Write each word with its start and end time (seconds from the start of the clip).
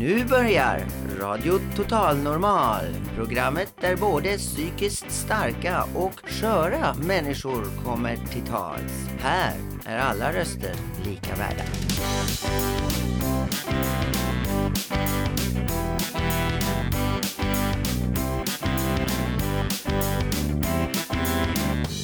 Nu 0.00 0.24
börjar 0.24 0.86
Radio 1.20 1.52
Total 1.76 2.18
Normal. 2.18 2.84
Programmet 3.16 3.74
där 3.80 3.96
både 3.96 4.38
psykiskt 4.38 5.12
starka 5.12 5.84
och 5.94 6.30
sköra 6.30 6.94
människor 6.94 7.84
kommer 7.84 8.16
till 8.16 8.42
tals. 8.42 9.08
Här 9.18 9.54
är 9.84 9.98
alla 9.98 10.32
röster 10.32 10.74
lika 11.04 11.34
värda. 11.34 11.62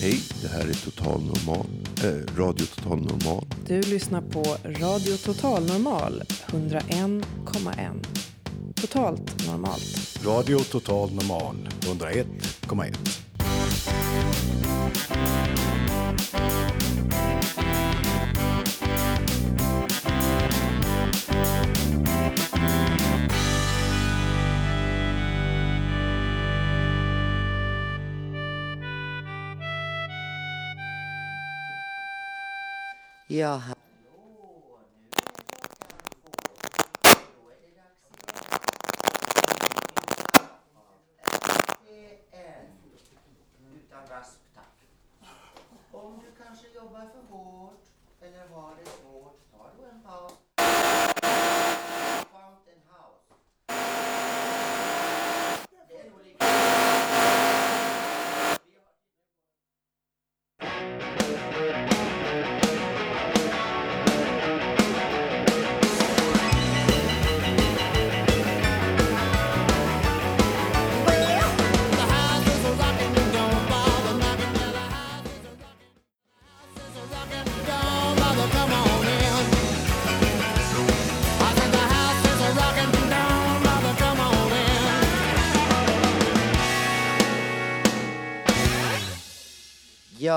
Hej, 0.01 0.23
det 0.43 0.49
här 0.49 0.69
är 0.69 0.85
Total 0.85 1.21
Normal, 1.23 1.86
Radio 2.37 2.67
Total 2.67 2.99
Normal. 2.99 3.45
Du 3.67 3.81
lyssnar 3.83 4.21
på 4.21 4.43
Radio 4.65 5.17
Total 5.17 5.67
Normal 5.67 6.23
101,1. 6.47 8.07
Totalt 8.75 9.47
normalt. 9.47 10.19
Radio 10.25 10.59
Total 10.59 11.13
Normal 11.13 11.69
101,1. 11.81 13.26
Jaha. 33.37 33.76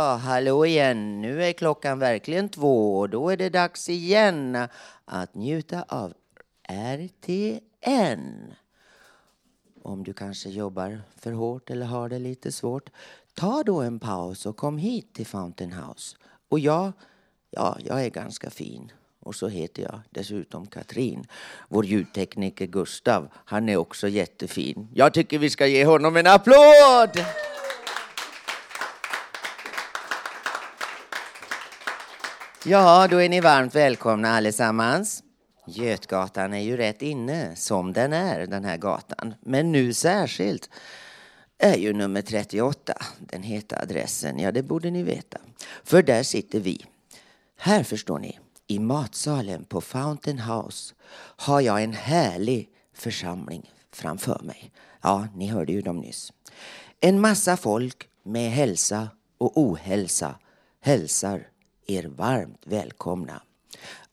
Ja, 0.10 0.16
hallå 0.16 0.66
igen. 0.66 1.22
Nu 1.22 1.44
är 1.44 1.54
klockan 1.54 2.00
verkligen 2.00 2.50
två 2.50 3.00
och 3.00 3.10
då 3.10 3.30
är 3.30 3.38
det 3.38 3.50
dags 3.50 3.90
igen 3.90 4.68
att 5.06 5.36
njuta 5.36 5.86
av 5.88 6.14
RTN. 6.70 8.54
Om 9.84 10.04
du 10.04 10.14
kanske 10.14 10.50
jobbar 10.50 11.02
för 11.18 11.32
hårt 11.32 11.70
eller 11.70 11.86
har 11.86 12.10
det 12.10 12.20
lite 12.20 12.52
svårt, 12.52 12.90
ta 13.34 13.64
då 13.64 13.82
en 13.82 14.00
paus 14.00 14.46
och 14.46 14.58
kom 14.58 14.78
hit 14.78 15.14
till 15.14 15.28
Fountain 15.28 15.74
House. 15.74 16.18
Och 16.50 16.60
jag, 16.60 16.92
ja, 17.50 17.78
jag 17.86 18.06
är 18.06 18.10
ganska 18.10 18.50
fin. 18.50 18.92
Och 19.20 19.36
så 19.36 19.48
heter 19.48 19.84
jag 19.84 20.02
dessutom 20.10 20.68
Katrin. 20.68 21.28
Vår 21.68 21.86
ljudtekniker 21.86 22.68
Gustav, 22.68 23.28
han 23.34 23.70
är 23.70 23.78
också 23.78 24.08
jättefin. 24.08 24.88
Jag 24.94 25.14
tycker 25.14 25.40
vi 25.40 25.50
ska 25.50 25.68
ge 25.68 25.86
honom 25.86 26.18
en 26.18 26.28
applåd! 26.28 27.26
Ja, 32.70 33.08
då 33.08 33.18
är 33.18 33.30
ni 33.30 33.42
varmt 33.42 33.76
välkomna 33.76 34.30
allesammans. 34.30 35.24
Götgatan 35.68 36.54
är 36.54 36.60
ju 36.60 36.78
rätt 36.78 37.02
inne, 37.02 37.56
som 37.56 37.94
den 37.94 38.14
är, 38.14 38.48
den 38.48 38.66
här 38.66 38.78
gatan. 38.78 39.34
Men 39.42 39.72
nu 39.72 39.94
särskilt 39.94 40.70
är 41.58 41.78
ju 41.78 41.94
nummer 41.94 42.22
38, 42.22 42.94
den 43.20 43.44
heta 43.44 43.80
adressen. 43.80 44.40
Ja, 44.40 44.52
det 44.52 44.64
borde 44.64 44.92
ni 44.92 45.04
veta. 45.04 45.38
För 45.84 46.04
där 46.04 46.24
sitter 46.24 46.60
vi. 46.60 46.86
Här 47.58 47.84
förstår 47.84 48.20
ni, 48.20 48.40
i 48.68 48.80
matsalen 48.80 49.64
på 49.64 49.82
Fountain 49.82 50.40
House 50.40 50.94
har 51.18 51.62
jag 51.62 51.84
en 51.84 51.94
härlig 51.94 52.70
församling 52.94 53.72
framför 53.94 54.42
mig. 54.44 54.72
Ja, 55.02 55.28
ni 55.36 55.48
hörde 55.48 55.72
ju 55.72 55.82
dem 55.82 55.98
nyss. 55.98 56.34
En 57.00 57.20
massa 57.20 57.58
folk 57.58 58.08
med 58.24 58.52
hälsa 58.52 59.08
och 59.38 59.58
ohälsa 59.58 60.36
hälsar 60.82 61.49
er 61.90 62.04
varmt 62.04 62.62
välkomna 62.66 63.42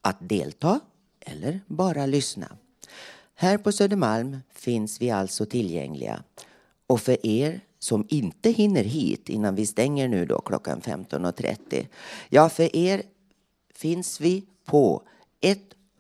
att 0.01 0.17
delta 0.21 0.81
eller 1.21 1.61
bara 1.67 2.07
lyssna. 2.07 2.57
Här 3.35 3.59
på 3.59 3.73
Södermalm 3.73 4.39
finns 4.55 5.01
vi 5.01 5.11
alltså 5.11 5.47
tillgängliga. 5.47 6.23
Och 6.87 7.01
för 7.01 7.27
er 7.27 7.61
som 7.79 8.07
inte 8.09 8.51
hinner 8.51 8.85
hit 8.85 9.29
innan 9.29 9.55
vi 9.55 9.67
stänger 9.67 10.09
nu 10.09 10.27
då 10.27 10.41
klockan 10.41 10.81
15.30. 10.81 11.87
Ja, 12.29 12.49
för 12.49 12.77
er 12.77 13.03
finns 13.75 14.21
vi 14.21 14.45
på 14.65 15.03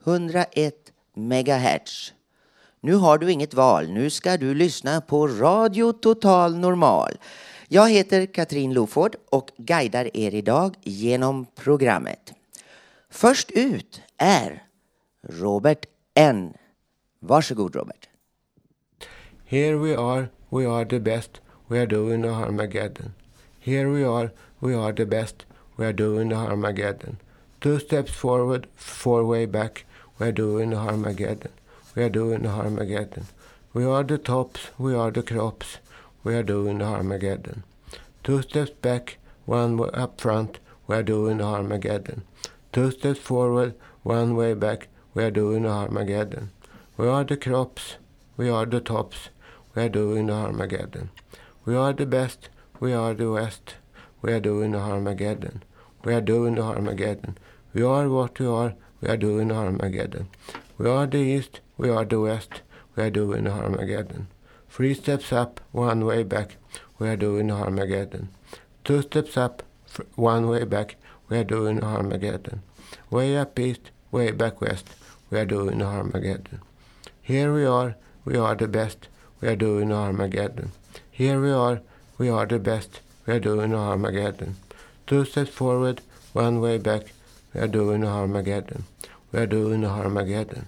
101 0.04 0.92
megahertz. 1.14 2.12
Nu 2.80 2.94
har 2.94 3.18
du 3.18 3.32
inget 3.32 3.54
val. 3.54 3.90
Nu 3.90 4.10
ska 4.10 4.36
du 4.36 4.54
lyssna 4.54 5.00
på 5.00 5.26
Radio 5.26 5.92
Total 5.92 6.56
Normal. 6.56 7.18
Jag 7.68 7.90
heter 7.90 8.26
Katrin 8.26 8.72
Loford 8.72 9.16
och 9.30 9.50
guidar 9.56 10.16
er 10.16 10.34
idag 10.34 10.74
genom 10.82 11.46
programmet. 11.54 12.32
Först 13.10 13.50
ut 13.50 14.00
är 14.18 14.62
Robert 15.22 15.86
N. 16.14 16.52
Varsågod 17.20 17.76
Robert. 17.76 18.08
Here 19.44 19.76
we 19.76 19.96
are, 19.96 20.28
we 20.48 20.66
are 20.66 20.84
the 20.84 21.00
best, 21.00 21.30
we 21.68 21.78
are 21.78 21.86
doing 21.86 22.22
the 22.22 22.28
Armageddon. 22.28 23.12
Here 23.60 23.88
we 23.88 24.04
are, 24.04 24.30
we 24.58 24.74
are 24.74 24.92
the 24.92 25.06
best, 25.06 25.46
we 25.76 25.86
are 25.86 25.92
doing 25.92 26.28
the 26.28 26.36
Armageddon. 26.36 27.16
Two 27.60 27.78
steps 27.78 28.12
forward, 28.12 28.66
four 28.76 29.24
way 29.24 29.46
back, 29.46 29.84
we 30.18 30.26
are 30.26 30.32
doing 30.32 30.70
the 30.70 30.76
Armageddon. 30.76 31.50
We 31.96 32.02
are 32.02 32.10
doing 32.10 32.42
the 32.42 32.48
Armageddon. 32.48 33.26
We 33.72 33.84
are 33.84 34.04
the 34.04 34.18
tops, 34.18 34.60
we 34.78 34.94
are 34.94 35.10
the 35.10 35.22
crops, 35.22 35.78
we 36.26 36.34
are 36.34 36.42
doing 36.42 36.78
the 36.78 36.84
Armageddon. 36.84 37.62
Two 38.24 38.42
steps 38.42 38.70
back, 38.70 39.18
one 39.44 39.76
way 39.76 39.88
up 39.94 40.20
front, 40.20 40.58
we 40.88 40.96
are 40.96 41.04
doing 41.04 41.38
the 41.38 41.44
Armageddon. 41.44 42.24
Two 42.72 42.90
steps 42.90 43.20
forward, 43.20 43.76
one 44.02 44.34
way 44.34 44.52
back, 44.52 44.88
we 45.14 45.22
are 45.22 45.30
doing 45.30 45.62
the 45.62 45.68
Armageddon. 45.68 46.50
We 46.96 47.06
are 47.06 47.22
the 47.22 47.36
crops, 47.36 47.98
we 48.36 48.48
are 48.48 48.66
the 48.66 48.80
tops, 48.80 49.28
we 49.76 49.82
are 49.84 49.88
doing 49.88 50.26
the 50.26 50.32
Armageddon. 50.32 51.10
We 51.64 51.76
are 51.76 51.92
the 51.92 52.06
best, 52.06 52.48
we 52.80 52.92
are 52.92 53.14
the 53.14 53.30
west, 53.30 53.76
we 54.20 54.32
are 54.32 54.40
doing 54.40 54.72
the 54.72 54.78
Armageddon. 54.80 55.62
We 56.04 56.12
are 56.12 56.20
doing 56.20 56.56
the 56.56 56.62
Armageddon. 56.62 57.38
We 57.72 57.84
are 57.84 58.08
what 58.08 58.40
we 58.40 58.46
are, 58.46 58.74
we 59.00 59.08
are 59.08 59.16
doing 59.16 59.48
the 59.48 59.54
Armageddon. 59.54 60.26
We 60.76 60.88
are 60.88 61.06
the 61.06 61.18
east, 61.18 61.60
we 61.78 61.88
are 61.88 62.04
the 62.04 62.18
west, 62.18 62.62
we 62.96 63.04
are 63.04 63.10
doing 63.10 63.44
the 63.44 63.52
Armageddon. 63.52 64.26
Three 64.76 64.92
steps 64.92 65.32
up, 65.32 65.62
one 65.72 66.04
way 66.04 66.22
back, 66.22 66.56
we 66.98 67.08
are 67.08 67.16
doing 67.16 67.50
Armageddon. 67.50 68.28
Two 68.84 69.00
steps 69.00 69.34
up, 69.38 69.62
one 70.16 70.48
way 70.48 70.64
back, 70.64 70.96
we 71.30 71.38
are 71.38 71.44
doing 71.44 71.82
Armageddon. 71.82 72.60
Way 73.08 73.38
up 73.38 73.58
east, 73.58 73.90
way 74.10 74.32
back 74.32 74.60
west, 74.60 74.86
we 75.30 75.38
are 75.38 75.46
doing 75.46 75.80
Armageddon. 75.80 76.60
Here 77.22 77.54
we 77.54 77.64
are, 77.64 77.94
we 78.26 78.36
are 78.36 78.54
the 78.54 78.68
best, 78.68 79.08
we 79.40 79.48
are 79.48 79.56
doing 79.56 79.92
Armageddon. 79.92 80.72
Here 81.10 81.40
we 81.40 81.52
are, 81.52 81.80
we 82.18 82.28
are 82.28 82.44
the 82.44 82.58
best, 82.58 83.00
we 83.26 83.32
are 83.32 83.40
doing 83.40 83.74
Armageddon. 83.74 84.56
Two 85.06 85.24
steps 85.24 85.52
forward, 85.52 86.02
one 86.34 86.60
way 86.60 86.76
back, 86.76 87.14
we 87.54 87.62
are 87.62 87.66
doing 87.66 88.04
Armageddon. 88.04 88.84
We 89.32 89.40
are 89.40 89.46
doing 89.46 89.86
Armageddon. 89.86 90.66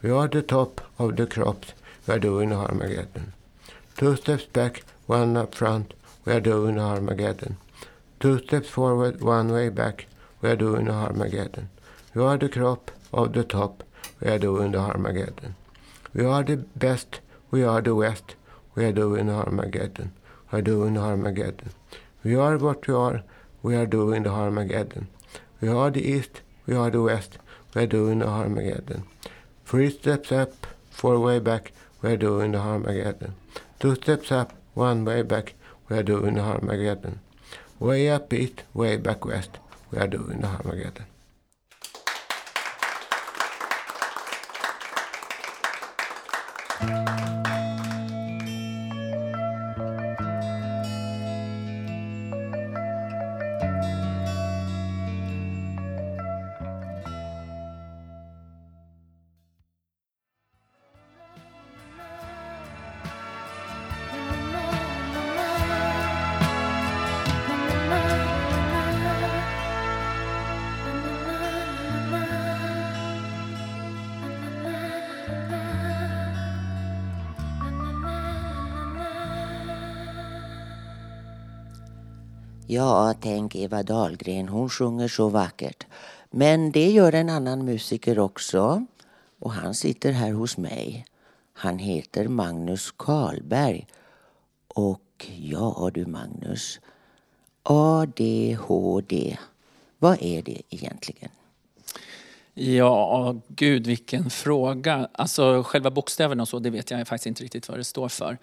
We 0.00 0.08
are 0.08 0.26
the 0.26 0.40
top 0.40 0.80
of 0.98 1.16
the 1.16 1.26
crops, 1.26 1.74
we 2.06 2.14
are 2.14 2.18
doing 2.18 2.50
Armageddon. 2.50 3.34
Two 3.96 4.16
steps 4.16 4.44
back, 4.46 4.82
one 5.06 5.36
up 5.36 5.54
front, 5.54 5.94
we 6.24 6.32
are 6.32 6.40
doing 6.40 6.76
the 6.76 6.80
Armageddon. 6.80 7.56
Two 8.20 8.38
steps 8.38 8.68
forward, 8.68 9.20
one 9.20 9.52
way 9.52 9.68
back, 9.68 10.06
we 10.40 10.50
are 10.50 10.56
doing 10.56 10.86
the 10.86 10.92
Armageddon. 10.92 11.68
We 12.14 12.22
are 12.22 12.38
the 12.38 12.48
crop 12.48 12.90
of 13.12 13.32
the 13.32 13.44
top, 13.44 13.84
we 14.20 14.30
are 14.30 14.38
doing 14.38 14.72
the 14.72 14.78
Armageddon. 14.78 15.54
We 16.14 16.24
are 16.24 16.42
the 16.42 16.56
best, 16.56 17.20
we 17.50 17.62
are 17.62 17.82
the 17.82 17.94
West, 17.94 18.34
we 18.74 18.84
are 18.84 18.92
doing 18.92 19.26
the 19.26 19.34
Armageddon, 19.34 20.12
we 20.50 20.58
are 20.58 20.62
doing 20.62 20.96
Armageddon. 20.96 21.70
We 22.24 22.34
are 22.34 22.56
what 22.56 22.86
we 22.86 22.94
are, 22.94 23.22
we 23.62 23.74
are 23.74 23.86
doing 23.86 24.22
the 24.22 24.30
Armageddon. 24.30 25.08
We 25.60 25.68
are 25.68 25.90
the 25.90 26.02
East, 26.02 26.40
we 26.66 26.74
are 26.74 26.90
the 26.90 27.02
West, 27.02 27.38
we 27.74 27.82
are 27.82 27.86
doing 27.86 28.20
the 28.20 28.28
Armageddon. 28.28 29.04
Three 29.66 29.90
steps 29.90 30.32
up, 30.32 30.66
four 30.90 31.20
way 31.20 31.38
back, 31.38 31.72
we 32.00 32.12
are 32.12 32.16
doing 32.16 32.52
the 32.52 32.58
Armageddon. 32.58 33.34
Two 33.82 33.96
steps 33.96 34.30
up, 34.30 34.52
one 34.74 35.04
way 35.04 35.22
back, 35.22 35.54
we 35.88 35.96
are 35.96 36.04
doing 36.04 36.34
the 36.34 36.40
Armageddon. 36.40 37.18
Way 37.80 38.08
up 38.10 38.32
east, 38.32 38.62
way 38.72 38.96
back 38.96 39.24
west, 39.24 39.58
we 39.90 39.98
are 39.98 40.06
doing 40.06 40.40
the 40.40 40.46
Armageddon. 40.46 41.06
Ja, 82.72 83.14
tänk 83.20 83.56
Eva 83.56 83.82
Dahlgren, 83.82 84.48
hon 84.48 84.70
sjunger 84.70 85.08
så 85.08 85.28
vackert. 85.28 85.86
Men 86.30 86.72
det 86.72 86.90
gör 86.90 87.12
en 87.12 87.28
annan 87.28 87.64
musiker 87.64 88.18
också. 88.18 88.86
Och 89.38 89.52
han 89.52 89.74
sitter 89.74 90.12
här 90.12 90.32
hos 90.32 90.56
mig. 90.56 91.06
Han 91.52 91.78
heter 91.78 92.28
Magnus 92.28 92.90
Karlberg. 92.96 93.86
Och 94.68 95.26
ja 95.36 95.90
du 95.94 96.06
Magnus, 96.06 96.80
ADHD, 97.62 99.36
vad 99.98 100.22
är 100.22 100.42
det 100.42 100.62
egentligen? 100.70 101.30
Ja, 102.54 103.36
gud 103.48 103.86
vilken 103.86 104.30
fråga. 104.30 105.08
Alltså 105.12 105.62
själva 105.62 105.90
bokstäverna 105.90 106.42
och 106.42 106.48
så, 106.48 106.58
det 106.58 106.70
vet 106.70 106.90
jag 106.90 107.08
faktiskt 107.08 107.26
inte 107.26 107.44
riktigt 107.44 107.68
vad 107.68 107.78
det 107.78 107.84
står 107.84 108.08
för. 108.08 108.38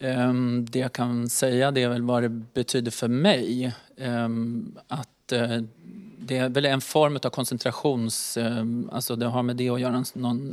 Ehm, 0.00 0.66
det 0.70 0.78
jag 0.78 0.92
kan 0.92 1.28
säga 1.28 1.70
det 1.70 1.82
är 1.82 1.88
väl 1.88 2.02
vad 2.02 2.22
det 2.22 2.28
betyder 2.28 2.90
för 2.90 3.08
mig. 3.08 3.74
Ehm, 3.96 4.78
att 4.88 5.32
eh, 5.32 5.58
det 6.18 6.36
är 6.36 6.48
väl 6.48 6.64
en 6.64 6.80
form 6.80 7.16
av 7.16 7.30
koncentrations... 7.30 8.36
Eh, 8.36 8.64
alltså 8.92 9.16
det 9.16 9.26
har 9.26 9.42
med 9.42 9.56
det 9.56 9.68
att 9.68 9.80
göra, 9.80 10.04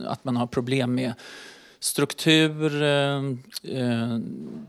att 0.08 0.24
man 0.24 0.36
har 0.36 0.48
problem 0.48 0.96
med 0.96 1.14
struktur, 1.80 2.84
eh, 2.84 3.22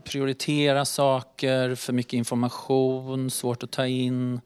prioritera 0.03 0.85
saker, 0.85 1.75
för 1.75 1.93
mycket 1.93 2.13
information, 2.13 3.31
svårt 3.31 3.63
att 3.63 3.71
ta 3.71 3.87
in. 3.87 4.41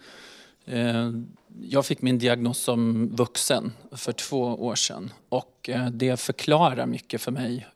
Ehm, 0.65 1.27
jag 1.61 1.85
fick 1.85 2.01
min 2.01 2.19
diagnos 2.19 2.57
som 2.57 3.09
vuxen 3.15 3.73
för 3.91 4.11
två 4.11 4.41
år 4.41 4.75
sedan 4.75 5.11
och 5.29 5.69
det 5.91 6.19
förklarar 6.19 6.85
mycket 6.85 7.21
för 7.21 7.31
mig 7.31 7.67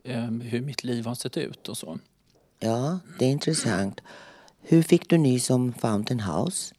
hur 0.42 0.62
mitt 0.62 0.83
liv 0.83 1.06
har 1.06 1.15
sett 1.15 1.38
ut 1.38 1.69
och 1.69 1.77
så. 1.77 1.98
Ja, 2.59 3.00
det 3.19 3.25
är 3.25 3.30
intressant. 3.30 4.01
Hur 4.62 4.83
fick 4.83 5.09
du 5.09 5.18
nys 5.18 5.50
om 5.50 5.74
Fountain 5.74 6.19
House? 6.19 6.74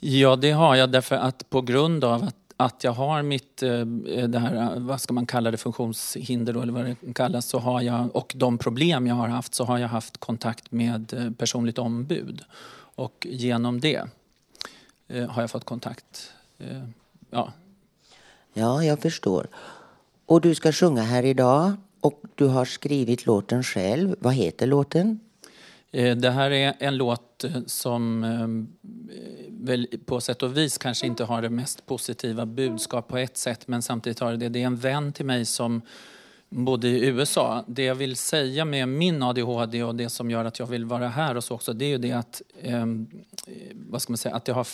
Ja, 0.00 0.36
det 0.36 0.50
har 0.50 0.76
jag 0.76 0.90
därför 0.90 1.16
att 1.16 1.50
på 1.50 1.62
grund 1.62 2.04
av 2.04 2.24
att, 2.24 2.36
att 2.56 2.84
jag 2.84 2.92
har 2.92 3.22
mitt, 3.22 3.62
eh, 3.62 3.84
det 4.28 4.38
här, 4.38 4.80
vad 4.80 5.00
ska 5.00 5.12
man 5.12 5.26
kalla 5.26 5.50
det, 5.50 5.56
funktionshinder 5.56 6.52
då, 6.52 6.62
eller 6.62 6.72
vad 6.72 6.84
det 6.84 7.12
kallas, 7.14 7.46
så 7.46 7.58
har 7.58 7.80
jag, 7.80 8.16
och 8.16 8.32
de 8.36 8.58
problem 8.58 9.06
jag 9.06 9.14
har 9.14 9.28
haft 9.28 9.54
så 9.54 9.64
har 9.64 9.78
jag 9.78 9.88
haft 9.88 10.18
kontakt 10.18 10.72
med 10.72 11.12
eh, 11.14 11.30
personligt 11.30 11.78
ombud. 11.78 12.42
Och 12.78 13.26
genom 13.30 13.80
det 13.80 14.02
eh, 15.08 15.28
har 15.28 15.42
jag 15.42 15.50
fått 15.50 15.64
kontakt. 15.64 16.32
Ja. 17.30 17.52
ja, 18.52 18.84
jag 18.84 19.00
förstår. 19.00 19.46
Och 20.26 20.40
du 20.40 20.54
ska 20.54 20.72
sjunga 20.72 21.02
här 21.02 21.24
idag. 21.24 21.72
Och 22.06 22.22
du 22.34 22.46
har 22.46 22.64
skrivit 22.64 23.26
låten 23.26 23.62
själv. 23.62 24.16
Vad 24.18 24.34
heter 24.34 24.66
låten? 24.66 25.20
Eh, 25.90 26.16
det 26.16 26.30
här 26.30 26.50
är 26.50 26.74
en 26.78 26.96
låt 26.96 27.44
eh, 27.44 27.50
som 27.66 28.24
eh, 28.24 28.48
väl 29.50 29.88
på 30.06 30.20
sätt 30.20 30.42
och 30.42 30.56
vis 30.56 30.78
kanske 30.78 31.06
inte 31.06 31.24
har 31.24 31.42
det 31.42 31.50
mest 31.50 31.86
positiva 31.86 32.46
budskap 32.46 33.08
på 33.08 33.18
ett 33.18 33.36
sätt 33.36 33.68
men 33.68 33.82
samtidigt 33.82 34.20
har 34.20 34.32
det 34.32 34.48
det. 34.48 34.62
är 34.62 34.66
en 34.66 34.76
vän 34.76 35.12
till 35.12 35.26
mig 35.26 35.44
som 35.44 35.82
bodde 36.56 36.88
i 36.88 37.06
USA. 37.06 37.64
Det 37.66 37.84
jag 37.84 37.94
vill 37.94 38.16
säga 38.16 38.64
med 38.64 38.88
min 38.88 39.22
ADHD 39.22 39.82
och 39.82 39.94
det 39.94 40.08
som 40.08 40.30
gör 40.30 40.44
att 40.44 40.58
jag 40.58 40.66
vill 40.66 40.84
vara 40.84 41.08
här 41.08 41.36
och 41.36 41.44
så 41.44 41.54
också, 41.54 41.72
det 41.72 41.84
är 41.84 41.88
ju 41.88 41.98
det 41.98 42.12
att, 42.12 42.42
eh, 42.62 42.86
vad 43.72 44.02
ska 44.02 44.12
man 44.12 44.18
säga, 44.18 44.34
att, 44.34 44.44
det 44.44 44.52
har 44.52 44.66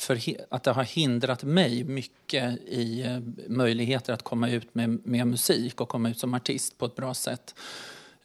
att 0.49 0.63
det 0.63 0.71
har 0.71 0.85
hindrat 0.85 1.45
mig 1.45 1.85
mycket 1.85 2.59
i 2.67 3.03
eh, 3.03 3.19
möjligheter 3.49 4.13
att 4.13 4.23
komma 4.23 4.51
ut 4.51 4.75
med, 4.75 5.07
med 5.07 5.27
musik 5.27 5.81
och 5.81 5.89
komma 5.89 6.11
ut 6.11 6.19
som 6.19 6.35
artist 6.35 6.79
på 6.79 6.87
ett 6.87 6.97
bra 6.97 7.15
sätt. 7.15 7.55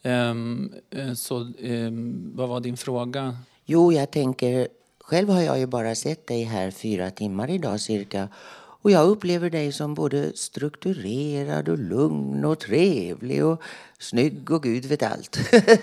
Ehm, 0.02 0.72
eh, 0.90 1.12
så 1.12 1.52
ehm, 1.62 2.32
vad 2.34 2.48
var 2.48 2.60
din 2.60 2.76
fråga? 2.76 3.36
Jo, 3.64 3.92
jag 3.92 4.10
tänker, 4.10 4.68
själv 5.00 5.28
har 5.28 5.40
jag 5.40 5.58
ju 5.58 5.66
bara 5.66 5.94
sett 5.94 6.26
dig 6.26 6.42
här 6.42 6.70
fyra 6.70 7.10
timmar 7.10 7.50
idag 7.50 7.80
cirka 7.80 8.28
och 8.82 8.90
jag 8.90 9.08
upplever 9.08 9.50
dig 9.50 9.72
som 9.72 9.94
både 9.94 10.36
strukturerad 10.36 11.68
och 11.68 11.78
lugn 11.78 12.44
och 12.44 12.58
trevlig 12.58 13.44
och 13.44 13.62
snygg 13.98 14.50
och 14.50 14.62
gud 14.62 14.84
vet 14.84 15.02
allt. 15.02 15.38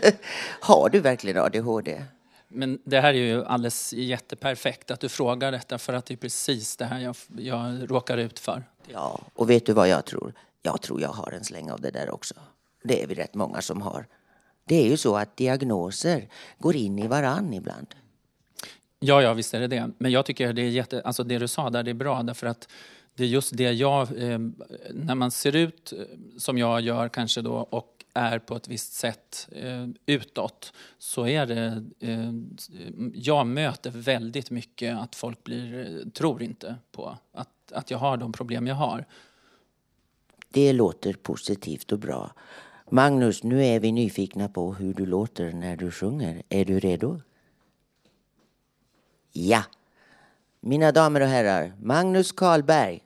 Har 0.59 0.89
du 0.89 0.99
verkligen 0.99 1.37
ADHD? 1.37 2.01
Men 2.47 2.79
det 2.83 2.99
här 2.99 3.13
är 3.13 3.17
ju 3.17 3.45
alldeles 3.45 3.93
jätteperfekt 3.93 4.91
att 4.91 4.99
du 4.99 5.09
frågar 5.09 5.51
detta 5.51 5.77
för 5.77 5.93
att 5.93 6.05
det 6.05 6.13
är 6.13 6.17
precis 6.17 6.77
det 6.77 6.85
här 6.85 6.99
jag, 6.99 7.15
jag 7.37 7.91
råkar 7.91 8.17
ut 8.17 8.39
för. 8.39 8.63
Ja, 8.87 9.19
och 9.33 9.49
vet 9.49 9.65
du 9.65 9.73
vad 9.73 9.89
jag 9.89 10.05
tror? 10.05 10.33
Jag 10.61 10.81
tror 10.81 11.01
jag 11.01 11.09
har 11.09 11.31
en 11.31 11.43
släng 11.43 11.71
av 11.71 11.81
det 11.81 11.91
där 11.91 12.13
också. 12.13 12.33
Det 12.83 13.03
är 13.03 13.07
vi 13.07 13.15
rätt 13.15 13.33
många 13.33 13.61
som 13.61 13.81
har. 13.81 14.05
Det 14.67 14.75
är 14.75 14.89
ju 14.89 14.97
så 14.97 15.17
att 15.17 15.37
diagnoser 15.37 16.27
går 16.59 16.75
in 16.75 16.99
i 16.99 17.07
varann 17.07 17.53
ibland. 17.53 17.87
Ja, 18.99 19.21
ja, 19.21 19.33
visst 19.33 19.53
är 19.53 19.59
det 19.59 19.67
det. 19.67 19.91
Men 19.97 20.11
jag 20.11 20.25
tycker 20.25 20.53
det 20.53 20.61
är 20.61 20.69
jätte, 20.69 21.01
alltså 21.01 21.23
det 21.23 21.37
du 21.37 21.47
sa 21.47 21.69
där, 21.69 21.83
det 21.83 21.91
är 21.91 21.95
bra 21.95 22.23
därför 22.23 22.47
att 22.47 22.69
det 23.15 23.23
är 23.23 23.27
just 23.27 23.57
det 23.57 23.71
jag, 23.71 24.01
eh, 24.01 24.39
när 24.93 25.15
man 25.15 25.31
ser 25.31 25.55
ut 25.55 25.93
eh, 25.93 25.99
som 26.37 26.57
jag 26.57 26.81
gör 26.81 27.09
kanske 27.09 27.41
då 27.41 27.53
och 27.53 27.95
är 28.13 28.39
på 28.39 28.55
ett 28.55 28.67
visst 28.67 28.93
sätt 28.93 29.49
eh, 29.51 29.87
utåt 30.05 30.73
så 30.97 31.27
är 31.27 31.45
det, 31.45 31.83
eh, 31.99 32.33
jag 33.13 33.47
möter 33.47 33.91
väldigt 33.91 34.51
mycket 34.51 34.97
att 34.97 35.15
folk 35.15 35.43
blir, 35.43 35.79
eh, 35.79 36.09
tror 36.09 36.43
inte 36.43 36.75
på 36.91 37.17
att, 37.31 37.71
att 37.71 37.91
jag 37.91 37.97
har 37.97 38.17
de 38.17 38.31
problem 38.31 38.67
jag 38.67 38.75
har. 38.75 39.05
Det 40.49 40.73
låter 40.73 41.13
positivt 41.13 41.91
och 41.91 41.99
bra. 41.99 42.31
Magnus, 42.89 43.43
nu 43.43 43.65
är 43.65 43.79
vi 43.79 43.91
nyfikna 43.91 44.49
på 44.49 44.73
hur 44.73 44.93
du 44.93 45.05
låter 45.05 45.51
när 45.51 45.77
du 45.77 45.91
sjunger. 45.91 46.43
Är 46.49 46.65
du 46.65 46.79
redo? 46.79 47.21
Ja. 49.37 49.63
Mina 50.61 50.91
damer 50.91 51.21
och 51.21 51.27
herrar, 51.27 51.73
Magnus 51.81 52.31
Karlberg. 52.31 53.01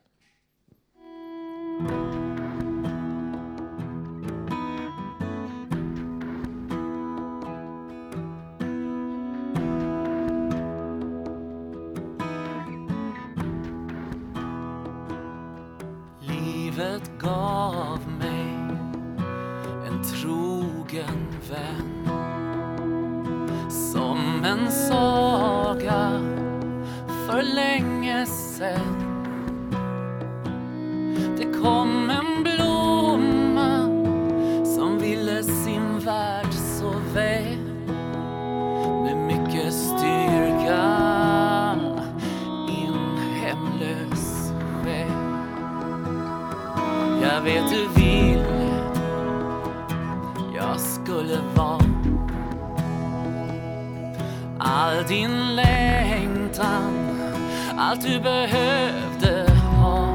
Livet 16.20 17.12
gav 17.20 18.00
mig 18.20 18.46
en 19.88 20.04
trogen 20.04 21.28
vän 21.50 22.08
som 23.70 24.44
en 24.44 24.72
fråga 25.80 26.22
för 27.28 27.42
länge 27.42 28.26
sen 28.26 28.96
Det 31.38 31.60
kom 31.62 32.10
en 32.10 32.44
blomma 32.44 33.86
som 34.66 35.00
ville 35.00 35.44
sin 35.44 36.00
värld 36.00 36.54
så 36.54 36.94
väl. 37.14 37.60
Med 39.04 39.18
mycket 39.18 39.74
styrka 39.74 40.86
i 42.70 42.86
en 42.86 43.18
hemlös 43.42 44.52
själ. 44.84 45.12
Jag 47.22 47.42
vet 47.42 47.70
du 47.70 48.02
vill 48.02 48.44
jag 50.56 50.80
skulle 50.80 51.38
vara. 51.56 51.80
All 54.60 55.04
din 55.08 55.56
längtan, 55.56 55.69
allt 56.62 58.02
du 58.02 58.20
behövde 58.20 59.52
ha. 59.52 60.06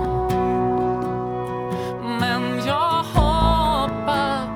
Men 2.20 2.66
jag 2.66 3.02
hoppas 3.02 4.48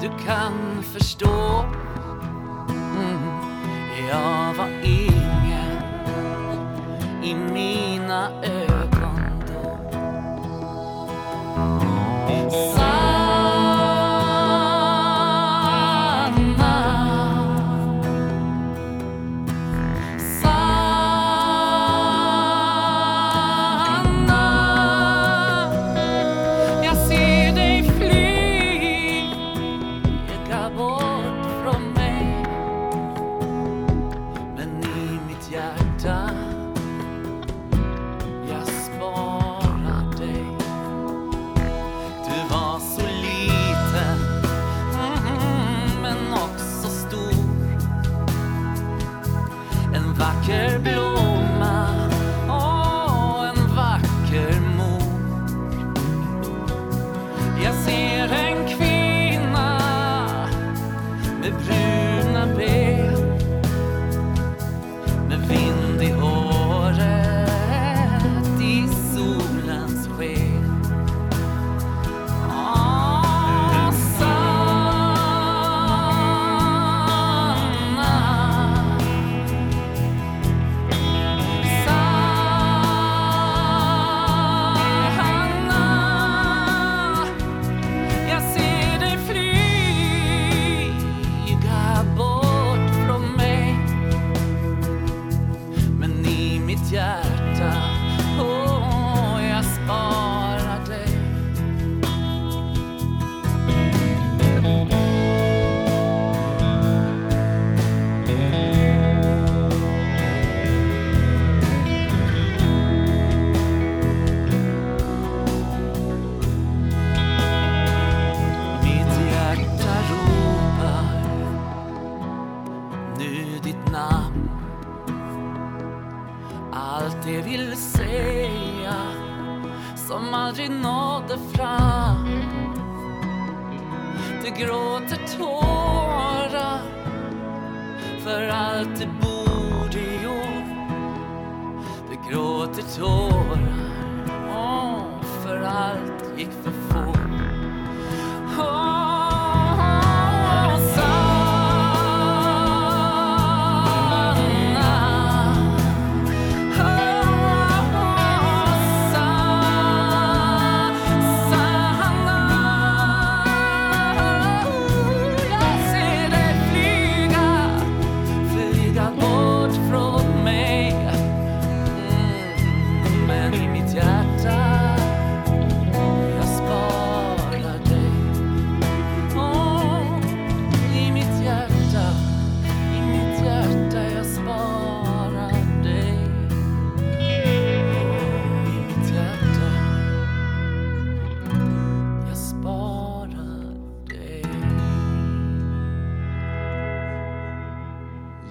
du 0.00 0.08
kan 0.26 0.82
förstå. 0.92 1.64
Mm, 2.68 3.18
jag 4.08 4.54
var 4.54 4.68
ingen 4.84 5.78
i 7.22 7.34
mina 7.34 8.30
ögon 8.42 9.42
då. 9.46 9.78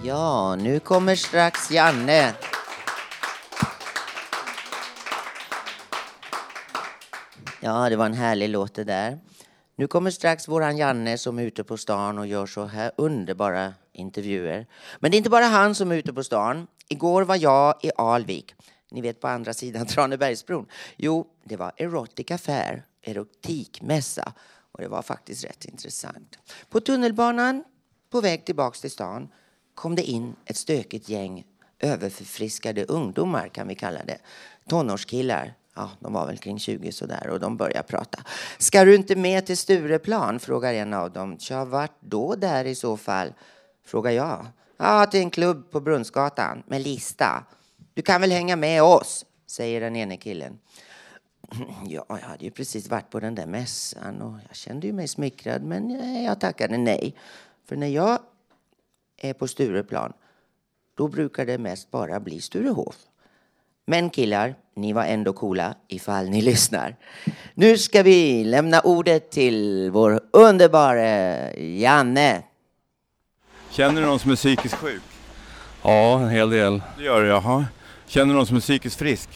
Ja, 0.08 0.56
nu 0.56 0.80
kommer 0.80 1.16
strax 1.16 1.72
Janne. 1.72 2.34
Ja, 7.62 7.90
det 7.90 7.96
var 7.96 8.06
en 8.06 8.14
härlig 8.14 8.50
låt 8.50 8.76
det 8.76 8.84
där. 8.84 9.20
Nu 9.76 9.88
kommer 9.88 10.12
strax 10.12 10.48
våran 10.48 10.78
Janne 10.78 11.18
som 11.18 11.40
är 11.40 11.44
ute 11.44 11.64
på 11.64 11.78
stan 11.78 12.18
och 12.18 12.28
gör 12.28 12.46
så 12.46 12.66
här 12.66 12.92
underbara 12.98 13.74
intervjuer. 13.92 14.68
Men 15.00 15.12
det 15.12 15.16
är 15.16 15.18
inte 15.18 15.30
bara 15.30 15.46
han 15.46 15.76
som 15.76 15.92
är 15.92 15.96
ute 15.96 16.14
på 16.14 16.24
stan. 16.24 16.68
Igår 16.90 17.22
var 17.22 17.36
jag 17.36 17.76
i 17.82 17.92
Alvik. 17.98 18.56
Ni 18.92 19.02
vet 19.02 19.22
på 19.22 19.28
andra 19.28 19.54
sidan 19.54 19.86
Tranebergsbron. 19.88 20.66
Jo, 20.96 21.28
det 21.44 21.56
var 21.56 21.72
Erotic 21.78 22.32
Affair, 22.32 22.86
erotikmässa. 23.02 24.34
Och 24.72 24.82
det 24.82 24.88
var 24.88 25.02
faktiskt 25.02 25.44
rätt 25.46 25.66
intressant. 25.66 26.40
På 26.70 26.80
tunnelbanan, 26.80 27.64
på 28.10 28.22
väg 28.22 28.46
tillbaks 28.46 28.82
till 28.82 28.92
stan, 28.92 29.30
kom 29.77 29.96
det 29.96 30.03
in 30.03 30.36
ett 30.46 30.57
stökigt 30.57 31.10
gäng 31.10 31.43
överförfriskade 31.79 32.86
ungdomar 32.86 33.48
kan 33.48 33.67
vi 33.67 33.75
kalla 33.75 34.03
det. 34.03 34.17
Tonårskillar. 34.69 35.53
Ja, 35.75 35.89
de 36.00 36.13
var 36.13 36.27
väl 36.27 36.38
kring 36.38 36.60
20 36.60 36.91
sådär 36.91 37.27
och 37.29 37.39
de 37.39 37.57
börjar 37.57 37.84
prata. 37.84 38.19
Ska 38.57 38.86
du 38.86 38.96
inte 38.96 39.15
med 39.15 39.46
till 39.46 39.57
Stureplan? 39.57 40.39
frågar 40.39 40.74
en 40.74 40.93
av 40.93 41.12
dem. 41.12 41.39
Tja, 41.39 41.65
vart 41.65 41.98
då 42.00 42.36
där 42.36 42.65
i 42.65 42.75
så 42.75 42.98
fall? 42.98 43.34
Frågar 43.86 44.12
jag. 44.12 44.46
Ja, 44.77 45.05
till 45.05 45.19
en 45.19 45.29
klubb 45.29 45.72
på 45.72 45.79
Brunnsgatan 45.79 46.63
med 46.67 46.81
lista. 46.81 47.43
Du 47.93 48.01
kan 48.01 48.22
väl 48.22 48.31
hänga 48.31 48.55
med 48.55 48.84
oss? 48.84 49.25
säger 49.48 49.81
den 49.81 49.96
ene 49.96 50.17
killen. 50.17 50.60
Ja, 51.88 52.05
jag 52.10 52.17
hade 52.17 52.46
ju 52.46 52.51
precis 52.51 52.89
varit 52.89 53.10
på 53.10 53.19
den 53.19 53.36
där 53.36 53.46
mässan 53.46 54.22
och 54.22 54.39
jag 54.48 54.55
kände 54.55 54.88
ju 54.88 54.93
mig 54.93 55.07
smickrad 55.07 55.63
men 55.63 55.89
jag- 56.24 56.39
tackade 56.39 56.77
nej. 56.77 57.15
För 57.65 57.75
när 57.75 57.88
jag 57.88 58.19
på 59.38 59.48
Stureplan 59.48 60.14
då 60.98 61.08
brukar 61.08 61.46
det 61.46 61.58
mest 61.58 61.92
bara 61.92 62.20
bli 62.20 62.42
Sturehof. 62.42 62.96
Men 63.86 64.10
killar, 64.10 64.56
ni 64.76 64.94
var 64.94 65.04
ändå 65.06 65.34
coola 65.34 65.76
ifall 65.88 66.30
ni 66.30 66.42
lyssnar. 66.52 66.96
Nu 67.54 67.78
ska 67.78 68.04
vi 68.04 68.44
lämna 68.44 68.80
ordet 68.80 69.32
till 69.32 69.90
vår 69.92 70.20
underbara 70.34 71.54
Janne. 71.56 72.44
Känner 73.70 74.02
du 74.02 74.08
någon 74.08 74.20
som 74.20 74.32
är 74.32 74.36
psykiskt 74.36 74.76
sjuk? 74.76 75.02
Ja, 75.84 76.20
en 76.20 76.30
hel 76.30 76.50
del. 76.50 76.82
Det 76.98 77.04
gör 77.04 77.22
du, 77.22 77.28
jaha. 77.28 77.66
Känner 78.08 78.34
du 78.34 78.38
någon 78.38 78.48
som 78.48 78.56
är 78.58 78.62
psykiskt 78.62 79.00
frisk? 79.00 79.30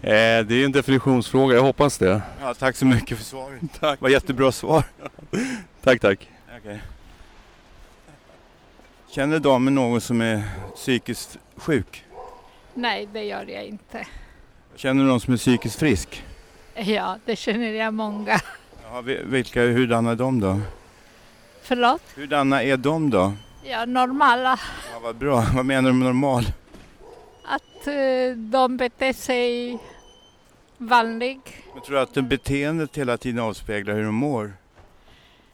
Eh, 0.00 0.10
det 0.10 0.54
är 0.54 0.64
en 0.64 0.72
definitionsfråga, 0.72 1.54
jag 1.54 1.62
hoppas 1.62 1.98
det. 1.98 2.22
Ja, 2.40 2.54
tack 2.54 2.76
så 2.76 2.86
mycket 2.86 3.18
för 3.18 3.24
svaret. 3.24 3.60
Tack. 3.80 3.98
Det 3.98 4.02
var 4.02 4.10
jättebra 4.10 4.52
svar. 4.52 4.84
Tack, 5.82 6.00
tack. 6.00 6.28
Okej. 6.58 6.80
Känner 9.10 9.38
damen 9.38 9.74
någon 9.74 10.00
som 10.00 10.20
är 10.20 10.42
psykiskt 10.74 11.38
sjuk? 11.56 12.04
Nej, 12.74 13.08
det 13.12 13.22
gör 13.24 13.44
jag 13.50 13.64
inte. 13.64 14.06
Känner 14.76 15.02
du 15.04 15.08
någon 15.10 15.20
som 15.20 15.32
är 15.34 15.38
psykiskt 15.38 15.78
frisk? 15.78 16.24
Ja, 16.74 17.18
det 17.24 17.36
känner 17.36 17.72
jag 17.72 17.94
många. 17.94 18.40
Ja, 18.90 19.00
vi- 19.00 19.22
vilka, 19.24 19.60
hurdana 19.62 20.10
är 20.10 20.16
de 20.16 20.40
då? 20.40 20.60
Förlåt? 21.62 22.02
Hurdana 22.16 22.62
är 22.62 22.76
de 22.76 23.10
då? 23.10 23.32
Ja, 23.64 23.84
normala. 23.84 24.60
Ja, 24.92 24.98
vad 25.02 25.16
bra. 25.16 25.44
Vad 25.54 25.66
menar 25.66 25.90
du 25.90 25.96
med 25.96 26.06
normal? 26.06 26.44
Att 27.44 27.86
eh, 27.86 28.36
de 28.36 28.76
beter 28.76 29.12
sig 29.12 29.78
vanligt. 30.78 31.52
Jag 31.74 31.84
tror 31.84 31.98
att 31.98 32.14
det 32.14 32.22
beteendet 32.22 32.96
hela 32.98 33.16
tiden 33.16 33.40
avspeglar 33.44 33.94
hur 33.94 34.04
de 34.04 34.14
mår. 34.14 34.52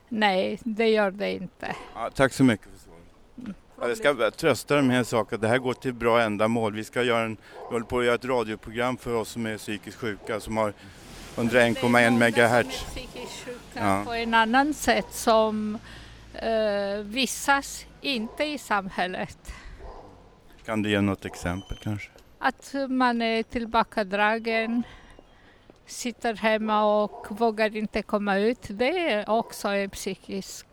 Nej, 0.09 0.59
det 0.65 0.89
gör 0.89 1.11
det 1.11 1.33
inte. 1.33 1.75
Ja, 1.95 2.11
tack 2.15 2.33
så 2.33 2.45
mycket. 2.45 2.69
Ja, 3.81 3.89
jag 3.89 3.97
ska 3.97 4.31
trösta 4.31 4.75
dig 4.75 4.83
med 4.85 4.99
en 4.99 5.05
sak, 5.05 5.33
att 5.33 5.41
det 5.41 5.49
här 5.49 5.59
går 5.59 5.75
till 5.75 5.95
bra 5.95 6.23
ändamål. 6.23 6.75
Vi 6.75 6.85
ska 6.85 7.03
göra 7.03 7.25
en, 7.25 7.37
vi 7.69 7.73
håller 7.75 7.87
på 7.87 7.99
att 7.99 8.05
göra 8.05 8.15
ett 8.15 8.25
radioprogram 8.25 8.97
för 8.97 9.15
oss 9.15 9.29
som 9.29 9.47
är 9.47 9.59
psykiskt 9.59 9.97
sjuka, 9.99 10.41
som 10.41 10.57
har 10.57 10.73
101,1 11.37 12.19
megahertz. 12.19 12.83
psykiskt 12.85 13.45
sjuka 13.45 13.59
Ja. 13.75 14.03
på 14.07 14.13
en 14.13 14.35
annan 14.35 14.75
sätt 14.75 15.07
som 15.11 15.79
eh, 16.35 16.99
visas 17.05 17.87
inte 18.01 18.45
i 18.45 18.59
samhället. 18.59 19.39
Kan 20.65 20.83
du 20.83 20.91
ge 20.91 21.01
något 21.01 21.25
exempel 21.25 21.77
kanske? 21.83 22.11
Att 22.39 22.75
man 22.89 23.23
är 23.23 23.43
tillbakadragen, 23.43 24.83
sitter 25.87 26.35
hemma 26.35 27.03
och 27.05 27.27
vågar 27.31 27.77
inte 27.77 28.03
komma 28.03 28.39
ut. 28.39 28.59
Det 28.69 29.13
är 29.13 29.31
också 29.31 29.69
en 29.69 29.91
psykisk... 29.91 30.67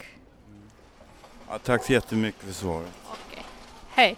Ja, 1.51 1.59
tack 1.59 1.83
så 1.83 1.93
jättemycket 1.93 2.41
för 2.41 2.53
svaret. 2.53 2.91
Okej. 3.07 3.43
Hej! 3.89 4.17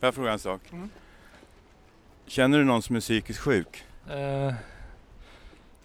Får 0.00 0.06
jag 0.06 0.14
fråga 0.14 0.32
en 0.32 0.38
sak? 0.38 0.60
Känner 2.26 2.58
du 2.58 2.64
någon 2.64 2.82
som 2.82 2.96
är 2.96 3.00
psykiskt 3.00 3.40
sjuk? 3.40 3.84
Eh, 4.10 4.54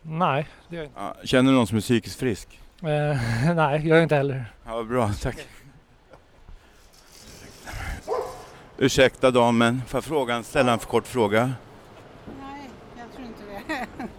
nej, 0.02 0.48
det 0.70 0.76
gör 0.76 0.84
jag 0.84 0.90
inte. 0.90 1.00
Ja, 1.00 1.16
känner 1.24 1.52
du 1.52 1.58
någon 1.58 1.68
som 1.68 1.78
är 1.78 1.82
psykiskt 1.82 2.20
frisk? 2.20 2.60
Eh, 2.82 2.86
nej, 3.56 3.88
jag 3.88 3.98
är 3.98 4.04
inte 4.04 4.16
heller. 4.16 4.54
Ja, 4.66 4.76
vad 4.76 4.88
bra, 4.88 5.12
tack. 5.22 5.48
Ursäkta 8.78 9.32
damen, 9.32 9.82
får 9.88 9.98
jag 9.98 10.04
fråga, 10.04 10.44
ställa 10.44 10.74
en 10.74 10.80
för 10.80 10.88
kort 10.88 11.08
fråga? 11.08 11.54
Nej, 12.42 12.70
jag 12.98 13.12
tror 13.16 13.28
inte 13.28 13.44
det. 13.68 14.08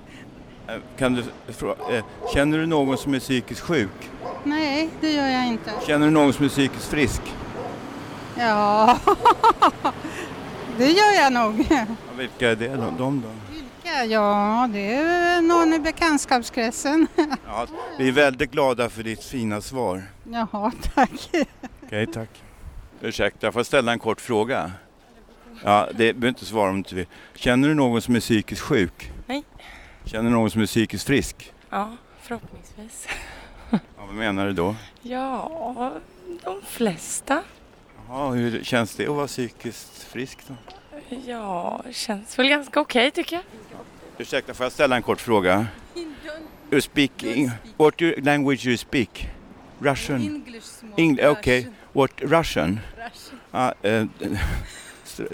Eh, 0.68 0.74
Kan 0.98 1.14
du 1.14 1.20
eh, 1.20 2.04
känner 2.34 2.58
du 2.58 2.66
någon 2.66 2.98
som 2.98 3.14
är 3.14 3.18
psykiskt 3.20 3.60
sjuk? 3.60 4.10
Nej, 4.44 4.88
det 5.00 5.12
gör 5.12 5.26
jag 5.28 5.46
inte. 5.46 5.72
Känner 5.86 6.06
du 6.06 6.12
någon 6.12 6.32
som 6.32 6.44
är 6.44 6.48
psykiskt 6.48 6.86
frisk? 6.88 7.22
Ja, 8.38 8.98
det 10.78 10.90
gör 10.90 11.12
jag 11.22 11.32
nog. 11.32 11.66
Ja, 11.70 11.84
vilka 12.18 12.50
är 12.50 12.56
det 12.56 12.68
då? 12.76 12.94
De 12.98 13.20
då? 13.22 13.28
Vilka? 13.52 14.04
Ja, 14.04 14.68
det 14.72 14.94
är 14.94 15.40
någon 15.42 15.74
i 15.74 15.78
bekantskapskretsen. 15.78 17.06
Ja, 17.46 17.66
vi 17.98 18.08
är 18.08 18.12
väldigt 18.12 18.50
glada 18.50 18.88
för 18.88 19.02
ditt 19.02 19.24
fina 19.24 19.60
svar. 19.60 20.02
Jaha, 20.32 20.72
tack. 20.94 21.30
Okej, 21.86 22.06
tack. 22.06 22.28
Ursäkta, 23.00 23.52
får 23.52 23.58
jag 23.60 23.66
ställa 23.66 23.92
en 23.92 23.98
kort 23.98 24.20
fråga? 24.20 24.72
Ja, 25.64 25.88
det 25.90 25.96
behöver 25.96 26.28
inte 26.28 26.44
svara 26.44 26.68
om 26.68 26.74
du 26.74 26.78
inte 26.78 26.94
vill. 26.94 27.06
Känner 27.34 27.68
du 27.68 27.74
någon 27.74 28.02
som 28.02 28.16
är 28.16 28.20
psykiskt 28.20 28.60
sjuk? 28.62 29.10
Nej. 29.26 29.44
Känner 30.08 30.24
du 30.24 30.30
någon 30.30 30.50
som 30.50 30.62
är 30.62 30.66
psykiskt 30.66 31.06
frisk? 31.06 31.52
Ja, 31.70 31.96
förhoppningsvis. 32.20 33.08
ja, 33.70 33.78
vad 33.96 34.14
menar 34.14 34.46
du 34.46 34.52
då? 34.52 34.76
Ja, 35.02 35.92
de 36.44 36.62
flesta. 36.62 37.42
Jaha, 38.08 38.30
hur 38.30 38.64
känns 38.64 38.94
det 38.94 39.06
att 39.06 39.14
vara 39.14 39.26
psykiskt 39.26 40.02
frisk 40.02 40.38
då? 40.46 40.54
Ja, 41.26 41.82
känns 41.92 42.38
väl 42.38 42.48
ganska 42.48 42.80
okej 42.80 43.08
okay, 43.08 43.10
tycker 43.10 43.36
jag. 43.36 43.44
Ursäkta, 44.18 44.54
får 44.54 44.64
jag 44.64 44.72
ställa 44.72 44.96
en 44.96 45.02
kort 45.02 45.20
fråga? 45.20 45.66
You 46.70 46.80
speak, 46.80 47.22
in, 47.22 47.50
what 47.76 48.00
language 48.00 48.66
you 48.66 48.76
speak? 48.76 49.28
Russian? 49.78 50.20
English. 50.20 50.66
Engl 50.96 51.20
okay, 51.20 51.66
what 51.92 52.10
Russian? 52.16 52.80
Russian. 52.96 53.40
Ah, 53.50 53.72
eh, 53.82 54.02
uh, 54.20 54.38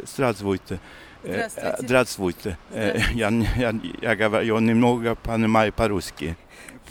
Strasvojte. 0.04 0.78
Э, 1.23 1.33
Здравствуйте. 1.49 1.77
Здравствуйте. 1.79 2.57
Э, 2.71 2.99
Я, 3.13 3.29
я, 3.57 3.73
я, 4.01 4.15
говорю, 4.15 4.55
я 4.55 4.61
немного 4.61 5.15
понимаю 5.15 5.73
по-русски. 5.73 6.35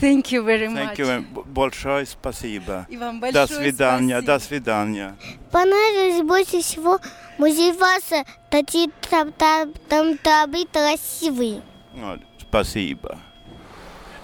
Thank 0.01 0.31
you 0.31 0.45
very 0.45 0.69
Thank 0.69 0.97
you. 0.97 1.21
Б- 1.35 1.43
Большое 1.45 2.07
спасибо. 2.07 2.87
И 2.89 2.97
вам 2.97 3.21
До 3.21 3.47
свидания. 3.47 4.21
До 4.23 4.39
свидания. 4.39 5.17
Понравилось 5.51 6.23
больше 6.23 6.61
всего 6.63 6.99
музей 7.39 7.73
Васа. 7.73 8.25
Такие 8.51 8.91
там, 9.11 9.33
там, 9.33 9.73
там 9.89 10.17
табы 10.19 10.67
красивые. 10.73 11.63
Ja, 11.97 12.19
spasiba. 12.39 13.19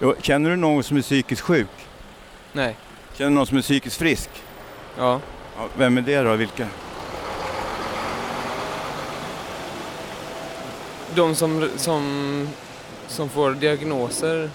Jo, 0.01 0.15
Känner 0.21 0.49
du 0.51 0.55
någon 0.55 0.83
som 0.83 0.97
är 0.97 1.01
psykiskt 1.01 1.41
sjuk? 1.41 1.67
Nej. 2.53 2.75
Känner 3.17 3.29
du 3.29 3.35
någon 3.35 3.47
som 3.47 3.57
är 3.57 3.61
psykiskt 3.61 3.97
frisk? 3.97 4.29
Ja. 4.97 5.19
Ja, 5.57 5.67
vem 5.77 5.97
är 5.97 6.01
det 6.01 6.21
då? 6.21 6.35
Vilka? 6.35 6.67
De 11.14 11.34
som, 11.34 11.68
som, 11.76 12.48
som 13.08 13.28
får 13.28 13.52
diagnoser. 13.52 14.50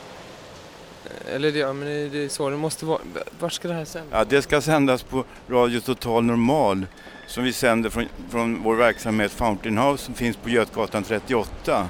Eller 1.30 1.52
det, 1.52 1.60
ja, 1.60 1.74
men 1.74 1.88
det, 1.88 2.24
är 2.26 2.30
så 2.30 2.50
det 2.50 2.58
måste 2.58 2.86
vara. 2.86 3.00
Var 3.40 3.50
ska 3.50 3.68
det 3.68 3.74
här 3.74 3.86
sändas? 3.86 4.10
Ja, 4.12 4.26
det 4.26 4.42
ska 4.42 4.62
sändas 4.62 5.04
på 5.04 5.24
Radio 5.50 5.80
Total 5.80 6.24
Normal 6.24 6.86
som 7.28 7.44
vi 7.44 7.54
sänder 7.54 7.90
från, 7.90 8.06
från 8.32 8.64
vår 8.64 8.76
verksamhet 8.76 9.32
Fountain 9.32 9.78
House 9.78 10.04
som 10.06 10.14
finns 10.14 10.38
på 10.38 10.50
Götgatan 10.50 11.04
38. 11.04 11.88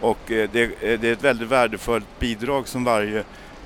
Och 0.00 0.30
eh, 0.32 0.50
det, 0.52 0.62
eh, 0.62 1.00
det 1.00 1.08
är 1.08 1.12
ett 1.12 1.22
väldigt 1.24 1.48
värdefullt 1.48 2.04
bidrag 2.18 2.68
som 2.68 2.84
varje 2.84 3.24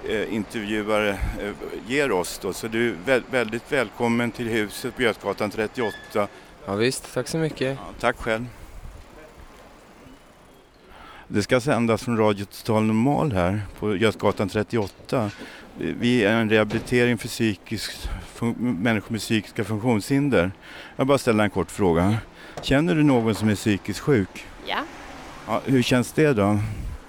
eh, 0.09 0.35
intervjuare 0.35 1.11
eh, 1.11 1.51
ger 1.87 2.13
oss. 2.13 2.39
Då. 2.43 2.53
Så 2.53 2.69
du 2.69 2.89
är 2.89 2.95
vä- 3.07 3.23
väldigt 3.31 3.73
välkommen 3.73 4.31
till 4.31 4.49
huset 4.49 4.97
på 4.97 5.03
Götgatan 5.03 5.51
38. 5.51 6.29
Ja, 6.67 6.75
visst, 6.75 7.15
tack 7.15 7.29
så 7.29 7.39
mycket. 7.39 7.79
Ja, 7.81 7.87
tack 8.01 8.17
själv. 8.17 8.45
Det 11.35 11.43
ska 11.43 11.61
sändas 11.61 12.03
från 12.05 12.17
Radio 12.19 12.45
Total 12.45 12.83
Normal 12.83 13.33
här 13.33 13.61
på 13.79 13.97
Götgatan 13.97 14.49
38. 14.49 15.31
Vi 15.79 16.25
är 16.25 16.33
en 16.37 16.51
rehabilitering 16.51 17.19
för 17.19 17.29
psykisk, 17.29 18.09
fun- 18.37 18.55
människor 18.59 19.11
med 19.13 19.21
psykiska 19.21 19.65
funktionshinder. 19.65 20.53
Jag 20.97 21.07
bara 21.07 21.19
ställa 21.19 21.45
en 21.45 21.51
kort 21.51 21.71
fråga. 21.71 22.17
Känner 22.63 22.95
du 22.95 23.03
någon 23.03 23.35
som 23.35 23.49
är 23.49 23.55
psykiskt 23.55 24.01
sjuk? 24.01 24.47
Ja. 24.67 24.79
Ja, 25.47 25.61
hur 25.65 25.83
känns 25.83 26.13
det 26.13 26.33
då? 26.33 26.59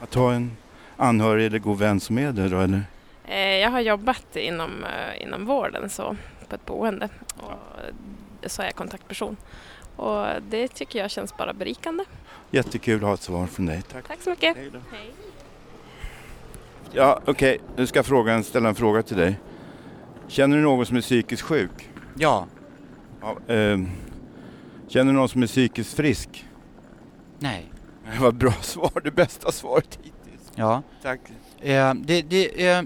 Att 0.01 0.13
ha 0.13 0.33
en 0.33 0.51
anhörig 0.97 1.45
eller 1.45 1.59
god 1.59 1.77
vän 1.79 1.99
som 1.99 2.17
är 2.17 2.31
det 2.31 2.49
då 2.49 2.59
eller? 2.59 2.81
Eh, 3.27 3.39
Jag 3.39 3.69
har 3.71 3.79
jobbat 3.79 4.35
inom, 4.35 4.83
eh, 4.83 5.21
inom 5.23 5.45
vården 5.45 5.89
så, 5.89 6.15
på 6.49 6.55
ett 6.55 6.65
boende. 6.65 7.09
Och 7.37 7.51
så 8.51 8.61
är 8.61 8.65
jag 8.65 8.75
kontaktperson. 8.75 9.37
Och 9.95 10.25
det 10.49 10.67
tycker 10.67 10.99
jag 10.99 11.11
känns 11.11 11.37
bara 11.37 11.53
berikande. 11.53 12.03
Jättekul 12.53 12.95
att 12.95 13.01
ha 13.01 13.13
ett 13.13 13.21
svar 13.21 13.47
från 13.47 13.65
dig. 13.65 13.81
Tack. 13.91 14.07
Tack 14.07 14.21
så 14.21 14.29
mycket. 14.29 14.57
Hej. 14.57 14.71
Ja, 16.91 17.21
okej. 17.25 17.59
Nu 17.75 17.87
ska 17.87 17.99
jag 17.99 18.05
fråga 18.05 18.33
en, 18.33 18.43
ställa 18.43 18.69
en 18.69 18.75
fråga 18.75 19.03
till 19.03 19.17
dig. 19.17 19.39
Känner 20.27 20.57
du 20.57 20.63
någon 20.63 20.85
som 20.85 20.97
är 20.97 21.01
psykiskt 21.01 21.41
sjuk? 21.41 21.89
Ja. 22.17 22.47
Ja, 23.21 23.53
ehm, 23.53 23.89
känner 24.87 25.11
du 25.11 25.17
någon 25.17 25.29
som 25.29 25.43
är 25.43 25.47
psykiskt 25.47 25.93
frisk? 25.93 26.45
Nej. 27.39 27.71
Vad 28.19 28.35
bra 28.35 28.53
svar, 28.61 29.01
det 29.03 29.11
bästa 29.11 29.51
svaret 29.51 29.99
hittills. 30.03 30.51
Ja. 30.55 30.81
Tack. 31.01 31.19
Eh, 31.59 31.93
det, 31.93 32.21
det, 32.21 32.67
eh, 32.67 32.83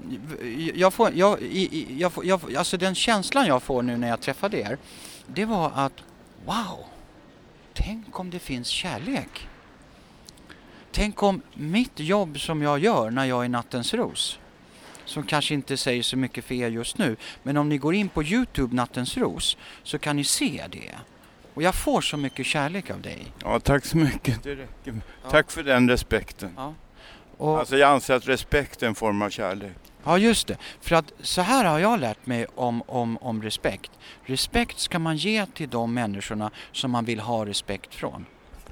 jag 0.76 0.94
får, 0.94 1.14
jag, 1.14 1.42
jag 1.98 2.14
får, 2.14 2.26
jag, 2.26 2.56
alltså 2.56 2.78
den 2.78 2.96
känslan 2.96 3.46
jag 3.46 3.64
får 3.64 3.82
nu 3.82 3.98
när 3.98 4.08
jag 4.08 4.22
träffade 4.22 4.60
er, 4.60 4.78
det 5.28 5.46
var 5.46 5.72
att 5.76 6.04
wow, 6.46 6.86
tänk 7.74 8.20
om 8.20 8.30
det 8.30 8.40
finns 8.40 8.68
kärlek. 8.68 9.48
Tänk 10.98 11.24
om 11.24 11.42
mitt 11.54 12.00
jobb 12.00 12.40
som 12.40 12.62
jag 12.62 12.80
gör 12.80 13.10
när 13.12 13.26
jag 13.26 13.46
är 13.46 13.50
Nattens 13.50 13.94
Ros, 13.94 14.40
som 15.06 15.24
kanske 15.24 15.54
inte 15.54 15.78
säger 15.78 16.04
så 16.04 16.18
mycket 16.18 16.46
för 16.46 16.56
er 16.56 16.70
just 16.70 16.98
nu, 16.98 17.16
men 17.44 17.58
om 17.58 17.70
ni 17.70 17.78
går 17.78 17.96
in 17.96 18.10
på 18.10 18.24
Youtube 18.24 18.76
Nattens 18.76 19.18
Ros 19.18 19.58
så 19.84 20.00
kan 20.00 20.16
ni 20.16 20.24
se 20.24 20.64
det. 20.72 20.96
Och 21.54 21.64
jag 21.64 21.76
får 21.76 22.02
så 22.02 22.18
mycket 22.18 22.46
kärlek 22.46 22.90
av 22.92 23.02
dig. 23.02 23.26
Ja, 23.44 23.60
tack 23.60 23.86
så 23.86 23.98
mycket. 23.98 24.44
Det 24.44 24.56
räcker. 24.56 25.02
Tack 25.32 25.52
för 25.52 25.64
den 25.64 25.90
respekten. 25.90 26.54
Ja. 26.58 26.74
Och- 27.38 27.60
Alltså 27.60 27.78
jag 27.78 27.90
anser 27.92 28.14
att 28.14 28.28
respekt 28.28 28.84
är 28.84 28.88
en 28.88 28.96
form 28.96 29.22
av 29.22 29.30
kärlek. 29.30 29.74
Ja, 30.04 30.18
just 30.18 30.48
det. 30.48 30.58
För 30.82 30.96
att 30.96 31.14
så 31.22 31.42
här 31.42 31.66
har 31.66 31.80
jag 31.80 32.00
lärt 32.00 32.26
mig 32.26 32.46
om, 32.56 32.84
om, 32.88 33.18
om 33.18 33.44
respekt. 33.44 33.92
Respekt 34.26 34.80
ska 34.80 35.00
man 35.00 35.18
ge 35.18 35.46
till 35.46 35.70
de 35.70 35.94
människorna 35.94 36.52
som 36.72 36.92
man 36.92 37.06
vill 37.06 37.20
ha 37.20 37.46
respekt 37.46 37.96
från. 37.96 38.26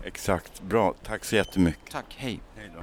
Exakt, 0.05 0.61
bra. 0.61 0.93
Tack 1.03 1.25
så 1.25 1.35
jättemycket. 1.35 1.91
Tack, 1.91 2.05
hej. 2.17 2.39
hej, 2.57 2.69
då, 2.75 2.81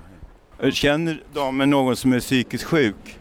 hej. 0.63 0.73
Känner 0.73 1.23
damen 1.35 1.71
någon 1.71 1.97
som 1.97 2.13
är 2.13 2.21
psykiskt 2.21 2.65
sjuk? 2.65 3.19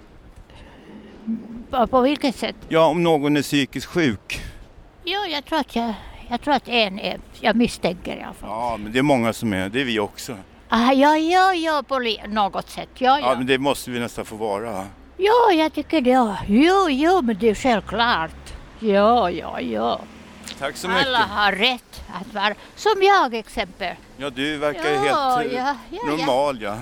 På, 1.69 1.87
på 1.87 2.01
vilket 2.01 2.35
sätt? 2.35 2.55
Ja, 2.69 2.85
om 2.85 3.03
någon 3.03 3.37
är 3.37 3.41
psykiskt 3.41 3.85
sjuk. 3.87 4.41
Jo, 5.03 5.19
jag 5.29 5.45
tror 5.45 5.59
att, 5.59 5.75
jag, 5.75 5.93
jag 6.29 6.41
tror 6.41 6.53
att 6.53 6.67
en 6.67 6.99
är, 6.99 7.19
jag 7.41 7.55
misstänker 7.55 8.15
i 8.17 8.21
alla 8.23 8.33
fall. 8.33 8.49
Ja, 8.49 8.77
men 8.83 8.91
det 8.91 8.99
är 8.99 9.03
många 9.03 9.33
som 9.33 9.53
är. 9.53 9.69
Det 9.69 9.81
är 9.81 9.85
vi 9.85 9.99
också. 9.99 10.37
Ah, 10.69 10.91
ja, 10.91 11.17
ja, 11.17 11.53
ja, 11.53 11.83
på 11.87 11.99
något 12.27 12.69
sätt. 12.69 12.89
Ja, 12.97 13.19
Ja, 13.19 13.31
ja. 13.31 13.37
men 13.37 13.47
det 13.47 13.57
måste 13.57 13.91
vi 13.91 13.99
nästan 13.99 14.25
få 14.25 14.35
vara. 14.35 14.87
Ja, 15.17 15.51
jag 15.53 15.73
tycker 15.73 16.01
det. 16.01 16.37
Jo, 16.47 16.89
jo, 16.89 17.21
men 17.21 17.37
det 17.39 17.49
är 17.49 17.55
självklart. 17.55 18.53
Ja, 18.79 19.29
ja, 19.29 19.61
ja. 19.61 19.99
Tack 20.61 20.77
så 20.77 20.87
mycket. 20.87 21.07
Alla 21.07 21.17
har 21.19 21.51
rätt 21.51 22.03
att 22.21 22.33
vara, 22.33 22.53
som 22.75 22.91
jag 23.01 23.33
exempel. 23.33 23.95
Ja, 24.17 24.29
du 24.29 24.57
verkar 24.57 24.89
ju 24.89 24.95
Ja, 24.95 25.01
helt 25.37 25.51
eh, 25.51 25.57
ja, 25.57 25.75
ja, 25.89 25.99
normal, 26.05 26.61
ja. 26.61 26.77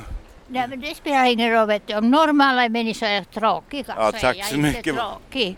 Nej, 0.48 0.68
men 0.68 0.80
det 0.80 0.96
spelar 0.96 1.26
ingen 1.26 1.52
roll, 1.52 1.68
vet 1.68 1.88
du. 1.88 1.96
Om 1.96 2.12
normala 2.12 2.70
människor 2.70 3.08
är 3.08 3.24
tråkiga 3.24 3.84
Ja, 3.88 4.12
så 4.12 4.18
är 4.18 4.22
tack 4.22 4.38
jag 4.38 4.46
så 4.46 4.56
inte 4.56 4.68
mycket. 4.78 4.96
tråkig. 4.96 5.58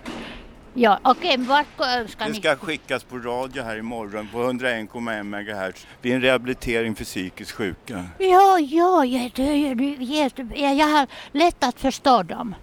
Ja, 0.74 1.00
okej, 1.04 1.38
vart 1.38 1.66
ska 2.10 2.26
Det 2.26 2.32
ni? 2.32 2.40
ska 2.40 2.56
skickas 2.56 3.04
på 3.04 3.18
radio 3.18 3.64
här 3.64 3.78
imorgon 3.78 4.30
på 4.32 4.38
101,1 4.44 5.24
MHz. 5.24 5.88
Det 6.02 6.12
är 6.12 6.16
en 6.16 6.22
rehabilitering 6.22 6.96
för 6.96 7.04
psykiskt 7.06 7.52
sjuka. 7.52 8.06
Ja, 8.18 8.60
ja, 8.60 9.06
ja, 9.06 9.30
det 9.36 9.44
är 9.50 9.56
ju 9.56 9.96
jätte- 10.00 10.48
ja, 10.56 10.72
jag 10.74 10.88
har 10.88 11.08
lätt 11.32 11.64
att 11.64 11.80
förstå 11.80 12.24
dem. 12.24 12.56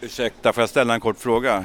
Ursäkta, 0.00 0.52
får 0.52 0.62
jag 0.62 0.70
ställa 0.70 0.94
en 0.94 1.00
kort 1.00 1.18
fråga? 1.18 1.64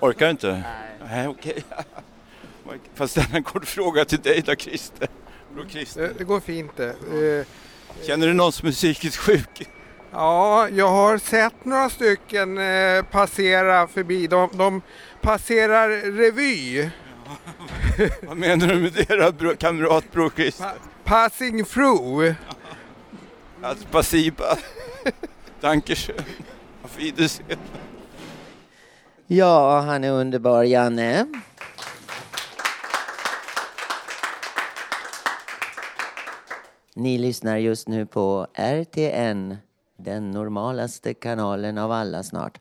Orkar 0.00 0.26
du 0.26 0.30
inte? 0.30 0.62
Nej, 1.10 1.28
okej. 1.28 1.64
Får 2.64 2.78
jag 2.96 3.10
ställa 3.10 3.36
en 3.36 3.42
kort 3.42 3.64
fråga 3.66 4.04
till 4.04 4.20
dig 4.20 4.42
då, 4.46 4.54
Christer? 4.54 5.08
Bro, 5.54 5.68
Christer. 5.68 6.12
Det 6.18 6.24
går 6.24 6.40
fint 6.40 6.76
det. 6.76 6.88
Eh, 6.88 7.46
Känner 8.06 8.26
du 8.26 8.32
någon 8.34 8.52
som 8.52 8.68
är 8.68 8.72
psykiskt 8.72 9.16
sjuk? 9.16 9.68
Ja, 10.10 10.68
jag 10.68 10.88
har 10.88 11.18
sett 11.18 11.64
några 11.64 11.90
stycken 11.90 12.58
eh, 12.58 13.02
passera 13.02 13.88
förbi. 13.88 14.26
De, 14.26 14.50
de 14.52 14.82
passerar 15.20 15.88
revy. 16.12 16.90
Vad 18.22 18.36
menar 18.36 18.66
du 18.66 18.76
med 18.80 18.92
det 18.92 19.16
då, 19.16 19.32
bro, 19.32 19.56
kamrat 19.56 20.12
Bror 20.12 20.30
Christer? 20.36 20.72
Passing 21.04 21.64
through. 21.64 22.34
Alltså, 23.62 23.86
passiva. 23.88 24.58
Dankeschön. 25.60 26.16
Auf 26.82 26.98
Wiedersehen. 26.98 27.58
Ja, 29.30 29.80
han 29.80 30.04
är 30.04 30.10
underbar, 30.10 30.64
Janne. 30.64 31.26
Ni 36.94 37.18
lyssnar 37.18 37.56
just 37.56 37.88
nu 37.88 38.06
på 38.06 38.46
RTN, 38.54 39.56
den 39.96 40.30
normalaste 40.30 41.14
kanalen 41.14 41.78
av 41.78 41.92
alla 41.92 42.22
snart. 42.22 42.60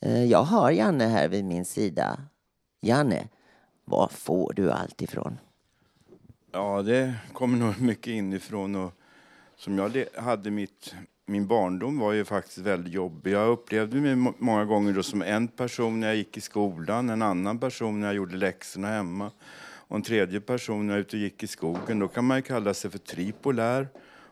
Eh, 0.00 0.24
jag 0.24 0.42
har 0.42 0.70
Janne 0.70 1.04
här 1.04 1.28
vid 1.28 1.44
min 1.44 1.64
sida. 1.64 2.20
Janne, 2.80 3.28
var 3.84 4.08
får 4.08 4.52
du 4.56 4.70
allt 4.72 5.02
ifrån? 5.02 5.38
Ja, 6.52 6.82
det 6.82 7.14
kommer 7.32 7.58
nog 7.58 7.80
mycket 7.80 8.06
inifrån. 8.06 8.74
Och 8.74 8.92
som 9.56 9.78
jag 9.78 10.04
hade 10.16 10.50
mitt, 10.50 10.94
min 11.26 11.46
barndom 11.46 11.98
var 11.98 12.12
ju 12.12 12.24
faktiskt 12.24 12.58
väldigt 12.58 12.92
jobbig. 12.92 13.32
Jag 13.32 13.48
upplevde 13.48 14.00
mig 14.00 14.32
många 14.38 14.64
gånger 14.64 14.92
då 14.92 15.02
som 15.02 15.22
en 15.22 15.48
person 15.48 16.00
när 16.00 16.06
jag 16.06 16.16
gick 16.16 16.36
i 16.36 16.40
skolan, 16.40 17.10
en 17.10 17.22
annan 17.22 17.58
person 17.58 18.00
när 18.00 18.06
jag 18.06 18.16
gjorde 18.16 18.36
läxorna 18.36 18.88
hemma 18.88 19.30
och 19.88 19.96
en 19.96 20.02
tredje 20.02 20.40
person 20.40 20.86
när 20.86 20.94
jag 20.94 21.00
ute 21.00 21.16
och 21.16 21.22
gick 21.22 21.42
i 21.42 21.46
skogen. 21.46 21.98
Då 21.98 22.08
kan 22.08 22.24
man 22.24 22.36
ju 22.36 22.42
kalla 22.42 22.74
sig 22.74 22.90
för 22.90 22.98
tripolär. 22.98 23.88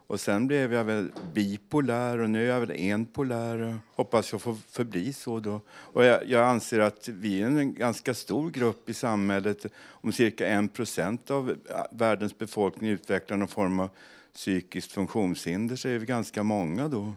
Och 0.06 0.20
sen 0.20 0.46
blev 0.46 0.72
jag 0.72 0.84
väl 0.84 1.12
bipolär 1.34 2.18
och 2.18 2.30
nu 2.30 2.44
är 2.44 2.48
jag 2.48 2.60
väl 2.60 2.70
enpolär. 2.70 3.78
Hoppas 3.94 4.32
jag 4.32 4.42
får 4.42 4.56
förbli 4.70 5.12
så 5.12 5.40
då. 5.40 5.60
Och 5.68 6.04
jag, 6.04 6.28
jag 6.28 6.48
anser 6.48 6.80
att 6.80 7.08
vi 7.08 7.42
är 7.42 7.46
en 7.46 7.74
ganska 7.74 8.14
stor 8.14 8.50
grupp 8.50 8.88
i 8.88 8.94
samhället. 8.94 9.66
Om 9.74 10.12
cirka 10.12 10.48
en 10.48 10.68
procent 10.68 11.30
av 11.30 11.50
äh, 11.50 11.56
världens 11.92 12.38
befolkning 12.38 12.90
utvecklar 12.90 13.36
någon 13.36 13.48
form 13.48 13.80
av 13.80 13.88
psykiskt 14.34 14.92
funktionshinder 14.92 15.76
så 15.76 15.88
är 15.88 15.98
vi 15.98 16.06
ganska 16.06 16.42
många 16.42 16.88
då. 16.88 17.12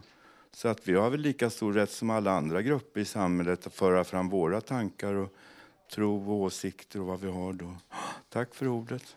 Så 0.52 0.68
att 0.68 0.88
vi 0.88 0.94
har 0.94 1.10
väl 1.10 1.20
lika 1.20 1.50
stor 1.50 1.72
rätt 1.72 1.90
som 1.90 2.10
alla 2.10 2.30
andra 2.30 2.62
grupper 2.62 3.00
i 3.00 3.04
samhället 3.04 3.66
att 3.66 3.74
föra 3.74 4.04
fram 4.04 4.28
våra 4.28 4.60
tankar 4.60 5.14
och 5.14 5.32
tro 5.94 6.30
och 6.30 6.34
åsikter 6.34 7.00
och 7.00 7.06
vad 7.06 7.20
vi 7.20 7.30
har 7.30 7.52
då. 7.52 7.74
Tack 8.28 8.54
för 8.54 8.68
ordet. 8.68 9.16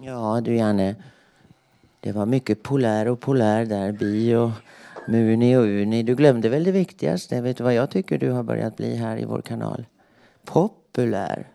Ja, 0.00 0.40
du 0.44 0.56
Janne. 0.56 0.96
Det 2.00 2.12
var 2.12 2.26
mycket 2.26 2.62
polär 2.62 3.08
och 3.08 3.20
polär 3.20 3.64
där, 3.64 3.92
bi 3.92 4.34
och 4.34 4.50
muni 5.08 5.56
och 5.56 5.62
uni. 5.62 6.02
Du 6.02 6.14
glömde 6.14 6.48
väl 6.48 6.64
det 6.64 6.72
viktigaste. 6.72 7.40
Vet 7.40 7.56
du 7.56 7.64
vad 7.64 7.74
jag 7.74 7.90
tycker 7.90 8.18
du 8.18 8.30
har 8.30 8.42
börjat 8.42 8.76
bli 8.76 8.96
här 8.96 9.16
i 9.16 9.24
vår 9.24 9.42
kanal? 9.42 9.84
Populär. 10.44 11.51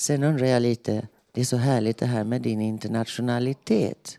Sen 0.00 0.24
undrar 0.24 0.46
jag 0.46 0.62
lite, 0.62 1.08
det 1.32 1.40
är 1.40 1.44
så 1.44 1.56
härligt 1.56 1.98
det 1.98 2.06
här 2.06 2.24
med 2.24 2.42
din 2.42 2.60
internationalitet. 2.60 4.18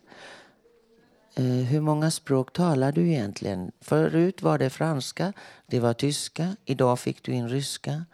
Eh, 1.36 1.44
hur 1.44 1.82
många 1.82 2.12
språk 2.12 2.54
talar 2.54 2.92
du 2.92 3.08
egentligen? 3.10 3.72
Förut 3.82 4.42
var 4.42 4.58
det 4.58 4.70
franska, 4.70 5.34
det 5.68 5.80
var 5.80 5.94
tyska, 5.94 6.56
idag 6.66 7.00
fick 7.00 7.24
du 7.24 7.32
in 7.32 7.50
ryska. 7.50 8.06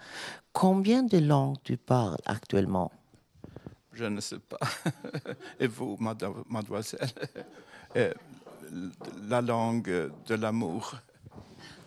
Combien 0.52 1.08
de 1.08 1.20
langues 1.22 1.60
tu 1.64 1.78
parles 1.78 2.22
actuellement? 2.26 2.92
Je 3.94 4.10
ne 4.10 4.22
sais 4.22 4.42
pas. 4.50 4.68
Et 5.60 5.72
vous, 5.78 5.98
mademoiselle 6.50 7.10
Eh, 7.96 8.14
La 9.30 9.42
langue 9.42 10.12
de 10.28 10.36
l'amour. 10.36 10.96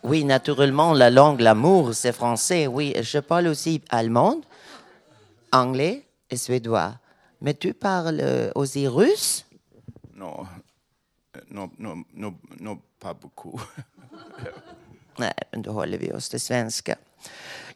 Oui, 0.03 0.25
naturellement, 0.25 0.95
la 0.95 1.11
langue, 1.11 1.41
l'amour, 1.41 1.95
c'est 1.95 2.13
français. 2.13 2.67
Oui, 2.67 2.95
je 3.03 3.19
parle 3.21 3.49
aussi 3.49 3.83
allemand, 3.91 4.41
anglais 5.53 6.03
et 6.31 6.37
suédois. 6.37 6.95
Mais 7.41 7.55
tu 7.55 7.75
parles 7.75 8.21
euh, 8.21 8.53
aussi 8.55 8.87
russe? 8.87 9.45
Non, 10.15 10.47
non, 11.49 11.71
non, 11.79 12.05
non, 12.15 12.35
non 12.61 12.79
pas 12.99 13.15
beaucoup. 13.15 13.61
Nej, 15.17 15.35
men 15.51 15.63
då 15.63 15.73
håller 15.73 15.99
vi 15.99 16.13
oss 16.13 16.29
till 16.29 16.41
svenska. 16.41 16.97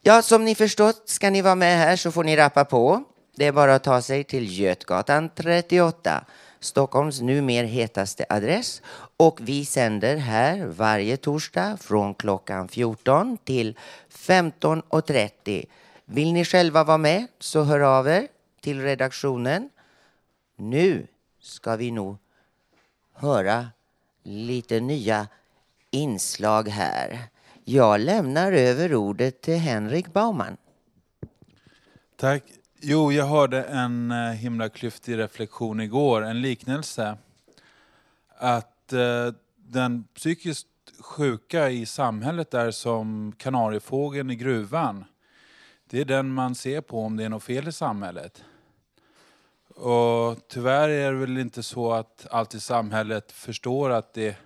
Ja, 0.02 0.22
som 0.22 0.44
ni 0.44 0.54
förstått 0.54 1.08
ska 1.08 1.30
ni 1.30 1.42
vara 1.42 1.54
med 1.54 1.78
här 1.78 1.96
så 1.96 2.12
får 2.12 2.24
ni 2.24 2.36
rappa 2.36 2.64
på. 2.64 3.04
Det 3.36 3.46
är 3.46 3.52
bara 3.52 3.74
att 3.74 3.84
ta 3.84 4.02
sig 4.02 4.24
till 4.24 4.58
Götgatan 4.58 5.28
38, 5.34 6.24
Stockholms 6.60 7.20
numer 7.20 7.64
hetaste 7.64 8.26
adress. 8.28 8.82
Och 9.16 9.38
vi 9.42 9.64
sänder 9.64 10.16
här 10.16 10.66
varje 10.66 11.16
torsdag 11.16 11.76
från 11.80 12.14
klockan 12.14 12.68
14 12.68 13.38
till 13.44 13.78
15.30. 14.10 15.64
Vill 16.04 16.32
ni 16.32 16.44
själva 16.44 16.84
vara 16.84 16.98
med 16.98 17.26
så 17.38 17.62
hör 17.62 17.80
av 17.80 18.08
er 18.08 18.28
till 18.60 18.82
redaktionen. 18.82 19.70
Nu 20.56 21.06
ska 21.40 21.76
vi 21.76 21.90
nog 21.90 22.16
höra 23.12 23.68
lite 24.22 24.80
nya 24.80 25.28
inslag 25.90 26.68
här. 26.68 27.18
Jag 27.64 28.00
lämnar 28.00 28.52
över 28.52 28.94
ordet 28.94 29.40
till 29.40 29.58
Henrik 29.58 30.12
Baumann. 30.12 30.56
Tack. 32.16 32.42
Jo, 32.80 33.12
jag 33.12 33.26
hörde 33.26 33.62
en 33.62 34.10
eh, 34.10 34.30
himla 34.30 34.68
klyftig 34.68 35.18
reflektion 35.18 35.80
igår, 35.80 36.22
en 36.24 36.40
liknelse. 36.42 37.16
Att 38.38 38.92
eh, 38.92 39.32
den 39.56 40.04
psykiskt 40.14 40.66
sjuka 41.00 41.70
i 41.70 41.86
samhället 41.86 42.54
är 42.54 42.70
som 42.70 43.32
kanariefågeln 43.38 44.30
i 44.30 44.36
gruvan. 44.36 45.04
Det 45.90 46.00
är 46.00 46.04
den 46.04 46.34
man 46.34 46.54
ser 46.54 46.80
på 46.80 47.00
om 47.00 47.16
det 47.16 47.24
är 47.24 47.28
något 47.28 47.42
fel 47.42 47.68
i 47.68 47.72
samhället. 47.72 48.44
Och 49.74 50.48
tyvärr 50.48 50.88
är 50.88 51.12
det 51.12 51.18
väl 51.18 51.38
inte 51.38 51.62
så 51.62 51.92
att 51.92 52.26
allt 52.30 52.54
i 52.54 52.60
samhället 52.60 53.32
förstår 53.32 53.90
att 53.90 54.14
det... 54.14 54.36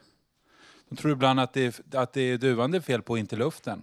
De 0.88 0.96
tror 0.96 1.12
ibland 1.12 1.40
att 1.40 1.53
det 1.53 1.66
är, 1.94 1.96
att 1.96 2.12
det 2.12 2.20
är 2.20 2.38
duvan 2.38 2.70
det 2.70 2.79
är 2.79 2.83
fel 2.83 3.03
på, 3.03 3.18
inte 3.18 3.37
luften. 3.37 3.83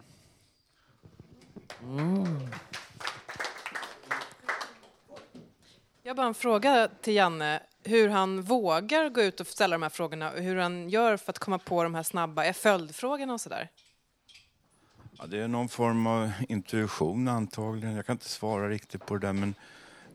Jag 6.03 6.09
har 6.09 6.15
bara 6.15 6.27
en 6.27 6.33
fråga 6.33 6.89
till 7.01 7.15
Janne. 7.15 7.63
Hur 7.83 8.09
han 8.09 8.41
vågar 8.41 9.09
gå 9.09 9.21
ut 9.21 9.39
och 9.39 9.47
ställa 9.47 9.75
de 9.75 9.83
här 9.83 9.89
frågorna 9.89 10.31
och 10.31 10.39
hur 10.39 10.55
han 10.55 10.89
gör 10.89 11.17
för 11.17 11.31
att 11.31 11.39
komma 11.39 11.59
på 11.59 11.83
de 11.83 11.95
här 11.95 12.03
snabba 12.03 12.53
följdfrågorna 12.53 13.33
och 13.33 13.41
sådär. 13.41 13.69
Ja, 15.19 15.25
det 15.27 15.37
är 15.37 15.47
någon 15.47 15.69
form 15.69 16.07
av 16.07 16.31
intuition 16.49 17.27
antagligen. 17.27 17.95
Jag 17.95 18.05
kan 18.05 18.13
inte 18.13 18.29
svara 18.29 18.69
riktigt 18.69 19.05
på 19.05 19.13
det 19.13 19.27
där 19.27 19.33
men 19.33 19.55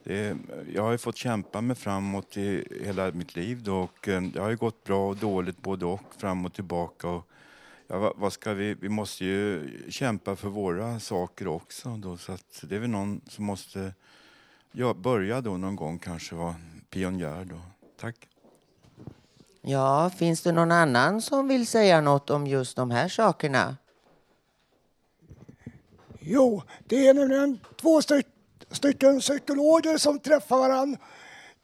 det 0.04 0.18
är, 0.18 0.36
jag 0.74 0.82
har 0.82 0.92
ju 0.92 0.98
fått 0.98 1.16
kämpa 1.16 1.60
mig 1.60 1.76
framåt 1.76 2.36
i 2.36 2.64
hela 2.84 3.12
mitt 3.12 3.36
liv 3.36 3.62
då, 3.62 3.76
och 3.80 4.08
eh, 4.08 4.22
det 4.22 4.40
har 4.40 4.50
ju 4.50 4.56
gått 4.56 4.84
bra 4.84 5.08
och 5.08 5.16
dåligt 5.16 5.62
både 5.62 5.86
och 5.86 6.00
fram 6.18 6.46
och 6.46 6.52
tillbaka. 6.52 7.08
Och 7.08 7.26
ja, 7.86 7.98
vad, 7.98 8.12
vad 8.16 8.32
ska 8.32 8.54
vi, 8.54 8.74
vi 8.74 8.88
måste 8.88 9.24
ju 9.24 9.70
kämpa 9.88 10.36
för 10.36 10.48
våra 10.48 11.00
saker 11.00 11.48
också. 11.48 11.96
Då, 11.96 12.16
så 12.16 12.32
att 12.32 12.62
det 12.62 12.76
är 12.76 12.80
väl 12.80 12.90
någon 12.90 13.20
som 13.28 13.44
måste 13.44 13.94
ja, 14.72 14.94
börja 14.94 15.40
då 15.40 15.56
någon 15.56 15.76
gång 15.76 15.98
kanske 15.98 16.34
vara 16.34 16.54
pionjär 16.90 17.44
då. 17.44 17.60
Tack. 18.00 18.28
Ja, 19.62 20.10
finns 20.10 20.42
det 20.42 20.52
någon 20.52 20.72
annan 20.72 21.22
som 21.22 21.48
vill 21.48 21.66
säga 21.66 22.00
något 22.00 22.30
om 22.30 22.46
just 22.46 22.76
de 22.76 22.90
här 22.90 23.08
sakerna? 23.08 23.76
Jo, 26.20 26.62
det 26.86 27.08
är 27.08 27.14
nämligen 27.14 27.60
två 27.80 28.02
styck, 28.02 28.26
stycken 28.70 29.20
psykologer 29.20 29.98
som 29.98 30.18
träffar 30.18 30.58
varandra 30.58 30.98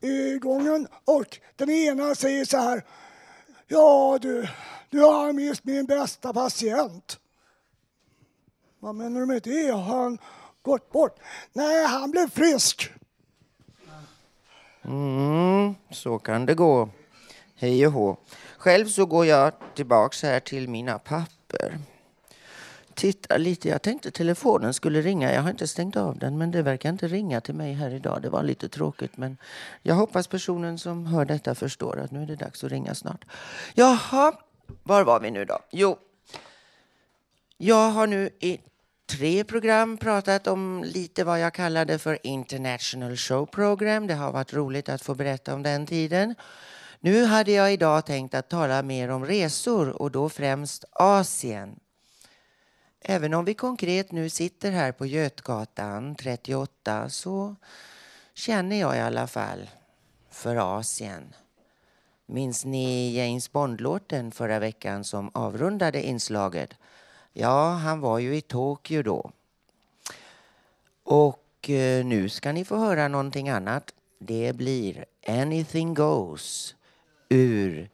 i 0.01 0.38
gången 0.38 0.88
och 1.05 1.38
den 1.57 1.71
ena 1.71 2.14
säger 2.14 2.45
så 2.45 2.57
här. 2.57 2.85
Ja 3.66 4.19
du, 4.23 4.49
du 4.90 5.01
har 5.01 5.33
mist 5.33 5.64
min 5.64 5.87
bästa 5.87 6.33
patient. 6.33 7.19
Vad 8.81 8.95
menar 8.95 9.21
du 9.21 9.27
med 9.27 9.42
det? 9.42 9.71
Har 9.71 10.03
han 10.03 10.19
gått 10.62 10.92
bort? 10.92 11.19
Nej, 11.53 11.87
han 11.87 12.11
blev 12.11 12.31
frisk. 12.31 12.90
Mm, 14.85 15.75
så 15.90 16.19
kan 16.19 16.47
det 16.47 16.55
gå. 16.55 16.88
Hej 17.55 17.87
och 17.87 17.92
hå. 17.92 18.16
Själv 18.59 18.87
så 18.87 19.07
går 19.07 19.27
jag 19.27 19.53
tillbaks 19.75 20.23
här 20.23 20.40
till 20.40 20.69
mina 20.69 20.99
papper 20.99 21.79
titta 22.96 23.37
lite. 23.37 23.68
Jag 23.68 23.82
tänkte 23.82 24.11
telefonen 24.11 24.74
skulle 24.74 25.00
ringa. 25.00 25.35
Jag 25.35 25.42
har 25.42 25.50
inte 25.50 25.68
stängt 25.68 25.96
av 25.96 26.18
den, 26.18 26.38
men 26.38 26.50
det 26.50 26.62
verkar 26.62 26.88
inte 26.88 27.09
ringa 27.09 27.40
till 27.40 27.54
mig 27.54 27.72
här 27.72 27.94
idag. 27.94 28.22
Det 28.22 28.28
var 28.28 28.42
lite 28.42 28.68
tråkigt, 28.68 29.16
men 29.16 29.38
jag 29.82 29.94
hoppas 29.94 30.26
personen 30.26 30.78
som 30.78 31.06
hör 31.06 31.24
detta 31.24 31.54
förstår 31.54 32.00
att 32.00 32.11
nu 32.11 32.22
är 32.22 32.26
det 32.26 32.37
dags 32.37 32.64
att 32.64 32.70
ringa 32.70 32.94
snart. 32.94 33.24
Jaha, 33.74 34.32
var 34.82 35.04
var 35.04 35.20
vi 35.20 35.30
nu 35.30 35.44
då? 35.44 35.59
Jo, 35.70 35.98
jag 37.56 37.90
har 37.90 38.06
nu 38.06 38.30
i 38.40 38.61
tre 39.06 39.44
program 39.44 39.96
pratat 39.96 40.46
om 40.46 40.85
lite 40.87 41.24
vad 41.24 41.40
jag 41.40 41.54
kallade 41.54 41.98
för 41.98 42.18
International 42.22 43.16
Show 43.16 43.46
Program. 43.46 44.06
Det 44.06 44.14
har 44.14 44.32
varit 44.32 44.54
roligt 44.54 44.88
att 44.88 45.02
få 45.02 45.14
berätta 45.14 45.54
om 45.54 45.62
den 45.62 45.87
tiden. 45.87 46.35
Nu 47.00 47.24
hade 47.24 47.52
jag 47.52 47.72
idag 47.72 48.06
tänkt 48.06 48.35
att 48.35 48.50
tala 48.50 48.82
mer 48.82 49.09
om 49.11 49.26
resor 49.26 50.02
och 50.02 50.11
då 50.11 50.28
främst 50.28 50.85
Asien. 50.92 51.76
Även 53.09 53.35
om 53.35 53.45
vi 53.45 53.55
konkret 53.55 54.12
nu 54.12 54.31
sitter 54.31 54.71
här 54.71 54.92
på 54.92 55.07
Götgatan 55.07 56.14
38 56.14 57.09
så 57.09 57.57
känner 58.35 58.81
jag 58.81 58.97
i 58.97 59.01
alla 59.01 59.27
fall 59.27 59.71
för 60.31 60.79
Asien. 60.79 61.35
Minns 62.27 62.64
ni 62.64 63.16
James 63.16 63.53
Bond-låten 63.53 64.33
förra 64.33 64.59
veckan 64.59 65.05
som 65.05 65.31
avrundade 65.35 66.03
inslaget? 66.03 66.75
Ja, 67.33 67.71
han 67.71 68.01
var 68.01 68.19
ju 68.19 68.37
i 68.37 68.40
Tokyo 68.40 69.03
då. 69.03 69.31
Och 71.03 71.71
eh, 71.71 72.05
nu 72.05 72.29
ska 72.29 72.53
ni 72.53 72.64
få 72.64 72.77
höra 72.77 73.09
någonting 73.09 73.49
annat. 73.49 73.95
Det 74.19 74.53
blir 74.57 75.05
Anything 75.27 75.95
Goes 75.95 76.75
ur 77.29 77.90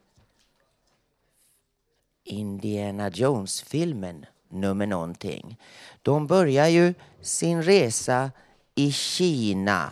Indiana 2.23 3.09
Jones-filmen 3.09 4.25
nummer 4.53 4.87
någonting. 4.87 5.57
De 6.01 6.27
börjar 6.27 6.67
ju 6.67 6.93
sin 7.21 7.63
resa 7.63 8.31
i 8.75 8.91
Kina 8.91 9.91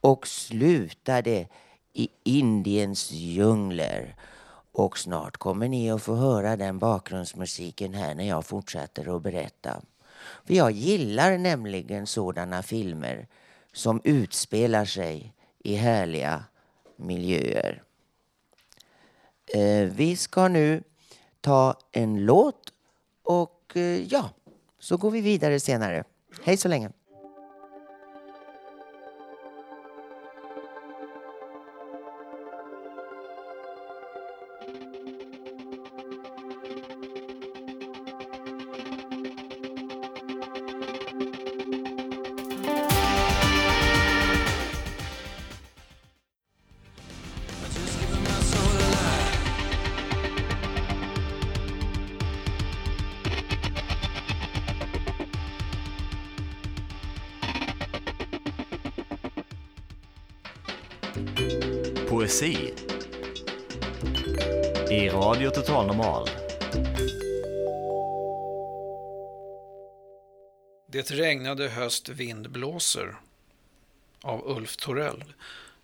och 0.00 0.26
slutade 0.26 1.48
i 1.92 2.08
Indiens 2.24 3.10
djungler. 3.12 4.16
Och 4.72 4.98
snart 4.98 5.36
kommer 5.36 5.68
ni 5.68 5.90
att 5.90 6.02
få 6.02 6.14
höra 6.14 6.56
den 6.56 6.78
bakgrundsmusiken 6.78 7.94
här 7.94 8.14
när 8.14 8.28
jag 8.28 8.46
fortsätter 8.46 9.16
att 9.16 9.22
berätta. 9.22 9.82
För 10.44 10.54
jag 10.54 10.70
gillar 10.70 11.38
nämligen 11.38 12.06
sådana 12.06 12.62
filmer 12.62 13.26
som 13.72 14.00
utspelar 14.04 14.84
sig 14.84 15.34
i 15.58 15.74
härliga 15.74 16.44
miljöer. 16.96 17.82
Eh, 19.54 19.84
vi 19.84 20.16
ska 20.16 20.48
nu 20.48 20.82
ta 21.40 21.74
en 21.92 22.24
låt 22.24 22.72
och 23.28 23.76
eh, 23.76 24.12
ja, 24.12 24.30
så 24.78 24.96
går 24.96 25.10
vi 25.10 25.20
vidare 25.20 25.60
senare. 25.60 26.04
Hej 26.44 26.56
så 26.56 26.68
länge. 26.68 26.90
Det 71.08 71.14
regnade 71.14 71.68
höst 71.68 72.08
vind 72.08 72.50
blåser 72.50 73.14
av 74.22 74.42
Ulf 74.50 74.76
Torell, 74.76 75.24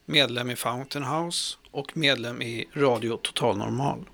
medlem 0.04 0.50
i 0.50 0.56
Fountain 0.56 1.04
House 1.04 1.56
och 1.70 1.96
medlem 1.96 2.42
i 2.42 2.68
Radio 2.72 3.16
Total 3.16 3.58
Normal. 3.58 4.04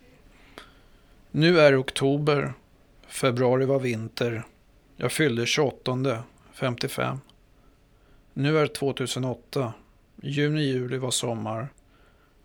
Nu 1.31 1.61
är 1.61 1.81
oktober, 1.81 2.55
februari 3.07 3.65
var 3.65 3.81
vinter, 3.81 4.47
jag 4.97 5.13
fyllde 5.13 5.47
28, 5.47 6.25
55. 6.53 7.21
Nu 8.33 8.59
är 8.59 8.67
2008, 8.67 9.73
juni, 10.23 10.63
juli 10.63 10.99
var 10.99 11.11
sommar, 11.11 11.69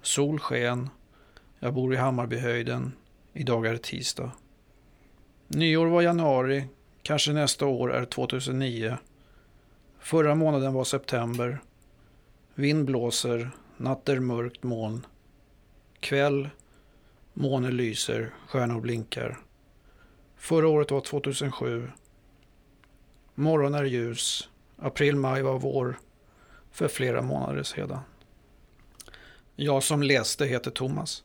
sol 0.02 0.40
sken, 0.40 0.90
jag 1.60 1.74
bor 1.74 1.94
i 1.94 1.98
Hammarbyhöjden, 1.98 2.92
idag 3.34 3.66
är 3.66 3.72
det 3.72 3.84
tisdag. 3.84 4.32
Nyår 5.48 5.88
var 5.88 6.02
januari, 6.02 6.68
kanske 7.06 7.34
nästa 7.34 7.66
år 7.66 7.94
är 7.94 8.06
2009. 8.06 8.98
Förra 10.00 10.36
månaden 10.36 10.74
var 10.74 10.84
september. 10.84 11.62
Vind 12.56 12.86
blåser, 12.86 13.52
natt 13.78 14.10
är 14.10 14.20
mörkt 14.20 14.64
moln. 14.64 15.06
Kväll, 16.00 16.50
måne 17.34 17.72
lyser, 17.72 18.34
stjärnor 18.48 18.82
blinkar. 18.82 19.40
Förra 20.36 20.68
året 20.68 20.92
var 20.92 21.02
2007. 21.02 21.92
Morgon 23.36 23.74
är 23.74 23.84
ljus, 23.84 24.50
april, 24.78 25.16
maj 25.16 25.42
var 25.42 25.60
vår 25.60 26.00
för 26.72 26.88
flera 26.88 27.22
månader 27.22 27.64
sedan. 27.64 28.00
Jag 29.56 29.84
som 29.84 30.04
läste 30.04 30.46
heter 30.46 30.72
Thomas. 30.72 31.24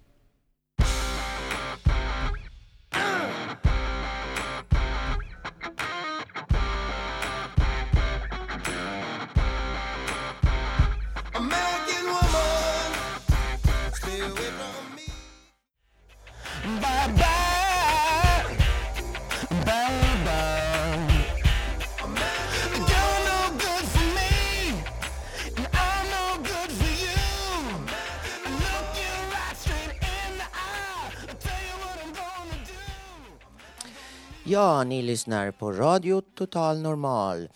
Ja, 34.50 34.84
ni 34.84 35.02
lyssnar 35.02 35.50
på 35.50 35.72
Radio 35.72 36.20
Total 36.20 36.78
Normal 36.78 37.48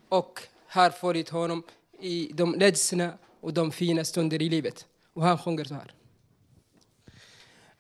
och 0.10 0.40
har 0.68 0.90
följt 0.90 1.30
honom 1.30 1.64
i 2.00 2.32
de 2.34 2.56
ledsna 2.56 3.14
och 3.42 3.54
de 3.54 3.72
fina 3.72 4.06
stunder 4.06 4.42
i 4.42 4.50
livet. 4.50 4.86
Och 5.14 5.24
han 5.24 5.38
sjunger 5.38 5.64
så 5.64 5.74
här. 5.74 5.94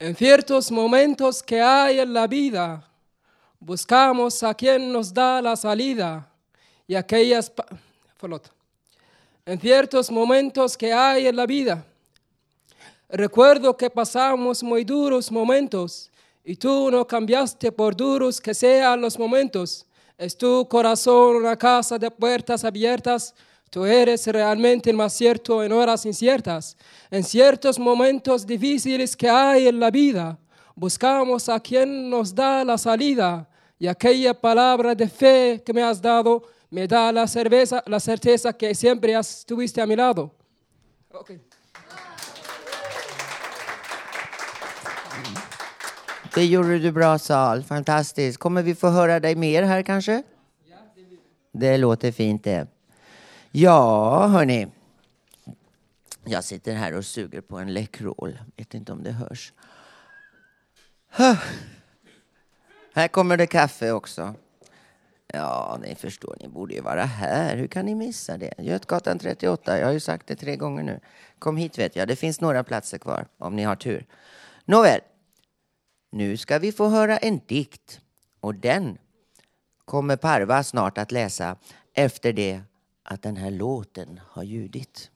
En 0.03 0.17
ciertos 0.17 0.69
momentos 0.69 1.41
que 1.41 1.61
hay 1.61 1.99
en 1.99 2.13
la 2.13 2.27
vida, 2.27 2.85
buscamos 3.57 4.43
a 4.43 4.53
quien 4.53 4.91
nos 4.91 5.13
da 5.13 5.41
la 5.41 5.55
salida 5.55 6.29
y 6.85 6.95
aquellas... 6.95 7.49
En 9.45 9.61
ciertos 9.61 10.11
momentos 10.11 10.75
que 10.75 10.91
hay 10.91 11.27
en 11.27 11.37
la 11.37 11.45
vida, 11.45 11.85
recuerdo 13.07 13.77
que 13.77 13.89
pasamos 13.89 14.61
muy 14.61 14.83
duros 14.83 15.31
momentos 15.31 16.11
y 16.43 16.57
tú 16.57 16.91
no 16.91 17.07
cambiaste 17.07 17.71
por 17.71 17.95
duros 17.95 18.41
que 18.41 18.53
sean 18.53 18.99
los 18.99 19.17
momentos. 19.17 19.85
Es 20.17 20.37
tu 20.37 20.67
corazón 20.67 21.37
una 21.37 21.55
casa 21.55 21.97
de 21.97 22.11
puertas 22.11 22.65
abiertas. 22.65 23.33
Tú 23.73 23.85
eres 23.85 24.27
realmente 24.27 24.91
el 24.91 24.95
más 24.95 25.13
cierto 25.13 25.63
en 25.63 25.71
horas 25.71 26.05
inciertas. 26.05 26.77
En 27.09 27.23
ciertos 27.23 27.79
momentos 27.79 28.45
difíciles 28.45 29.17
que 29.17 29.27
hay 29.27 29.67
en 29.67 29.79
la 29.79 29.89
vida, 29.89 30.37
buscamos 30.75 31.49
a 31.49 31.59
quien 31.59 32.07
nos 32.07 32.35
da 32.35 32.63
la 32.63 32.77
salida. 32.77 33.49
Y 33.79 33.87
aquella 33.87 34.39
palabra 34.39 34.93
de 34.93 35.07
fe 35.07 35.63
que 35.65 35.73
me 35.73 35.81
has 35.81 35.99
dado 35.99 36.43
me 36.69 36.87
da 36.87 37.11
la, 37.11 37.27
cerveza, 37.27 37.81
la 37.87 37.99
certeza 37.99 38.53
que 38.53 38.75
siempre 38.75 39.13
estuviste 39.13 39.81
a 39.81 39.87
mi 39.87 39.95
lado. 39.95 40.29
Okay. 41.11 41.39
Det 46.35 46.45
gjorde 46.45 46.79
du 46.79 46.91
bra 46.91 47.17
Sal, 47.17 47.63
fantastiskt. 47.63 48.37
Kommer 48.37 48.61
vi 48.61 48.75
få 48.75 48.89
höra 48.89 49.19
dig 49.19 49.35
mer 49.35 49.63
här 49.63 49.81
kanske? 49.81 50.23
Det 51.51 51.77
låter 51.77 52.11
fint 52.11 52.43
det. 52.43 52.72
Ja, 53.55 54.27
hörni. 54.27 54.67
Jag 56.23 56.43
sitter 56.43 56.73
här 56.75 56.93
och 56.93 57.05
suger 57.05 57.41
på 57.41 57.57
en 57.57 57.73
Läkerol. 57.73 58.39
Vet 58.55 58.73
inte 58.73 58.91
om 58.91 59.03
det 59.03 59.11
hörs. 59.11 59.53
Huh. 61.17 61.39
Här 62.93 63.07
kommer 63.07 63.37
det 63.37 63.47
kaffe 63.47 63.91
också. 63.91 64.35
Ja, 65.27 65.79
ni 65.81 65.95
förstår, 65.95 66.37
ni 66.39 66.47
borde 66.47 66.73
ju 66.73 66.81
vara 66.81 67.03
här. 67.03 67.57
Hur 67.57 67.67
kan 67.67 67.85
ni 67.85 67.95
missa 67.95 68.37
det? 68.37 68.53
Götgatan 68.57 69.19
38, 69.19 69.79
jag 69.79 69.85
har 69.85 69.93
ju 69.93 69.99
sagt 69.99 70.27
det 70.27 70.35
tre 70.35 70.55
gånger 70.55 70.83
nu. 70.83 70.99
Kom 71.39 71.57
hit 71.57 71.77
vet 71.77 71.95
jag, 71.95 72.07
det 72.07 72.15
finns 72.15 72.41
några 72.41 72.63
platser 72.63 72.97
kvar 72.97 73.27
om 73.37 73.55
ni 73.55 73.63
har 73.63 73.75
tur. 73.75 74.05
Nåväl, 74.65 75.01
nu 76.11 76.37
ska 76.37 76.59
vi 76.59 76.71
få 76.71 76.87
höra 76.87 77.17
en 77.17 77.41
dikt. 77.47 78.01
Och 78.39 78.55
den 78.55 78.97
kommer 79.85 80.15
Parva 80.15 80.63
snart 80.63 80.97
att 80.97 81.11
läsa 81.11 81.57
efter 81.93 82.33
det 82.33 82.61
att 83.03 83.21
den 83.21 83.37
här 83.37 83.51
låten 83.51 84.19
har 84.27 84.43
ljudit. 84.43 85.11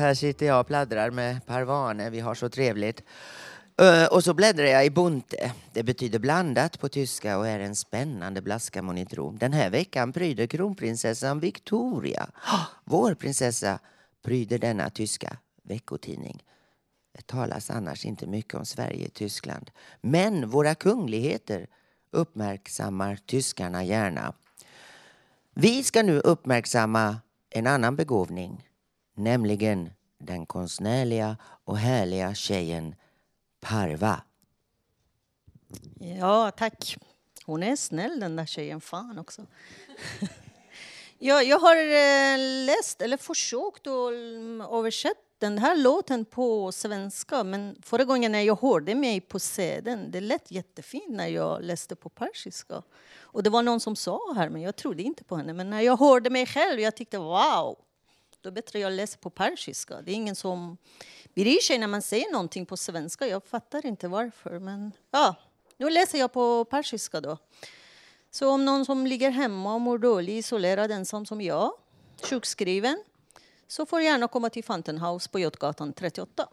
Här 0.00 0.14
sitter 0.14 0.46
jag 0.46 0.60
och 0.60 0.66
pladdrar 0.66 1.10
med 1.10 1.46
Parvane. 1.46 2.10
Vi 2.10 2.20
har 2.20 2.34
så 2.34 2.48
trevligt. 2.48 3.02
Eh, 3.80 4.06
och 4.06 4.24
så 4.24 4.34
bläddrar 4.34 4.64
jag 4.64 4.86
i 4.86 4.90
Bunte. 4.90 5.52
Det 5.72 5.82
betyder 5.82 6.18
blandat 6.18 6.80
på 6.80 6.88
tyska 6.88 7.38
och 7.38 7.48
är 7.48 7.60
en 7.60 7.76
spännande 7.76 8.42
blaska 8.42 8.82
må 8.82 8.92
ni 8.92 9.06
tro. 9.06 9.32
Den 9.32 9.52
här 9.52 9.70
veckan 9.70 10.12
pryder 10.12 10.46
kronprinsessan 10.46 11.40
Victoria, 11.40 12.30
ah, 12.44 12.66
vår 12.84 13.14
prinsessa, 13.14 13.78
pryder 14.22 14.58
denna 14.58 14.90
tyska 14.90 15.36
veckotidning. 15.62 16.42
Det 17.12 17.26
talas 17.26 17.70
annars 17.70 18.04
inte 18.04 18.26
mycket 18.26 18.54
om 18.54 18.66
Sverige 18.66 19.06
i 19.06 19.10
Tyskland. 19.10 19.70
Men 20.00 20.50
våra 20.50 20.74
kungligheter 20.74 21.66
uppmärksammar 22.10 23.18
tyskarna 23.26 23.84
gärna. 23.84 24.32
Vi 25.54 25.82
ska 25.82 26.02
nu 26.02 26.20
uppmärksamma 26.20 27.16
en 27.50 27.66
annan 27.66 27.96
begåvning, 27.96 28.69
nämligen 29.20 29.90
den 30.18 30.46
konstnärliga 30.46 31.36
och 31.64 31.78
härliga 31.78 32.34
tjejen 32.34 32.94
Parva. 33.60 34.22
Ja, 36.00 36.50
tack. 36.50 36.96
Hon 37.44 37.62
är 37.62 37.76
snäll 37.76 38.20
den 38.20 38.36
där 38.36 38.46
tjejen, 38.46 38.80
fan 38.80 39.18
också. 39.18 39.46
jag, 41.18 41.44
jag 41.44 41.58
har 41.58 41.76
eh, 41.76 42.38
läst, 42.66 43.02
eller 43.02 43.16
försökt 43.16 43.86
att 43.86 44.12
mm, 44.12 44.60
översätta 44.60 45.20
den 45.40 45.58
här 45.58 45.76
låten 45.76 46.24
på 46.24 46.72
svenska 46.72 47.44
men 47.44 47.76
förra 47.82 48.04
gången 48.04 48.32
när 48.32 48.42
jag 48.42 48.60
hörde 48.60 48.94
mig 48.94 49.20
på 49.20 49.38
sedeln, 49.38 50.10
det 50.10 50.20
lät 50.20 50.50
jättefint 50.50 51.08
när 51.08 51.26
jag 51.26 51.64
läste 51.64 51.96
på 51.96 52.08
persiska. 52.08 52.82
Och 53.20 53.42
det 53.42 53.50
var 53.50 53.62
någon 53.62 53.80
som 53.80 53.96
sa 53.96 54.32
här, 54.36 54.48
men 54.48 54.62
jag 54.62 54.76
trodde 54.76 55.02
inte 55.02 55.24
på 55.24 55.36
henne. 55.36 55.52
Men 55.52 55.70
när 55.70 55.80
jag 55.80 55.96
hörde 55.96 56.30
mig 56.30 56.46
själv, 56.46 56.80
jag 56.80 56.96
tyckte 56.96 57.18
wow, 57.18 57.78
då 58.40 58.48
är 58.48 58.50
det 58.50 58.54
bättre 58.54 58.78
jag 58.78 58.92
läser 58.92 59.18
på 59.18 59.30
persiska. 59.30 60.02
Det 60.02 60.10
är 60.10 60.14
ingen 60.14 60.36
som 60.36 60.76
bryr 61.34 61.60
sig 61.60 61.78
när 61.78 61.86
man 61.86 62.02
säger 62.02 62.32
någonting 62.32 62.66
på 62.66 62.76
svenska. 62.76 63.26
Jag 63.26 63.44
fattar 63.44 63.86
inte 63.86 64.08
varför, 64.08 64.58
men 64.58 64.92
ja, 65.10 65.34
nu 65.76 65.90
läser 65.90 66.18
jag 66.18 66.32
på 66.32 66.64
persiska 66.64 67.20
då. 67.20 67.38
Så 68.30 68.50
om 68.50 68.64
någon 68.64 68.84
som 68.84 69.06
ligger 69.06 69.30
hemma 69.30 69.74
och 69.74 69.80
mår 69.80 69.98
dåligt, 69.98 70.44
isolerad, 70.44 70.90
ensam 70.90 71.26
som 71.26 71.40
jag, 71.40 71.72
sjukskriven, 72.22 73.04
så 73.66 73.86
får 73.86 74.00
gärna 74.00 74.28
komma 74.28 74.50
till 74.50 74.64
Fountain 74.64 74.98
House 74.98 75.28
på 75.28 75.38
Götgatan 75.38 75.92
38. 75.92 76.48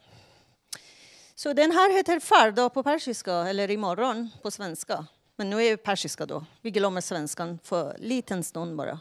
Så 1.35 1.53
den 1.53 1.71
här 1.71 1.97
heter 1.97 2.19
Farda 2.19 2.69
på 2.69 2.83
persiska, 2.83 3.33
eller 3.33 3.71
imorgon 3.71 4.29
på 4.41 4.51
svenska. 4.51 5.05
Men 5.35 5.49
nu 5.49 5.63
är 5.63 5.71
det 5.71 5.77
persiska 5.77 6.25
då. 6.25 6.45
Vi 6.61 6.71
glömmer 6.71 7.01
svenskan 7.01 7.59
för 7.63 7.93
en 7.93 8.01
liten 8.01 8.43
stund 8.43 8.75
bara. 8.75 8.99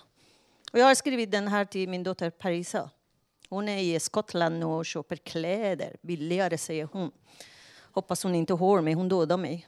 Och 0.73 0.79
jag 0.79 0.85
har 0.85 0.95
skrivit 0.95 1.31
den 1.31 1.47
här 1.47 1.65
till 1.65 1.89
min 1.89 2.03
dotter 2.03 2.29
Parisa. 2.29 2.89
Hon 3.49 3.69
är 3.69 3.77
i 3.77 3.99
Skottland 3.99 4.63
och 4.63 4.85
köper 4.85 5.15
kläder. 5.15 5.95
Billigare, 6.01 6.57
säger 6.57 6.89
hon. 6.91 7.11
Hoppas 7.91 8.23
hon 8.23 8.35
inte 8.35 8.55
hör 8.55 8.81
mig, 8.81 8.93
hon 8.93 9.09
dödar 9.09 9.37
mig. 9.37 9.67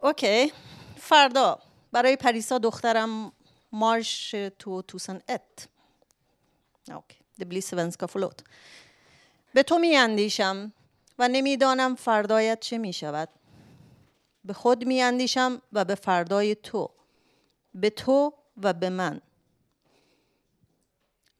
Okej, 0.00 0.52
فردا 0.96 1.58
برای 1.90 2.16
پریسا 2.16 2.58
دخترم 2.58 3.32
مارش 3.72 4.34
2001 4.58 5.68
اوکی. 6.88 7.18
det 7.36 7.44
blir 7.44 7.62
svenska, 7.62 8.08
förlåt. 8.08 8.44
به 9.52 9.62
تو 9.62 9.78
می 9.78 9.96
اندیشم 9.96 10.72
و 11.18 11.28
نمیدانم 11.28 11.94
فردایت 11.96 12.60
چه 12.60 12.78
می 12.78 12.92
شود. 12.92 13.28
به 14.44 14.52
خود 14.52 14.84
می 14.84 15.02
اندیشم 15.02 15.62
و 15.72 15.84
به 15.84 15.94
فردای 15.94 16.54
تو. 16.54 16.90
به 17.74 17.90
تو 17.90 18.32
و 18.62 18.72
به 18.72 18.90
من. 18.90 19.20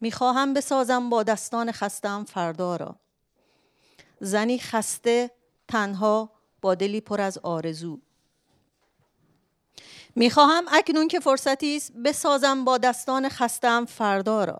می 0.01 0.11
خواهم 0.11 0.53
بسازم 0.53 1.09
با 1.09 1.23
دستان 1.23 1.71
خستم 1.71 2.23
فردا 2.23 2.75
را. 2.75 2.95
زنی 4.19 4.59
خسته 4.59 5.31
تنها 5.67 6.31
با 6.61 6.75
دلی 6.75 7.01
پر 7.01 7.21
از 7.21 7.37
آرزو. 7.37 7.99
می 10.15 10.29
خواهم 10.29 10.65
اکنون 10.71 11.07
که 11.07 11.19
فرصتی 11.19 11.75
است 11.77 11.91
بسازم 12.05 12.65
با 12.65 12.77
دستان 12.77 13.29
خستم 13.29 13.85
فردا 13.85 14.43
را. 14.43 14.59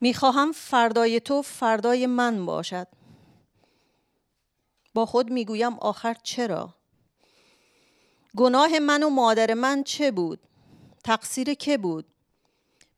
می 0.00 0.14
خواهم 0.14 0.52
فردای 0.52 1.20
تو 1.20 1.42
فردای 1.42 2.06
من 2.06 2.46
باشد. 2.46 2.86
با 4.94 5.06
خود 5.06 5.30
می 5.30 5.44
گویم 5.44 5.78
آخر 5.78 6.16
چرا؟ 6.22 6.74
گناه 8.36 8.78
من 8.78 9.02
و 9.02 9.10
مادر 9.10 9.54
من 9.54 9.82
چه 9.82 10.10
بود؟ 10.10 10.40
تقصیر 11.04 11.54
که 11.54 11.78
بود؟ 11.78 12.04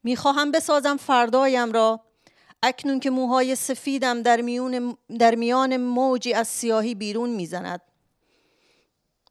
می 0.02 0.16
خواهم 0.16 0.50
بسازم 0.50 0.96
فردایم 0.96 1.72
را 1.72 2.00
اکنون 2.62 3.00
که 3.00 3.10
موهای 3.10 3.56
سفیدم 3.56 4.22
در, 4.22 4.40
میون 4.40 4.96
در 5.18 5.34
میان 5.34 5.76
موجی 5.76 6.32
از 6.32 6.48
سیاهی 6.48 6.94
بیرون 6.94 7.30
می‌زند 7.30 7.80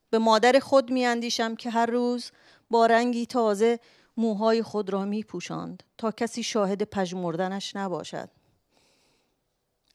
به 0.09 0.17
مادر 0.17 0.59
خود 0.59 0.91
میاندیشم 0.91 1.55
که 1.55 1.70
هر 1.70 1.86
روز 1.86 2.32
با 2.70 2.86
رنگی 2.86 3.26
تازه 3.26 3.80
موهای 4.17 4.63
خود 4.63 4.89
را 4.89 5.05
می 5.05 5.24
پوشاند 5.24 5.84
تا 5.97 6.11
کسی 6.11 6.43
شاهد 6.43 6.84
پژمردنش 6.84 7.76
نباشد 7.76 8.30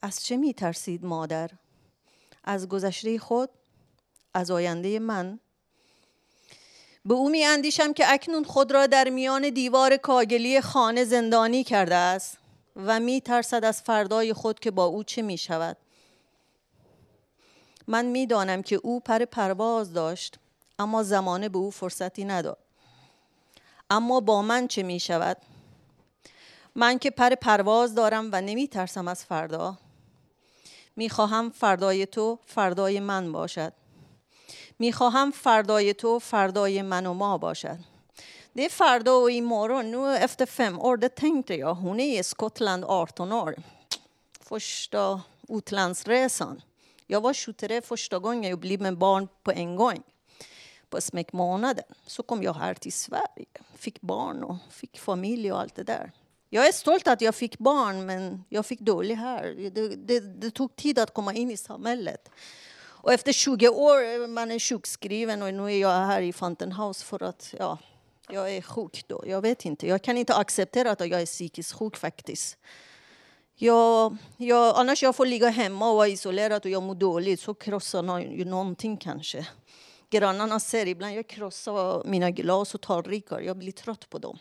از 0.02 0.24
چه 0.24 0.36
می 0.36 0.54
ترسید 0.54 1.04
مادر؟ 1.04 1.50
از 2.44 2.68
گذشته 2.68 3.18
خود؟ 3.18 3.50
از 4.34 4.50
آینده 4.50 4.98
من؟ 4.98 5.40
به 7.04 7.14
او 7.14 7.30
می 7.30 7.44
اندیشم 7.44 7.92
که 7.92 8.12
اکنون 8.12 8.44
خود 8.44 8.72
را 8.72 8.86
در 8.86 9.08
میان 9.08 9.50
دیوار 9.50 9.96
کاگلی 9.96 10.60
خانه 10.60 11.04
زندانی 11.04 11.64
کرده 11.64 11.94
است 11.94 12.38
و 12.76 13.00
می 13.00 13.20
ترسد 13.20 13.64
از 13.64 13.82
فردای 13.82 14.32
خود 14.32 14.60
که 14.60 14.70
با 14.70 14.84
او 14.84 15.04
چه 15.04 15.22
می 15.22 15.38
شود 15.38 15.76
من 17.86 18.04
می 18.04 18.26
دانم 18.26 18.62
که 18.62 18.76
او 18.76 19.00
پر 19.00 19.24
پرواز 19.24 19.92
داشت 19.92 20.38
اما 20.78 21.02
زمانه 21.02 21.48
به 21.48 21.58
او 21.58 21.70
فرصتی 21.70 22.24
نداد. 22.24 22.58
اما 23.90 24.20
با 24.20 24.42
من 24.42 24.68
چه 24.68 24.82
می 24.82 25.00
شود 25.00 25.36
من 26.74 26.98
که 26.98 27.10
پر 27.10 27.34
پرواز 27.34 27.94
دارم 27.94 28.28
و 28.32 28.40
نمی 28.40 28.68
ترسم 28.68 29.08
از 29.08 29.24
فردا. 29.24 29.78
می 30.96 31.08
خواهم 31.08 31.50
فردای 31.50 32.06
تو 32.06 32.38
فردای 32.46 33.00
من 33.00 33.32
باشد. 33.32 33.72
می 34.79 34.91
خواهم 34.91 35.31
فردای 35.31 35.93
تو 35.93 36.19
فردای 36.19 36.81
من 36.81 37.05
و 37.05 37.13
ما 37.13 37.37
باشد 37.37 37.79
Det 38.53 38.65
är 38.65 38.69
فردا 38.69 39.15
och 39.15 39.31
imorgon. 39.31 39.91
Nu 39.91 40.15
efter 40.15 40.45
fem 40.45 40.79
år, 40.79 40.97
det 40.97 41.15
tänkte 41.15 41.55
jag. 41.55 41.73
Hon 41.73 41.99
är 41.99 42.19
i 42.19 42.23
Skottland 42.23 42.85
18 42.85 43.31
år. 43.31 43.55
Första 44.41 45.21
utlandsresan. 45.49 46.61
Jag 47.07 47.21
var 47.21 47.33
23 47.33 47.81
första 47.81 48.19
gången 48.19 48.49
jag 48.49 48.59
blev 48.59 48.81
med 48.81 48.97
barn 48.97 49.27
på 49.43 49.51
en 49.51 49.75
gång. 49.75 50.03
På 50.89 51.01
smekmånaden. 51.01 51.85
Så 52.05 52.23
kom 52.23 52.43
jag 52.43 52.53
här 52.53 52.73
till 52.73 52.93
Sverige. 52.93 53.45
Fick 53.75 54.01
barn 54.01 54.43
och 54.43 54.55
fick 54.71 54.99
familj 54.99 55.51
och 55.51 55.59
allt 55.59 55.75
det 55.75 55.83
där. 55.83 56.11
Jag 56.49 56.67
är 56.67 56.71
stolt 56.71 57.07
att 57.07 57.21
jag 57.21 57.35
fick 57.35 57.57
barn, 57.57 58.05
men 58.05 58.43
jag 58.49 58.65
fick 58.65 58.79
dålig 58.79 59.15
här. 59.15 59.71
Det, 59.73 59.87
det, 59.87 60.19
det 60.19 60.51
tog 60.51 60.75
tid 60.75 60.99
att 60.99 61.13
komma 61.13 61.33
in 61.33 61.51
i 61.51 61.57
samhället. 61.57 62.29
Och 63.04 63.12
efter 63.12 63.32
20 63.32 63.68
år 63.68 64.04
eh, 64.04 64.26
man 64.26 64.50
är 64.50 64.58
sjukskriven 64.58 65.42
och 65.42 65.54
nu 65.54 65.64
är 65.64 65.78
jag 65.78 65.90
här 65.90 66.22
i 66.22 66.32
Fountain 66.32 66.72
House 66.72 67.04
för 67.04 67.22
att 67.22 67.54
ja, 67.58 67.78
jag 68.30 68.50
är 68.56 68.62
sjuk 68.62 69.04
då. 69.08 69.24
Jag 69.26 69.40
vet 69.40 69.64
inte. 69.64 69.86
Jag 69.86 70.02
kan 70.02 70.16
inte 70.18 70.34
acceptera 70.34 70.90
att 70.90 71.00
jag 71.00 71.20
är 71.22 71.26
psykiskt 71.26 71.72
sjuk 71.72 71.96
faktiskt. 71.96 72.56
Jag, 73.54 74.16
jag, 74.36 74.76
annars 74.76 75.02
jag 75.02 75.16
får 75.16 75.26
ligga 75.26 75.48
hemma 75.48 75.90
och 75.90 75.96
vara 75.96 76.08
isolerad 76.08 76.64
och 76.64 76.70
jag 76.70 76.82
mår 76.82 76.94
dåligt 76.94 77.40
så 77.40 77.54
krossar 77.54 78.02
någon, 78.02 78.22
ju 78.22 78.44
någonting 78.44 78.96
kanske. 78.96 79.46
Grannarna 80.10 80.60
ser 80.60 80.86
ibland 80.86 81.14
jag 81.14 81.26
krossar 81.28 82.04
mina 82.04 82.30
glas 82.30 82.74
och 82.74 82.80
tallrikar. 82.80 83.40
Jag 83.40 83.56
blir 83.56 83.72
trött 83.72 84.10
på 84.10 84.18
dem. 84.18 84.38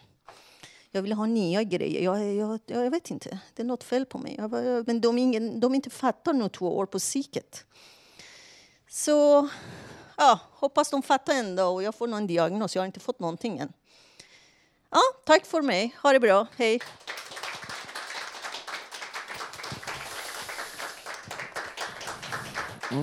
Jag 0.92 1.02
vill 1.02 1.14
ha 1.14 1.26
nya 1.26 1.64
grejer. 1.64 2.02
Jag, 2.04 2.34
jag, 2.34 2.60
jag 2.66 2.92
vet 2.92 3.12
inte. 3.12 3.40
Det 3.54 3.62
är 3.62 3.66
något 3.66 3.84
fel 3.84 4.06
på 4.06 4.18
mig. 4.18 4.36
Jag, 4.38 4.50
bara- 4.50 4.84
men 4.88 5.02
de, 5.02 5.18
ingen, 5.18 5.60
de 5.60 5.76
inte 5.76 5.90
fattar 5.90 6.34
nog 6.34 6.52
två 6.52 6.78
år 6.78 6.86
på 6.86 7.00
psyket. 7.00 7.66
Så 8.96 9.50
ja, 10.18 10.40
hoppas 10.52 10.90
de 10.90 11.04
fattar 11.04 11.34
ändå 11.34 11.64
och 11.64 11.84
jag 11.84 11.96
får 11.96 12.08
någon 12.08 12.28
diagnos. 12.28 12.76
Jag 12.76 12.82
har 12.82 12.86
inte 12.86 13.00
fått 13.00 13.20
någonting 13.20 13.58
än. 13.58 13.74
Ja, 14.90 15.02
tack 15.26 15.46
för 15.46 15.62
mig. 15.62 15.96
Ha 16.04 16.14
det 16.14 16.20
bra. 16.20 16.48
Hej. 16.56 16.80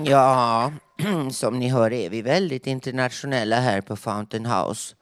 Ja, 0.05 0.73
som 1.31 1.59
ni 1.59 1.69
hör 1.69 1.93
är 1.93 2.09
vi 2.09 2.21
väldigt 2.21 2.67
internationella 2.67 3.59
här 3.59 3.81
på 3.81 3.95
Fountain 3.95 4.45
House. 4.45 4.95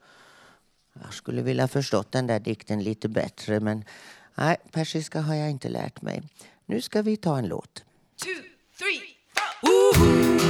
Jag 1.02 1.14
skulle 1.14 1.42
vilja 1.42 1.68
förstått 1.68 2.12
den 2.12 2.26
där 2.26 2.40
dikten 2.40 2.82
lite 2.82 3.08
bättre 3.08 3.60
men 3.60 3.84
nej, 4.34 4.56
persiska 4.70 5.20
har 5.20 5.34
jag 5.34 5.50
inte 5.50 5.68
lärt 5.68 6.02
mig. 6.02 6.22
Nu 6.66 6.80
ska 6.80 7.02
vi 7.02 7.16
ta 7.16 7.38
en 7.38 7.48
låt. 7.48 7.84
Well, 9.62 9.72
my 9.72 9.94
heart 9.94 10.49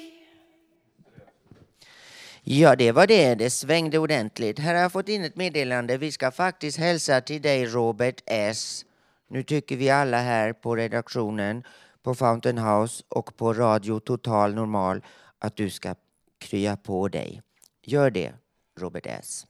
Ja, 2.53 2.75
det 2.75 2.91
var 2.91 3.07
det. 3.07 3.35
Det 3.35 3.49
svängde 3.49 3.97
ordentligt. 3.97 4.59
Här 4.59 4.73
har 4.75 4.81
jag 4.81 4.91
fått 4.91 5.09
in 5.09 5.23
ett 5.23 5.35
meddelande. 5.35 5.97
Vi 5.97 6.11
ska 6.11 6.31
faktiskt 6.31 6.77
hälsa 6.77 7.21
till 7.21 7.41
dig, 7.41 7.65
Robert 7.65 8.23
S. 8.25 8.85
Nu 9.29 9.43
tycker 9.43 9.75
vi 9.75 9.89
alla 9.89 10.17
här 10.17 10.53
på 10.53 10.75
redaktionen, 10.75 11.63
på 12.03 12.15
Fountain 12.15 12.57
House 12.57 13.03
och 13.09 13.37
på 13.37 13.53
Radio 13.53 13.99
Total 13.99 14.53
Normal 14.53 15.01
att 15.39 15.55
du 15.55 15.69
ska 15.69 15.95
krya 16.39 16.77
på 16.77 17.07
dig. 17.07 17.41
Gör 17.85 18.09
det, 18.09 18.33
Robert 18.79 19.05
S. 19.05 19.45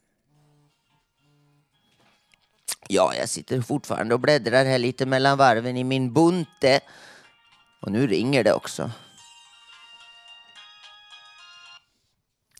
Ja, 2.88 3.14
jag 3.16 3.30
sitter 3.30 3.62
fortfarande 3.62 4.14
och 4.14 4.20
bläddrar 4.20 4.66
här 4.66 4.80
lite 4.80 5.06
mellan 5.06 5.38
varven 5.38 5.78
i 5.78 5.84
min 5.84 6.14
bunte. 6.14 6.80
Och 7.82 7.92
nu 7.92 8.08
ringer 8.08 8.44
det 8.44 8.54
också. 8.54 8.92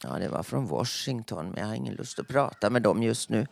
Ja, 0.04 0.10
det 0.20 0.28
var 0.28 0.44
från 0.44 0.68
Washington, 0.68 1.50
men 1.50 1.60
jag 1.60 1.68
har 1.68 1.76
ingen 1.76 1.94
lust 1.94 2.20
att 2.20 2.28
prata 2.28 2.70
med 2.70 2.82
dem 2.82 3.04
just 3.04 3.30
nu. 3.30 3.48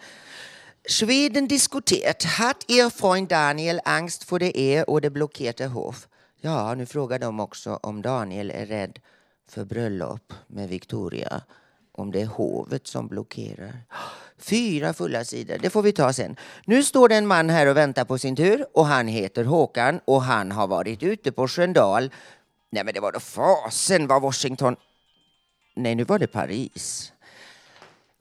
Schweden 0.89 1.47
diskuterat. 1.47 2.23
Hat 2.23 2.65
er 2.67 2.89
Freund 2.89 3.27
Daniel 3.27 3.81
Angst 3.85 4.23
för 4.23 4.39
det 4.39 4.57
er 4.57 4.89
och 4.89 5.01
det 5.01 5.09
blockerte 5.09 5.65
Hof? 5.65 6.07
Ja, 6.41 6.75
nu 6.75 6.85
frågar 6.85 7.19
de 7.19 7.39
också 7.39 7.79
om 7.83 8.01
Daniel 8.01 8.51
är 8.51 8.65
rädd 8.65 8.99
för 9.49 9.65
bröllop 9.65 10.33
med 10.47 10.69
Victoria. 10.69 11.41
Om 11.91 12.11
det 12.11 12.21
är 12.21 12.25
hovet 12.25 12.87
som 12.87 13.07
blockerar. 13.07 13.73
Fyra 14.37 14.93
fulla 14.93 15.25
sidor, 15.25 15.57
det 15.61 15.69
får 15.69 15.81
vi 15.81 15.91
ta 15.91 16.13
sen. 16.13 16.35
Nu 16.65 16.83
står 16.83 17.09
det 17.09 17.15
en 17.15 17.27
man 17.27 17.49
här 17.49 17.67
och 17.67 17.77
väntar 17.77 18.05
på 18.05 18.17
sin 18.17 18.35
tur 18.35 18.65
och 18.73 18.85
han 18.85 19.07
heter 19.07 19.43
Håkan 19.43 19.99
och 20.05 20.21
han 20.21 20.51
har 20.51 20.67
varit 20.67 21.03
ute 21.03 21.31
på 21.31 21.47
Sköndal. 21.47 22.11
Nej 22.69 22.83
men 22.83 22.93
det 22.93 22.99
var 22.99 23.11
då 23.11 23.19
fasen 23.19 24.07
vad 24.07 24.21
Washington. 24.21 24.75
Nej, 25.73 25.95
nu 25.95 26.03
var 26.03 26.19
det 26.19 26.27
Paris. 26.27 27.13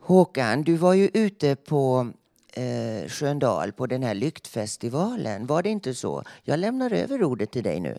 Håkan, 0.01 0.63
du 0.63 0.77
var 0.77 0.95
ju 0.95 1.11
ute 1.15 1.57
på 1.57 2.13
eh, 2.53 3.09
Sköndal 3.09 3.73
på 3.73 3.87
den 3.87 4.03
här 4.03 4.15
lyktfestivalen. 4.15 5.47
Var 5.47 5.63
det 5.63 5.69
inte 5.69 5.95
så? 5.95 6.23
Jag 6.43 6.59
lämnar 6.59 6.93
över 6.93 7.23
ordet 7.23 7.51
till 7.51 7.63
dig 7.63 7.81
nu. 7.81 7.99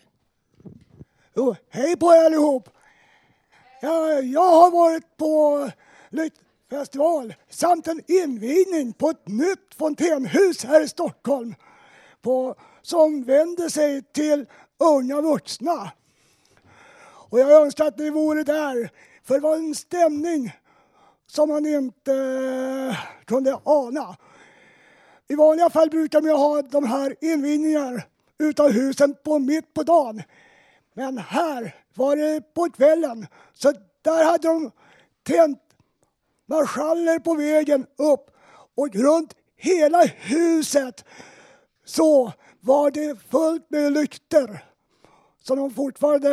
Jo, 1.36 1.56
hej 1.70 1.98
på 1.98 2.06
er 2.14 2.26
allihop! 2.26 2.70
Jag, 3.82 4.24
jag 4.24 4.52
har 4.52 4.72
varit 4.72 5.18
på 5.18 5.70
Lyktfestival 6.10 7.34
samt 7.50 7.88
en 7.88 8.02
invigning 8.08 8.94
på 8.94 9.10
ett 9.10 9.28
nytt 9.28 9.76
fontänhus 9.78 10.66
här 10.66 10.82
i 10.82 10.88
Stockholm 10.88 11.56
på, 12.22 12.56
som 12.82 13.24
vänder 13.24 13.70
sig 13.70 14.04
till 14.04 14.46
unga 14.78 15.22
vuxna. 15.22 15.92
Och 17.30 17.40
jag 17.40 17.52
önskar 17.52 17.86
att 17.86 17.98
ni 17.98 18.10
vore 18.10 18.44
där, 18.44 18.90
för 19.30 19.36
det 19.36 19.42
var 19.42 19.56
en 19.56 19.76
stämning 19.76 20.52
som 21.28 21.50
man 21.50 21.66
inte 21.66 22.98
kunde 23.26 23.60
ana. 23.64 24.18
I 25.28 25.36
vanliga 25.36 25.70
fall 25.70 25.90
brukar 25.90 26.22
man 26.22 26.32
ha 26.32 26.62
de 26.62 26.86
här 26.86 27.16
invigningarna 27.22 28.02
utav 28.40 28.72
husen 28.72 29.16
på 29.24 29.40
mitt 29.40 29.74
på 29.74 29.84
dagen. 29.84 30.24
Men 30.94 31.18
här 31.18 31.76
var 31.94 32.16
det 32.16 32.54
på 32.54 32.70
kvällen, 32.70 33.28
så 33.54 33.74
där 34.02 34.26
hade 34.26 34.48
de 34.48 34.72
tänt 35.24 35.60
marschaller 36.46 37.20
på 37.20 37.34
vägen 37.34 37.86
upp 37.98 38.32
och 38.76 38.96
runt 38.96 39.36
hela 39.56 40.04
huset 40.06 41.06
så 41.86 42.34
var 42.60 42.92
det 42.92 43.20
fullt 43.30 43.70
med 43.70 43.94
lyktor 43.94 44.60
som 45.42 45.58
de 45.58 45.74
fortfarande 45.74 46.30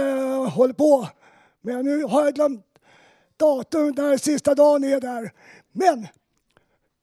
håller 0.51 0.75
på 0.75 1.09
med. 1.61 1.85
Nu 1.85 2.05
har 2.05 2.25
jag 2.25 2.35
glömt 2.35 2.67
datum 3.37 3.95
när 3.97 4.16
sista 4.16 4.55
dagen 4.55 4.84
är 4.84 5.01
där. 5.01 5.32
Men 5.72 6.07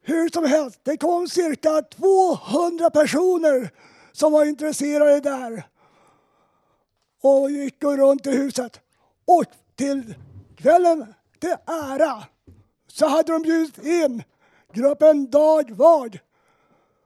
hur 0.01 0.29
som 0.29 0.45
helst, 0.45 0.79
det 0.83 0.97
kom 0.97 1.27
cirka 1.27 1.81
200 1.81 2.89
personer 2.89 3.69
som 4.11 4.31
var 4.31 4.45
intresserade 4.45 5.19
där 5.19 5.63
och 7.21 7.51
gick 7.51 7.83
runt 7.83 8.27
i 8.27 8.31
huset. 8.31 8.79
Och 9.25 9.45
till 9.75 10.15
kvällen 10.57 11.13
till 11.39 11.55
ära 11.67 12.23
så 12.87 13.07
hade 13.07 13.31
de 13.31 13.41
bjudit 13.41 13.85
in 13.85 14.23
gruppen 14.73 15.29
Dag 15.29 15.71
Vard 15.71 16.19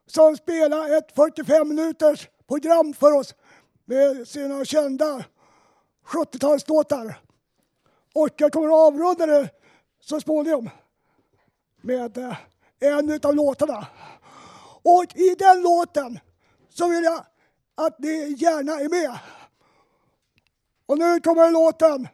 som 0.08 0.38
spelade 0.38 0.98
ett 0.98 1.12
45 1.16 1.70
minuters 1.70 2.28
program 2.48 2.94
för 2.94 3.12
oss 3.12 3.36
med 3.86 4.28
sina 4.28 4.66
kända 4.66 5.26
70-talslåtar. 6.06 7.16
Och 8.18 8.30
jag 8.38 8.52
kommer 8.52 8.68
att 8.68 8.74
avrunda 8.74 9.26
det 9.26 9.50
så 10.00 10.22
småningom 10.22 10.70
med 11.82 12.18
eh, 12.18 12.38
en 12.80 13.20
av 13.24 13.36
låtarna. 13.36 13.88
Och 14.84 15.16
i 15.16 15.36
den 15.40 15.62
låten 15.62 16.20
så 16.70 16.88
vill 16.90 17.04
jag 17.04 17.26
att 17.76 18.00
ni 18.00 18.36
gärna 18.38 18.74
är 18.74 18.90
med. 18.90 19.20
Och 20.86 20.98
nu 20.98 21.20
kommer 21.20 21.52
låten 21.52 22.08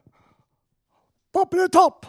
Puppin' 1.34 1.68
the 1.68 1.70
top. 1.70 2.06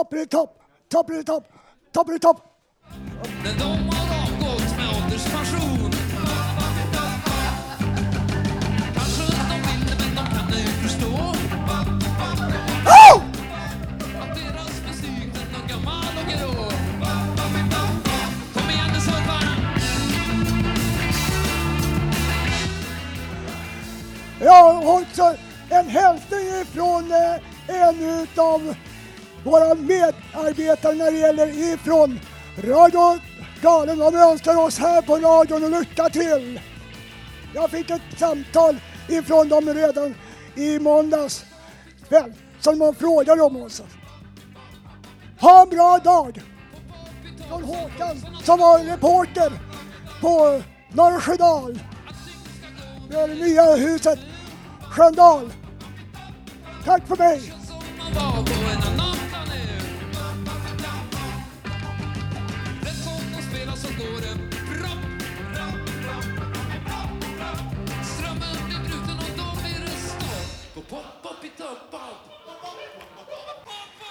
Toppity 0.00 0.26
topp, 0.26 0.58
toppity 0.88 1.24
topp, 1.24 1.44
toppity 1.92 2.18
topp. 2.18 2.40
Men 3.44 3.58
de 3.58 3.64
har 3.64 4.06
avgått 4.22 4.76
med 4.76 4.88
ålderspension. 4.96 5.90
Kanske 8.94 9.22
de 9.22 9.56
vill 9.66 9.96
men 9.98 10.14
de 10.16 10.24
kan 10.34 10.52
ej 10.52 10.66
förstå. 10.66 11.12
Att 14.20 14.34
deras 14.34 14.82
musik 14.88 15.34
den 15.34 15.62
är 15.62 15.68
gammal 15.68 16.14
och 16.20 16.28
grå. 16.30 16.70
Kom 18.54 18.70
igen 18.70 18.90
nu 18.94 19.00
surfarna! 19.00 19.54
Jag 24.40 24.72
har 24.72 25.00
också 25.00 25.34
en 25.68 25.88
hälsning 25.88 26.46
ifrån 26.62 27.12
eh, 27.12 27.82
en 27.82 28.20
utav 28.22 28.74
våra 29.44 29.74
medarbetare 29.74 30.94
när 30.94 31.10
det 31.10 31.18
gäller 31.18 31.72
ifrån 31.72 32.20
Radio 32.64 33.18
Galen. 33.62 33.98
De 33.98 34.14
önskar 34.14 34.56
oss 34.56 34.78
här 34.78 35.02
på 35.02 35.16
radion 35.16 35.64
och 35.64 35.80
lycka 35.80 36.08
till. 36.08 36.60
Jag 37.54 37.70
fick 37.70 37.90
ett 37.90 38.02
samtal 38.18 38.76
ifrån 39.08 39.48
dem 39.48 39.74
redan 39.74 40.14
i 40.54 40.78
måndags 40.78 41.44
kväll 42.08 42.32
som 42.60 42.78
de 42.78 42.94
frågade 42.94 43.42
om 43.42 43.56
oss. 43.56 43.82
Ha 45.40 45.62
en 45.62 45.68
bra 45.68 45.98
dag! 45.98 46.42
Från 47.48 47.64
Håkan 47.64 48.16
som 48.44 48.58
var 48.58 48.78
reporter 48.78 49.52
på 50.20 50.62
Norra 50.92 51.20
Sjödal. 51.20 51.78
Det 53.10 53.26
nya 53.26 53.74
huset 53.74 54.18
Sköndal. 54.90 55.52
Tack 56.84 57.06
för 57.06 57.16
mig! 57.16 57.52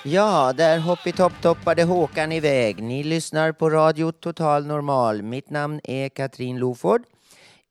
Ja, 0.03 0.53
där 0.53 0.79
hoppitopp-toppade 0.79 1.83
Håkan 1.83 2.31
iväg. 2.31 2.83
Ni 2.83 3.03
lyssnar 3.03 3.51
på 3.51 3.69
Radio 3.69 4.11
Total 4.11 4.65
Normal. 4.65 5.21
Mitt 5.21 5.49
namn 5.49 5.81
är 5.83 6.09
Katrin 6.09 6.59
Loford. 6.59 7.01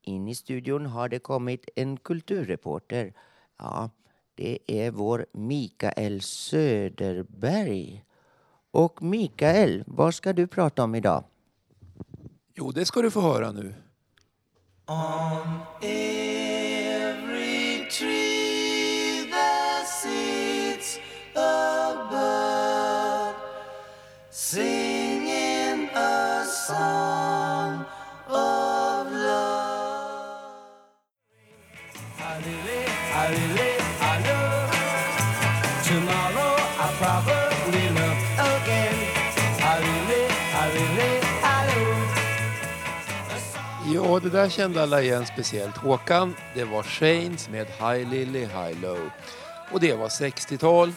In 0.03 0.29
i 0.29 0.35
studion 0.35 0.87
har 0.87 1.09
det 1.09 1.19
kommit 1.19 1.69
en 1.77 1.97
kulturreporter. 1.97 3.13
Ja, 3.59 3.91
det 4.35 4.59
är 4.67 4.91
vår 4.91 5.27
Mikael 5.33 6.21
Söderberg. 6.23 8.05
Och 8.71 9.03
Mikael, 9.03 9.85
vad 9.87 10.15
ska 10.15 10.33
du 10.33 10.47
prata 10.47 10.85
om 10.85 10.95
idag? 10.95 11.25
Jo, 12.55 12.71
det 12.71 12.85
ska 12.85 13.03
du 13.03 13.11
få 13.11 13.21
höra 13.21 13.53
nu. 13.53 13.75
On 14.87 15.61
every 15.83 16.48
song 26.69 27.85
of 28.29 29.07
love. 29.11 29.89
Tomorrow 35.89 36.57
I 36.85 36.89
probably 37.01 37.89
look 37.99 38.21
again. 38.39 38.99
Ja, 43.95 44.21
det 44.23 44.31
där 44.31 44.49
kände 44.49 44.83
alla 44.83 45.03
igen, 45.03 45.27
speciellt 45.27 45.77
Håkan. 45.77 46.35
Det 46.55 46.65
var 46.65 46.83
Shanes 46.83 47.49
med 47.49 47.67
High 47.67 48.11
Lily, 48.11 48.41
High 48.41 48.83
Low. 48.83 49.11
Och 49.73 49.81
det 49.81 49.95
var 49.95 50.09
60-tal. 50.09 50.93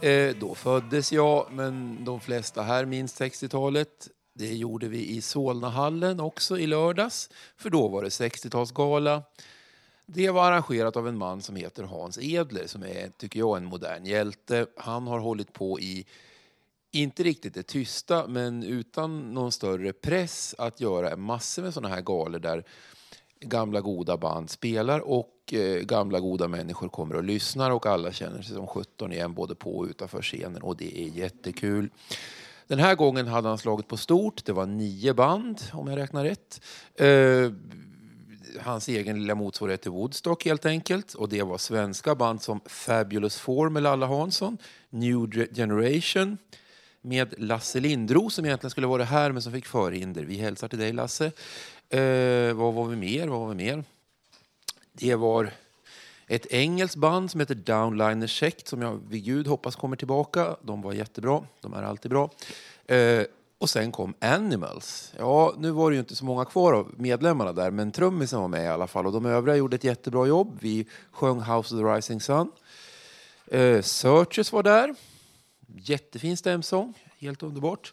Eh, 0.00 0.36
då 0.40 0.54
föddes 0.54 1.12
jag, 1.12 1.46
men 1.50 2.04
de 2.04 2.20
flesta 2.20 2.62
här 2.62 2.84
minns 2.84 3.20
60-talet. 3.20 4.08
Det 4.38 4.54
gjorde 4.54 4.88
vi 4.88 5.08
i 5.08 5.20
Solnahallen 5.20 6.20
också 6.20 6.58
i 6.58 6.66
lördags, 6.66 7.30
för 7.56 7.70
då 7.70 7.88
var 7.88 8.02
det 8.02 8.08
60-talsgala. 8.08 9.22
Det 10.06 10.30
var 10.30 10.46
arrangerat 10.46 10.96
av 10.96 11.08
en 11.08 11.18
man 11.18 11.42
som 11.42 11.56
heter 11.56 11.82
Hans 11.82 12.18
Edler 12.22 12.66
som 12.66 12.82
är, 12.82 13.10
tycker 13.18 13.38
jag, 13.38 13.56
en 13.56 13.64
modern 13.64 14.04
hjälte. 14.04 14.66
Han 14.76 15.06
har 15.06 15.18
hållit 15.18 15.52
på 15.52 15.80
i, 15.80 16.06
inte 16.90 17.22
riktigt 17.22 17.54
det 17.54 17.62
tysta, 17.62 18.26
men 18.26 18.62
utan 18.62 19.34
någon 19.34 19.52
större 19.52 19.92
press 19.92 20.54
att 20.58 20.80
göra 20.80 21.16
massor 21.16 21.62
med 21.62 21.74
sådana 21.74 21.94
här 21.94 22.02
galor 22.02 22.38
där 22.38 22.64
gamla 23.40 23.80
goda 23.80 24.16
band 24.16 24.50
spelar 24.50 25.00
och 25.00 25.52
eh, 25.52 25.80
gamla 25.80 26.20
goda 26.20 26.48
människor 26.48 26.88
kommer 26.88 27.14
och 27.14 27.24
lyssnar 27.24 27.70
och 27.70 27.86
alla 27.86 28.12
känner 28.12 28.42
sig 28.42 28.54
som 28.54 28.66
17 28.66 29.12
igen 29.12 29.34
både 29.34 29.54
på 29.54 29.76
och 29.76 29.86
utanför 29.86 30.22
scenen 30.22 30.62
och 30.62 30.76
det 30.76 31.02
är 31.02 31.08
jättekul. 31.08 31.90
Den 32.66 32.78
här 32.78 32.94
gången 32.94 33.26
hade 33.26 33.48
han 33.48 33.58
slagit 33.58 33.88
på 33.88 33.96
stort. 33.96 34.44
Det 34.44 34.52
var 34.52 34.66
nio 34.66 35.14
band, 35.14 35.62
om 35.72 35.88
jag 35.88 35.98
räknar 35.98 36.24
rätt. 36.24 36.60
Eh, 36.94 37.52
hans 38.60 38.88
egen 38.88 39.20
lilla 39.20 39.34
motsvarighet 39.34 39.82
till 39.82 39.90
Woodstock 39.90 40.44
helt 40.44 40.66
enkelt. 40.66 41.14
Och 41.14 41.28
det 41.28 41.42
var 41.42 41.58
svenska 41.58 42.14
band 42.14 42.42
som 42.42 42.60
Fabulous 42.66 43.38
Four 43.38 43.68
med 43.68 43.82
Lalla 43.82 44.06
Hansson, 44.06 44.58
New 44.90 45.30
Generation 45.54 46.38
med 47.00 47.34
Lasse 47.38 47.80
Lindro 47.80 48.30
som 48.30 48.44
egentligen 48.44 48.70
skulle 48.70 48.86
vara 48.86 49.04
här 49.04 49.32
men 49.32 49.42
som 49.42 49.52
fick 49.52 49.66
förhinder. 49.66 50.24
Vi 50.24 50.36
hälsar 50.36 50.68
till 50.68 50.78
dig 50.78 50.92
Lasse. 50.92 51.26
Eh, 51.88 52.54
vad 52.54 52.74
var 52.74 52.84
vi 52.84 52.96
mer? 52.96 53.28
Vad 53.28 53.40
var 53.40 53.48
vi 53.48 53.54
mer? 53.54 53.84
Det 54.92 55.14
var 55.14 55.50
ett 56.28 56.46
engelskt 56.46 56.96
band 56.96 57.30
som 57.30 57.40
heter 57.40 57.54
Downliner 57.54 58.26
Sect 58.26 58.68
som 58.68 58.82
jag 58.82 59.00
vid 59.08 59.24
gud 59.24 59.46
hoppas 59.46 59.76
kommer 59.76 59.96
tillbaka. 59.96 60.56
De 60.62 60.82
var 60.82 60.92
jättebra. 60.92 61.42
De 61.60 61.74
är 61.74 61.82
alltid 61.82 62.10
bra. 62.10 62.30
Eh, 62.86 63.22
och 63.58 63.70
sen 63.70 63.92
kom 63.92 64.14
Animals. 64.18 65.12
Ja, 65.18 65.54
nu 65.58 65.70
var 65.70 65.90
det 65.90 65.94
ju 65.94 66.00
inte 66.00 66.16
så 66.16 66.24
många 66.24 66.44
kvar 66.44 66.72
av 66.72 66.94
medlemmarna 66.96 67.52
där, 67.52 67.70
men 67.70 67.92
trummisen 67.92 68.40
var 68.40 68.48
med 68.48 68.64
i 68.64 68.68
alla 68.68 68.86
fall. 68.86 69.06
Och 69.06 69.12
de 69.12 69.26
övriga 69.26 69.56
gjorde 69.56 69.76
ett 69.76 69.84
jättebra 69.84 70.26
jobb. 70.26 70.58
Vi 70.60 70.86
sjöng 71.10 71.40
House 71.40 71.74
of 71.74 71.80
the 71.80 71.86
Rising 71.86 72.20
Sun. 72.20 72.52
Eh, 73.46 73.82
Searches 73.82 74.52
var 74.52 74.62
där. 74.62 74.94
Jättefin 75.76 76.36
stämsång. 76.36 76.94
Helt 77.18 77.42
underbart. 77.42 77.92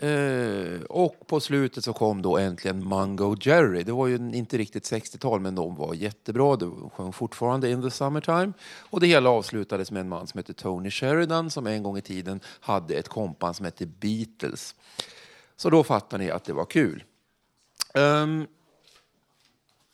Eh, 0.00 0.80
och 0.88 1.26
på 1.26 1.40
slutet 1.40 1.84
så 1.84 1.92
kom 1.92 2.22
då 2.22 2.38
äntligen 2.38 2.88
Mungo 2.88 3.36
Jerry. 3.40 3.82
Det 3.82 3.92
var 3.92 4.06
ju 4.06 4.14
inte 4.16 4.58
riktigt 4.58 4.92
60-tal 4.92 5.40
men 5.40 5.54
de 5.54 5.76
var 5.76 5.94
jättebra. 5.94 6.56
De 6.56 6.90
sjöng 6.90 7.12
fortfarande 7.12 7.70
In 7.70 7.82
the 7.82 7.90
Summertime. 7.90 8.52
Och 8.78 9.00
det 9.00 9.06
hela 9.06 9.30
avslutades 9.30 9.90
med 9.90 10.00
en 10.00 10.08
man 10.08 10.26
som 10.26 10.38
hette 10.38 10.52
Tony 10.52 10.90
Sheridan 10.90 11.50
som 11.50 11.66
en 11.66 11.82
gång 11.82 11.98
i 11.98 12.02
tiden 12.02 12.40
hade 12.44 12.94
ett 12.94 13.08
kompan 13.08 13.54
som 13.54 13.64
hette 13.64 13.86
Beatles. 13.86 14.74
Så 15.56 15.70
då 15.70 15.84
fattar 15.84 16.18
ni 16.18 16.30
att 16.30 16.44
det 16.44 16.52
var 16.52 16.64
kul. 16.64 17.04
Um, 17.94 18.46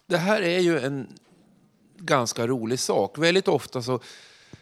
det 0.07 0.19
här 0.19 0.43
är 0.43 0.61
ju 0.61 0.79
en 0.79 1.09
ganska 1.97 2.47
rolig 2.47 2.79
sak. 2.79 3.19
Väldigt 3.19 3.49
ofta 3.49 3.83
så 3.83 4.01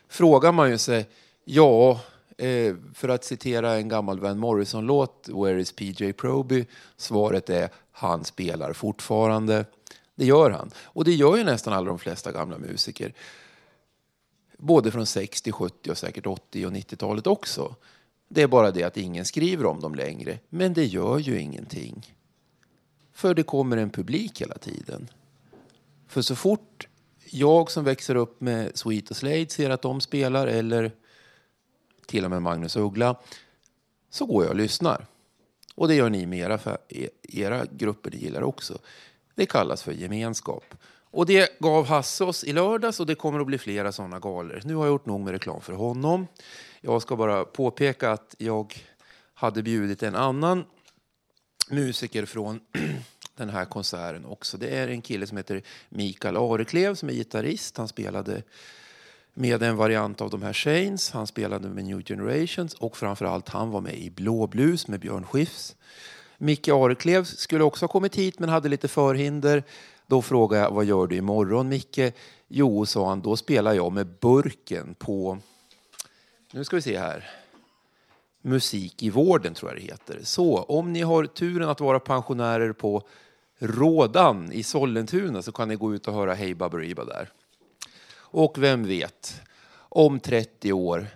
frågar 0.09 0.53
man 0.53 0.71
ju 0.71 0.79
sig, 0.79 1.09
ja, 1.45 2.01
eh, 2.37 2.75
för 2.95 3.09
att 3.09 3.25
citera 3.25 3.75
en 3.75 3.89
gammal 3.89 4.21
Van 4.21 4.39
Morrison-låt, 4.39 5.29
Where 5.29 5.61
is 5.61 5.73
PJ 5.73 6.13
Proby? 6.13 6.67
Svaret 6.97 7.51
är, 7.51 7.69
han 7.93 8.25
spelar 8.25 8.73
fortfarande. 8.73 9.65
Det 10.15 10.25
gör 10.25 10.51
han. 10.51 10.71
Och 10.77 11.05
det 11.05 11.13
gör 11.13 11.37
ju 11.37 11.45
nästan 11.45 11.75
alla 11.75 11.87
de 11.87 11.99
flesta 11.99 12.33
gamla 12.33 12.59
musiker. 12.59 13.15
Både 14.59 14.91
från 14.91 15.07
60, 15.07 15.53
70 15.53 15.91
och 15.91 15.99
säkert 15.99 16.27
80 16.27 16.67
och 16.67 16.73
90-talet 16.73 17.27
också. 17.27 17.75
Det 18.29 18.43
är 18.43 18.47
bara 18.47 18.71
det 18.71 18.83
att 18.83 18.97
ingen 18.97 19.25
skriver 19.25 19.67
om 19.67 19.81
dem 19.81 19.95
längre. 19.95 20.39
Men 20.49 20.75
det 20.75 20.85
gör 20.85 21.19
ju 21.19 21.41
ingenting. 21.41 22.15
För 23.13 23.35
det 23.35 23.43
kommer 23.43 23.77
en 23.77 23.91
publik 23.91 24.41
hela 24.41 24.59
tiden. 24.59 25.09
För 26.09 26.23
så 26.23 26.37
fort 26.37 26.89
jag 27.31 27.71
som 27.71 27.85
växer 27.85 28.15
upp 28.15 28.41
med 28.41 28.71
Sweet 28.75 29.11
och 29.11 29.17
Slade 29.17 29.49
ser 29.49 29.71
att 29.71 29.83
de 29.83 30.01
spelar, 30.01 30.47
eller 30.47 30.93
till 32.07 32.25
och 32.25 32.31
med 32.31 32.43
Magnus 32.43 32.77
Uggla, 32.77 33.17
så 34.11 34.27
går 34.27 34.45
jag 34.45 34.51
och 34.51 34.57
lyssnar. 34.57 35.07
Och 35.75 35.89
det 35.89 35.95
gör 35.95 36.11
ni 36.11 36.27
med 36.27 36.39
era, 36.39 36.59
för, 36.59 36.79
e- 36.89 37.09
era 37.23 37.65
grupper 37.71 38.11
ni 38.11 38.17
gillar 38.17 38.43
också. 38.43 38.79
Det 39.35 39.47
kallas 39.47 39.83
för 39.83 39.93
gemenskap. 39.93 40.75
Och 41.11 41.27
det 41.27 41.59
gav 41.59 41.87
Hasse 41.87 42.25
oss 42.25 42.45
i 42.45 42.53
lördags 42.53 43.01
och 43.01 43.07
det 43.07 43.15
kommer 43.15 43.41
att 43.41 43.47
bli 43.47 43.59
flera 43.59 43.93
sådana 43.93 44.19
galor. 44.19 44.61
Nu 44.65 44.75
har 44.75 44.85
jag 44.85 44.93
gjort 44.93 45.07
nog 45.07 45.21
med 45.21 45.33
reklam 45.33 45.61
för 45.61 45.73
honom. 45.73 46.27
Jag 46.81 47.03
ska 47.03 47.17
bara 47.17 47.45
påpeka 47.45 48.11
att 48.11 48.35
jag 48.39 48.75
hade 49.35 49.63
bjudit 49.63 50.03
en 50.03 50.15
annan 50.15 50.65
musiker 51.71 52.25
från 52.25 52.61
den 53.37 53.51
här 53.51 53.65
konserten 53.65 54.25
också. 54.25 54.57
Det 54.57 54.69
är 54.69 54.89
en 54.89 55.03
kille 55.03 55.27
som 55.27 55.37
heter 55.37 55.63
Mikael 55.89 56.37
Areklev 56.37 56.95
som 56.95 57.09
är 57.09 57.13
gitarrist. 57.13 57.77
Han 57.77 57.89
spelade 57.89 58.43
med 59.35 59.63
en 59.63 59.77
variant 59.77 60.21
av 60.21 60.31
de 60.31 60.43
här 60.43 60.53
Shanes. 60.53 61.11
Han 61.11 61.27
spelade 61.27 61.69
med 61.69 61.85
New 61.85 62.03
Generations 62.03 62.75
och 62.75 62.97
framförallt 62.97 63.49
han 63.49 63.71
var 63.71 63.81
med 63.81 63.95
i 63.95 64.11
Blå 64.11 64.47
Blues 64.47 64.89
med 64.89 65.01
Björn 65.01 65.25
Skifs. 65.25 65.77
Micke 66.39 66.69
Areklev 66.69 67.25
skulle 67.25 67.65
också 67.65 67.83
ha 67.85 67.89
kommit 67.89 68.15
hit 68.17 68.39
men 68.39 68.49
hade 68.49 68.69
lite 68.69 68.89
förhinder. 68.89 69.63
Då 70.07 70.23
frågade 70.23 70.63
jag 70.63 70.71
vad 70.71 70.85
gör 70.85 71.07
du 71.07 71.17
imorgon 71.17 71.69
Micke? 71.69 72.15
Jo, 72.49 72.87
sa 72.87 73.09
han, 73.09 73.21
då 73.21 73.37
spelar 73.37 73.73
jag 73.73 73.93
med 73.93 74.07
Burken 74.21 74.95
på, 74.95 75.39
nu 76.53 76.65
ska 76.65 76.77
vi 76.77 76.83
se 76.83 76.99
här, 76.99 77.31
Musik 78.43 79.03
i 79.03 79.11
vården 79.11 79.55
tror 79.55 79.71
jag 79.71 79.81
det 79.81 79.85
heter. 79.85 80.21
Så 80.23 80.59
om 80.59 80.93
ni 80.93 81.01
har 81.01 81.27
turen 81.27 81.69
att 81.69 81.81
vara 81.81 82.01
pensionärer 82.01 82.73
på 82.73 83.03
Rådan 83.59 84.53
i 84.53 84.63
Sollentuna 84.63 85.43
så 85.43 85.53
kan 85.53 85.69
ni 85.69 85.77
gå 85.77 85.95
ut 85.95 86.09
och 86.09 86.15
höra 86.15 86.35
Hej 86.35 86.55
Baberiba 86.55 87.05
där. 87.05 87.31
Och 88.35 88.63
vem 88.63 88.87
vet, 88.87 89.41
om 89.77 90.21
30 90.21 90.73
år 90.73 91.07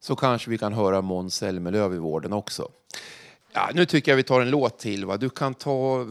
så 0.00 0.16
kanske 0.16 0.50
vi 0.50 0.58
kan 0.58 0.72
höra 0.72 1.00
Måns 1.00 1.34
Zelmerlöw 1.34 1.94
i 1.94 1.98
vården 1.98 2.32
också. 2.32 2.68
Ja, 3.52 3.70
nu 3.74 3.86
tycker 3.86 4.12
jag 4.12 4.16
vi 4.16 4.22
tar 4.22 4.40
en 4.40 4.50
låt 4.50 4.78
till. 4.78 5.04
Va? 5.04 5.16
Du 5.16 5.30
kan 5.30 5.54
ta... 5.54 6.06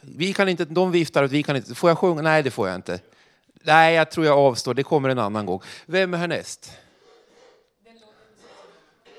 Vi 0.00 0.32
kan 0.32 0.48
inte, 0.48 0.64
de 0.64 0.92
viftar 0.92 1.22
att 1.22 1.32
vi 1.32 1.42
kan 1.42 1.56
inte... 1.56 1.74
Får 1.74 1.90
jag 1.90 1.98
sjunga? 1.98 2.22
Nej, 2.22 2.42
det 2.42 2.50
får 2.50 2.68
jag 2.68 2.74
inte. 2.74 3.00
Nej, 3.62 3.94
jag 3.94 4.10
tror 4.10 4.26
jag 4.26 4.38
avstår. 4.38 4.74
Det 4.74 4.82
kommer 4.82 5.08
en 5.08 5.18
annan 5.18 5.46
gång. 5.46 5.60
Vem 5.86 6.14
är 6.14 6.18
härnäst? 6.18 6.72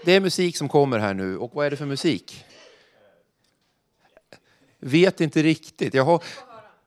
Det 0.06 0.12
är 0.12 0.20
musik 0.20 0.58
som 0.58 0.70
kommer 0.70 1.00
här 1.00 1.14
nu. 1.14 1.38
Och 1.38 1.52
vad 1.54 1.66
är 1.66 1.70
det 1.70 1.78
för 1.78 1.86
musik? 1.86 2.46
Vet 4.80 5.22
inte 5.22 5.44
riktigt. 5.44 5.94
Jag 5.94 6.04
har, 6.04 6.24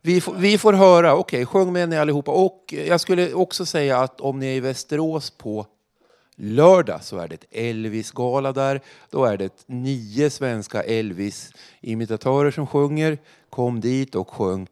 vi, 0.07 0.20
får, 0.20 0.34
vi 0.34 0.59
får 0.59 0.72
höra. 0.72 1.14
Okej, 1.14 1.46
sjung 1.46 1.72
med 1.72 1.88
ni 1.88 1.96
allihopa. 1.96 2.30
Och 2.30 2.74
jag 2.88 3.00
skulle 3.00 3.32
också 3.32 3.66
säga 3.66 3.98
att 3.98 4.20
om 4.20 4.38
ni 4.38 4.46
är 4.46 4.52
i 4.52 4.61
Västerås 4.61 5.30
på 5.30 5.66
lördag 6.36 7.04
så 7.04 7.18
är 7.18 7.28
det 7.28 7.34
ett 7.34 7.46
Elvis-gala 7.50 8.52
där. 8.52 8.80
Då 9.11 9.24
är 9.24 9.36
det 9.36 9.64
nio 9.66 10.30
svenska 10.30 10.82
Elvis-imitatörer 10.82 12.50
som 12.50 12.66
sjunger. 12.66 13.18
Kom 13.50 13.80
dit 13.80 14.14
och 14.14 14.30
sjung 14.30 14.68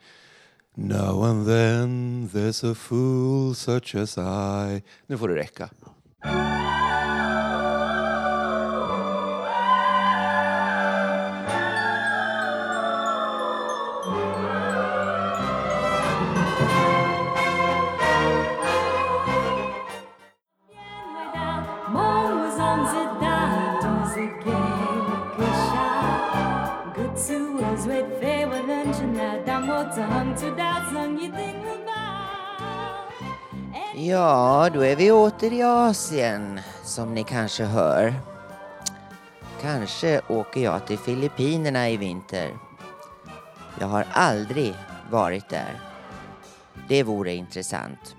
Now 0.76 1.22
and 1.22 1.47
then 1.47 2.28
there's 2.32 2.72
a 2.72 2.74
fool 2.74 3.55
such 3.55 3.95
as 3.95 4.18
I. 4.18 4.82
Nu 5.07 5.18
får 5.18 5.28
det 5.28 5.35
räcka. 5.35 5.68
Ja, 34.15 34.71
då 34.75 34.85
är 34.85 34.97
vi 34.97 35.11
åter 35.11 35.53
i 35.53 35.62
Asien, 35.62 36.61
som 36.85 37.15
ni 37.15 37.25
kanske 37.25 37.65
hör. 37.65 38.15
Kanske 39.62 40.21
åker 40.29 40.61
jag 40.61 40.87
till 40.87 40.99
Filippinerna 40.99 41.91
i 41.91 41.97
vinter. 41.97 42.51
Jag 43.81 43.87
har 43.87 44.07
aldrig 44.12 44.75
varit 45.11 45.49
där. 45.49 45.81
Det 46.89 47.03
vore 47.03 47.35
intressant. 47.35 48.17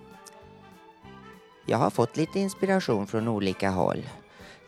Jag 1.66 1.78
har 1.78 1.90
fått 1.90 2.18
lite 2.18 2.40
inspiration 2.40 3.08
från 3.08 3.28
olika 3.28 3.70
håll. 3.70 4.10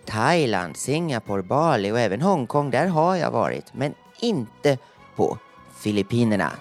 Thailand, 0.05 0.77
Singapore, 0.77 1.43
Bali 1.43 1.91
och 1.91 1.99
även 1.99 2.21
Hongkong, 2.21 2.71
där 2.71 2.87
har 2.87 3.15
jag 3.15 3.31
varit. 3.31 3.73
Men 3.73 3.93
inte 4.19 4.77
på 5.15 5.37
Filippinerna. 5.77 6.51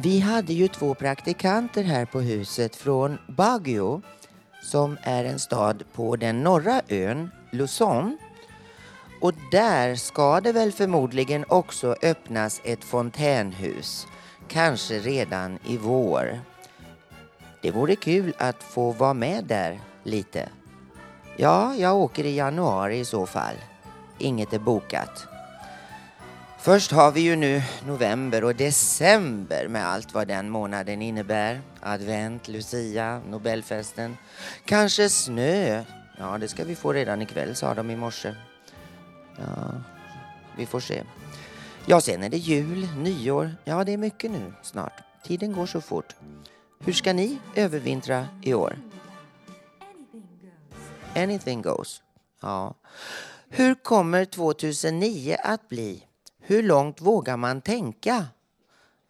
Vi 0.00 0.20
hade 0.20 0.52
ju 0.52 0.68
två 0.68 0.94
praktikanter 0.94 1.82
här 1.82 2.04
på 2.04 2.20
huset 2.20 2.76
från 2.76 3.18
Baguio 3.28 4.02
som 4.62 4.98
är 5.02 5.24
en 5.24 5.38
stad 5.38 5.84
på 5.92 6.16
den 6.16 6.42
norra 6.42 6.82
ön 6.88 7.30
Luzon. 7.50 8.18
Och 9.20 9.32
där 9.52 9.94
ska 9.94 10.40
det 10.40 10.52
väl 10.52 10.72
förmodligen 10.72 11.44
också 11.48 11.96
öppnas 12.02 12.60
ett 12.64 12.84
fontänhus. 12.84 14.06
Kanske 14.48 14.98
redan 14.98 15.58
i 15.66 15.76
vår. 15.76 16.40
Det 17.62 17.70
vore 17.70 17.96
kul 17.96 18.34
att 18.38 18.62
få 18.62 18.92
vara 18.92 19.14
med 19.14 19.44
där 19.44 19.80
lite. 20.04 20.48
Ja, 21.36 21.74
jag 21.74 21.96
åker 21.96 22.24
i 22.24 22.36
januari 22.36 22.98
i 22.98 23.04
så 23.04 23.26
fall. 23.26 23.56
Inget 24.18 24.52
är 24.52 24.58
bokat. 24.58 25.27
Först 26.68 26.92
har 26.92 27.12
vi 27.12 27.20
ju 27.20 27.36
nu 27.36 27.62
november 27.86 28.44
och 28.44 28.54
december 28.54 29.68
med 29.68 29.86
allt 29.86 30.14
vad 30.14 30.28
den 30.28 30.50
månaden 30.50 31.02
innebär. 31.02 31.60
Advent, 31.80 32.48
Lucia, 32.48 33.22
Nobelfesten. 33.28 34.16
Kanske 34.64 35.08
snö. 35.08 35.84
Ja, 36.18 36.38
det 36.38 36.48
ska 36.48 36.64
vi 36.64 36.74
få 36.74 36.92
redan 36.92 37.22
ikväll 37.22 37.56
sa 37.56 37.74
de 37.74 37.90
i 37.90 37.96
morse. 37.96 38.34
Ja, 39.36 39.72
vi 40.56 40.66
får 40.66 40.80
se. 40.80 41.02
Ja, 41.86 42.00
sen 42.00 42.22
är 42.22 42.28
det 42.28 42.36
jul, 42.36 42.88
nyår. 42.96 43.56
Ja, 43.64 43.84
det 43.84 43.92
är 43.92 43.98
mycket 43.98 44.30
nu 44.30 44.52
snart. 44.62 45.02
Tiden 45.24 45.52
går 45.52 45.66
så 45.66 45.80
fort. 45.80 46.16
Hur 46.84 46.92
ska 46.92 47.12
ni 47.12 47.38
övervintra 47.54 48.28
i 48.42 48.54
år? 48.54 48.78
Anything 51.16 51.62
goes. 51.62 52.02
Ja. 52.40 52.74
Hur 53.48 53.74
kommer 53.74 54.24
2009 54.24 55.36
att 55.44 55.68
bli? 55.68 56.07
Hur 56.48 56.62
långt 56.62 57.00
vågar 57.00 57.36
man 57.36 57.60
tänka? 57.60 58.26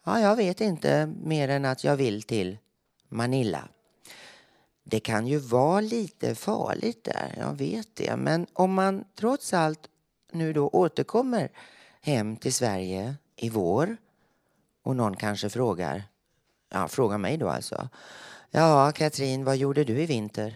Ja, 0.04 0.20
jag 0.20 0.36
vet 0.36 0.60
inte 0.60 1.06
mer 1.22 1.48
än 1.48 1.64
att 1.64 1.84
jag 1.84 1.96
vill 1.96 2.22
till 2.22 2.58
Manila. 3.08 3.68
Det 4.84 5.00
kan 5.00 5.26
ju 5.26 5.38
vara 5.38 5.80
lite 5.80 6.34
farligt 6.34 7.04
där, 7.04 7.34
jag 7.38 7.54
vet 7.54 7.96
det. 7.96 8.16
Men 8.16 8.46
om 8.52 8.74
man 8.74 9.04
trots 9.14 9.54
allt 9.54 9.88
nu 10.32 10.52
då 10.52 10.68
återkommer 10.68 11.48
hem 12.00 12.36
till 12.36 12.54
Sverige 12.54 13.14
i 13.36 13.48
vår 13.48 13.96
och 14.82 14.96
någon 14.96 15.16
kanske 15.16 15.50
frågar, 15.50 16.02
ja, 16.68 16.88
frågar 16.88 17.18
mig 17.18 17.36
då 17.36 17.48
alltså. 17.48 17.88
Ja, 18.50 18.92
Katrin, 18.92 19.44
vad 19.44 19.56
gjorde 19.56 19.84
du 19.84 20.02
i 20.02 20.06
vinter? 20.06 20.54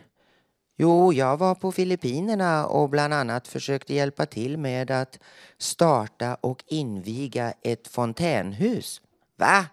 Jo, 0.76 1.12
jag 1.12 1.36
var 1.36 1.54
på 1.54 1.72
Filippinerna 1.72 2.66
och 2.66 2.88
bland 2.88 3.14
annat 3.14 3.48
försökte 3.48 3.94
hjälpa 3.94 4.26
till 4.26 4.58
med 4.58 4.90
att 4.90 5.18
starta 5.58 6.34
och 6.34 6.64
inviga 6.66 7.52
ett 7.62 7.88
fontänhus. 7.88 9.00
Va? 9.36 9.66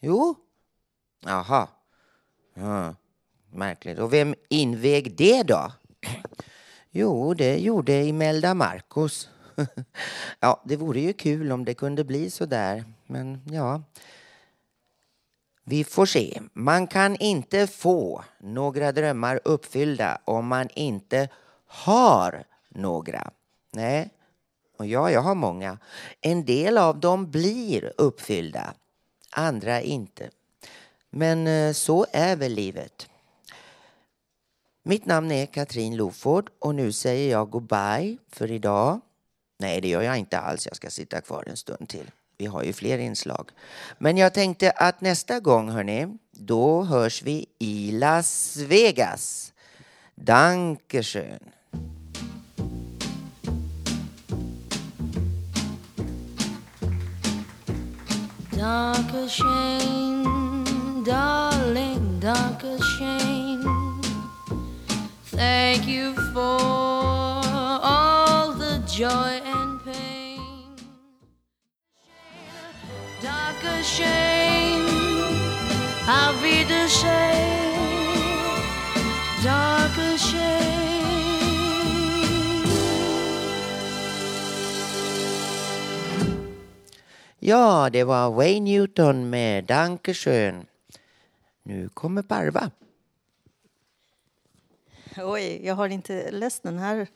Jo. 0.00 0.34
Jaha. 1.24 1.68
Ja, 2.54 2.94
märkligt. 3.50 3.98
Och 3.98 4.12
vem 4.12 4.34
invig 4.48 5.16
det 5.16 5.42
då? 5.42 5.72
Jo, 6.90 7.34
det 7.34 7.58
gjorde 7.58 8.04
Imelda 8.04 8.54
Marcos. 8.54 9.28
ja, 10.40 10.62
det 10.64 10.76
vore 10.76 11.00
ju 11.00 11.12
kul 11.12 11.52
om 11.52 11.64
det 11.64 11.74
kunde 11.74 12.04
bli 12.04 12.30
så 12.30 12.46
där. 12.46 12.84
Men 13.06 13.42
ja, 13.50 13.82
vi 15.68 15.84
får 15.84 16.06
se. 16.06 16.40
Man 16.52 16.86
kan 16.86 17.16
inte 17.16 17.66
få 17.66 18.24
några 18.38 18.92
drömmar 18.92 19.40
uppfyllda 19.44 20.18
om 20.24 20.46
man 20.46 20.68
inte 20.74 21.28
har 21.66 22.44
några. 22.68 23.30
Nej, 23.72 24.10
och 24.78 24.86
ja, 24.86 25.10
jag 25.10 25.20
har 25.20 25.34
många. 25.34 25.78
En 26.20 26.44
del 26.44 26.78
av 26.78 27.00
dem 27.00 27.30
blir 27.30 27.92
uppfyllda, 27.96 28.74
andra 29.30 29.80
inte. 29.80 30.30
Men 31.10 31.46
eh, 31.46 31.72
så 31.72 32.06
är 32.12 32.36
väl 32.36 32.52
livet. 32.52 33.08
Mitt 34.82 35.06
namn 35.06 35.30
är 35.30 35.46
Katrin 35.46 35.96
Loford 35.96 36.50
och 36.58 36.74
nu 36.74 36.92
säger 36.92 37.30
jag 37.30 37.50
goodbye 37.50 38.16
för 38.28 38.50
idag. 38.50 39.00
Nej, 39.58 39.80
det 39.80 39.88
gör 39.88 40.02
jag 40.02 40.18
inte 40.18 40.38
alls. 40.38 40.66
Jag 40.66 40.76
ska 40.76 40.90
sitta 40.90 41.20
kvar 41.20 41.44
en 41.46 41.56
stund 41.56 41.88
till. 41.88 42.10
Vi 42.38 42.46
har 42.46 42.62
ju 42.62 42.72
fler 42.72 42.98
inslag. 42.98 43.50
Men 43.98 44.16
jag 44.16 44.34
tänkte 44.34 44.70
att 44.70 45.00
nästa 45.00 45.40
gång, 45.40 45.70
hörni, 45.70 46.06
då 46.32 46.82
hörs 46.82 47.22
vi 47.22 47.46
i 47.58 47.92
Las 47.92 48.56
Vegas. 48.56 49.52
Dankeschön. 50.14 51.38
Dankeschön, 58.58 60.24
darling, 61.06 62.20
Dankeschön. 62.20 63.64
Thank 65.30 65.88
you 65.88 66.14
for 66.34 66.58
all 67.82 68.54
the 68.54 68.82
joy 68.88 69.47
auf 76.68 76.78
Wiedersehen. 76.78 77.78
Dankeschön. 79.44 80.68
Ja, 87.40 87.90
det 87.90 88.04
var 88.04 88.30
Wayne 88.30 88.64
Newton 88.64 89.30
med 89.30 89.64
Dankeschön. 89.64 90.66
Nu 91.62 91.88
kommer 91.88 92.22
Parva. 92.22 92.70
Oj, 95.16 95.66
jag 95.66 95.74
har 95.74 95.88
inte 95.88 96.30
läst 96.30 96.62
den 96.62 96.78
här 96.78 97.08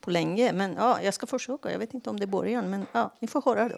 på 0.00 0.10
länge. 0.10 0.52
Men 0.52 0.74
ja, 0.74 1.02
jag 1.02 1.14
ska 1.14 1.26
försöka. 1.26 1.72
Jag 1.72 1.78
vet 1.78 1.94
inte 1.94 2.10
om 2.10 2.18
det 2.18 2.24
är 2.24 2.26
början, 2.26 2.70
men 2.70 2.86
ja, 2.92 3.10
ni 3.20 3.28
får 3.28 3.42
höra 3.42 3.68
då. 3.68 3.76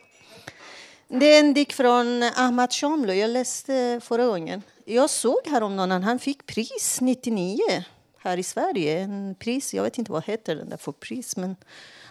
Det 1.20 1.26
är 1.26 1.40
en 1.40 1.54
dikt 1.54 1.72
från 1.72 2.22
Ahmad 2.22 2.72
Shamlo. 2.72 3.12
Jag 3.12 3.30
läste 3.30 4.00
förra 4.04 4.26
gången. 4.26 4.62
Jag 4.84 5.10
såg 5.10 5.38
häromdagen 5.46 5.92
att 5.92 6.04
han 6.04 6.18
fick 6.18 6.46
pris 6.46 6.98
99 7.00 7.58
här 8.18 8.36
i 8.36 8.42
Sverige. 8.42 8.98
En 8.98 9.34
pris, 9.38 9.74
jag 9.74 9.82
vet 9.82 9.98
inte 9.98 10.12
vad 10.12 10.24
heter 10.24 10.56
den 10.56 10.68
där 10.68 10.76
för 10.76 10.92
pris, 10.92 11.36
men 11.36 11.56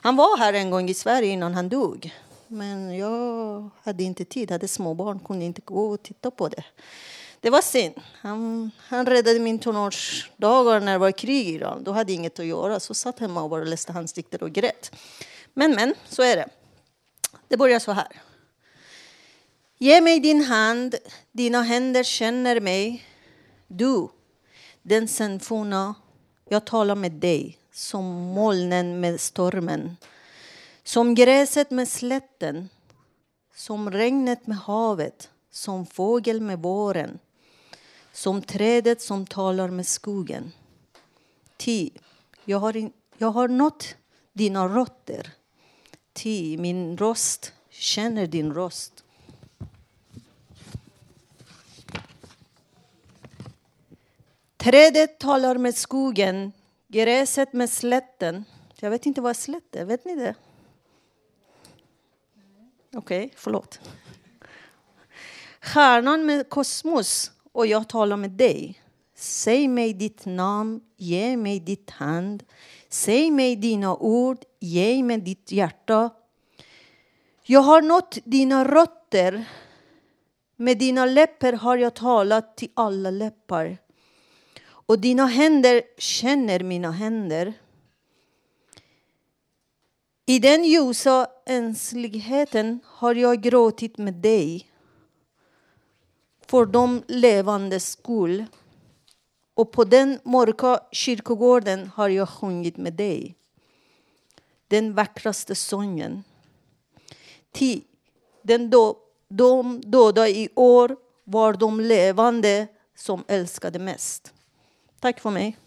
han 0.02 0.16
var 0.16 0.38
här 0.38 0.54
en 0.54 0.70
gång 0.70 0.90
i 0.90 0.94
Sverige 0.94 1.30
innan 1.30 1.54
han 1.54 1.70
dog. 1.70 2.14
Men 2.48 2.98
jag 2.98 3.70
hade 3.84 4.04
inte 4.04 4.26
tid, 4.26 4.52
hade 4.52 4.68
småbarn, 4.68 5.20
kunde 5.20 5.46
inte 5.46 5.62
gå 5.62 5.86
och 5.86 6.04
titta 6.04 6.32
på 6.32 6.48
det. 6.48 6.64
Det 7.40 7.50
var 7.50 7.62
synd. 7.62 7.96
Han, 8.22 8.72
han 8.78 9.06
räddade 9.06 9.40
min 9.40 9.60
tonårsdagar 9.60 10.80
när 10.80 10.92
det 10.92 10.98
var 10.98 11.12
krig 11.12 11.48
i 11.48 11.54
Iran. 11.54 11.84
Då 11.84 11.92
hade 11.92 12.12
jag 12.12 12.20
inget 12.20 12.40
att 12.40 12.46
göra, 12.46 12.80
så 12.80 12.94
satt 12.94 13.20
hemma 13.20 13.42
och 13.42 13.50
bara 13.50 13.64
läste 13.64 13.94
hans 13.94 14.14
dikter 14.14 14.44
och 14.44 14.52
grät. 14.52 14.92
Men, 15.54 15.72
men, 15.72 15.94
så 16.10 16.24
är 16.24 16.36
det. 16.36 16.48
Det 17.48 17.58
börjar 17.58 17.80
så 17.80 17.92
här. 17.92 18.08
Ge 19.84 20.02
mig 20.02 20.20
din 20.20 20.42
hand, 20.42 20.96
dina 21.32 21.62
händer 21.62 22.04
känner 22.04 22.60
mig. 22.60 23.06
Du, 23.68 24.08
den 24.82 25.08
senfuna, 25.08 25.96
jag 26.50 26.66
talar 26.66 26.96
med 26.96 27.12
dig 27.12 27.58
som 27.72 28.06
molnen 28.06 29.00
med 29.00 29.20
stormen. 29.20 29.98
Som 30.84 31.16
gräset 31.16 31.72
med 31.72 31.88
slätten, 31.88 32.70
som 33.56 33.92
regnet 33.92 34.48
med 34.48 34.58
havet, 34.58 35.30
som 35.52 35.86
fågel 35.86 36.42
med 36.42 36.60
våren, 36.60 37.20
som 38.14 38.42
trädet 38.42 39.02
som 39.02 39.26
talar 39.26 39.70
med 39.70 39.88
skogen. 39.88 40.52
Ty, 41.58 41.90
jag 42.46 42.60
har, 42.60 42.78
in, 42.78 42.94
jag 43.18 43.32
har 43.32 43.48
nått 43.48 43.96
dina 44.34 44.68
rötter. 44.68 45.32
Ty, 46.14 46.58
min 46.58 46.98
röst 46.98 47.54
känner 47.70 48.28
din 48.28 48.54
röst. 48.54 49.03
Trädet 54.64 55.20
talar 55.20 55.58
med 55.58 55.76
skogen, 55.76 56.52
gräset 56.88 57.54
med 57.54 57.70
slätten. 57.70 58.44
Jag 58.80 58.90
vet 58.90 59.06
inte 59.06 59.22
vad 59.22 59.38
slätt 59.38 59.76
är, 59.76 59.86
vet 59.86 60.06
ni 60.06 60.16
det? 60.16 60.36
Okej, 62.96 63.26
okay, 63.26 63.30
förlåt. 63.36 63.80
Stjärnan 65.62 66.26
med 66.26 66.50
kosmos 66.50 67.32
och 67.52 67.68
jag 67.68 67.90
talar 67.90 68.18
med 68.18 68.32
dig. 68.32 68.82
Säg 69.16 69.68
mig 69.68 69.94
ditt 69.94 70.26
namn, 70.26 70.82
ge 70.98 71.38
mig 71.38 71.60
ditt 71.60 71.90
hand. 71.90 72.44
Säg 72.90 73.32
mig 73.32 73.56
dina 73.56 73.96
ord, 73.96 74.38
ge 74.60 75.04
mig 75.04 75.18
ditt 75.18 75.52
hjärta. 75.52 76.10
Jag 77.44 77.62
har 77.62 77.82
nått 77.82 78.18
dina 78.24 78.66
rötter. 78.66 79.46
Med 80.56 80.78
dina 80.78 81.06
läppar 81.06 81.54
har 81.54 81.78
jag 81.78 81.94
talat 81.94 82.58
till 82.58 82.70
alla 82.74 83.12
läppar. 83.12 83.83
Och 84.86 85.00
dina 85.00 85.26
händer 85.26 85.82
känner 85.98 86.60
mina 86.60 86.92
händer. 86.92 87.54
I 90.26 90.40
den 90.40 90.64
ljusa 90.64 91.28
ensligheten 91.46 92.80
har 92.86 93.16
jag 93.16 93.42
gråtit 93.42 93.98
med 93.98 94.14
dig 94.14 94.70
för 96.46 96.66
de 96.66 97.04
levandes 97.08 97.92
skull. 97.92 98.46
Och 99.54 99.72
på 99.72 99.84
den 99.84 100.20
mörka 100.24 100.80
kyrkogården 100.92 101.88
har 101.88 102.10
jag 102.10 102.30
sjungit 102.30 102.78
med 102.78 102.94
dig. 102.94 103.36
Den 104.68 104.94
vackraste 104.94 105.56
sången. 105.56 106.24
Ty 107.52 107.82
den 108.42 108.70
då, 108.70 108.98
de 109.28 109.82
döda 109.82 110.30
i 110.30 110.50
år 110.56 110.98
var 111.24 111.54
de 111.54 111.80
levande 111.80 112.68
som 112.96 113.24
älskade 113.28 113.80
mest. 113.80 114.34
Tack 115.04 115.20
för 115.20 115.30
mig. 115.30 115.58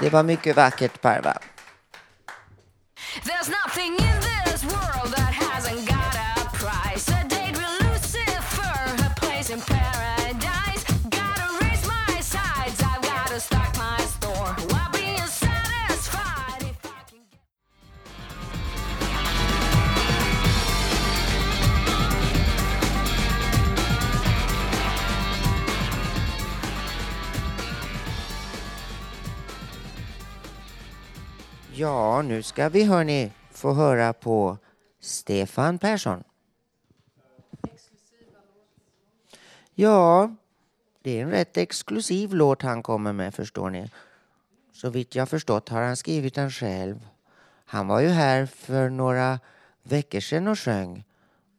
Det 0.00 0.10
var 0.10 0.22
mycket 0.22 0.56
vackert, 0.56 1.00
Parva. 1.00 1.38
Ja, 31.78 32.22
nu 32.22 32.42
ska 32.42 32.68
vi 32.68 32.84
hörni 32.84 33.32
få 33.50 33.72
höra 33.72 34.12
på 34.12 34.58
Stefan 35.00 35.78
Persson. 35.78 36.24
Ja, 39.74 40.34
det 41.02 41.18
är 41.18 41.22
en 41.22 41.30
rätt 41.30 41.56
exklusiv 41.56 42.34
låt 42.34 42.62
han 42.62 42.82
kommer 42.82 43.12
med 43.12 43.34
förstår 43.34 43.70
ni. 43.70 43.90
Så 44.72 44.90
vitt 44.90 45.14
jag 45.14 45.28
förstått 45.28 45.68
har 45.68 45.82
han 45.82 45.96
skrivit 45.96 46.34
den 46.34 46.50
själv. 46.50 47.08
Han 47.64 47.88
var 47.88 48.00
ju 48.00 48.08
här 48.08 48.46
för 48.46 48.88
några 48.90 49.40
veckor 49.82 50.20
sedan 50.20 50.48
och 50.48 50.58
sjöng. 50.58 51.04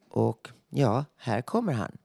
Och 0.10 0.50
ja, 0.70 1.06
här 1.18 1.42
kommer 1.42 1.74
han. 1.74 1.98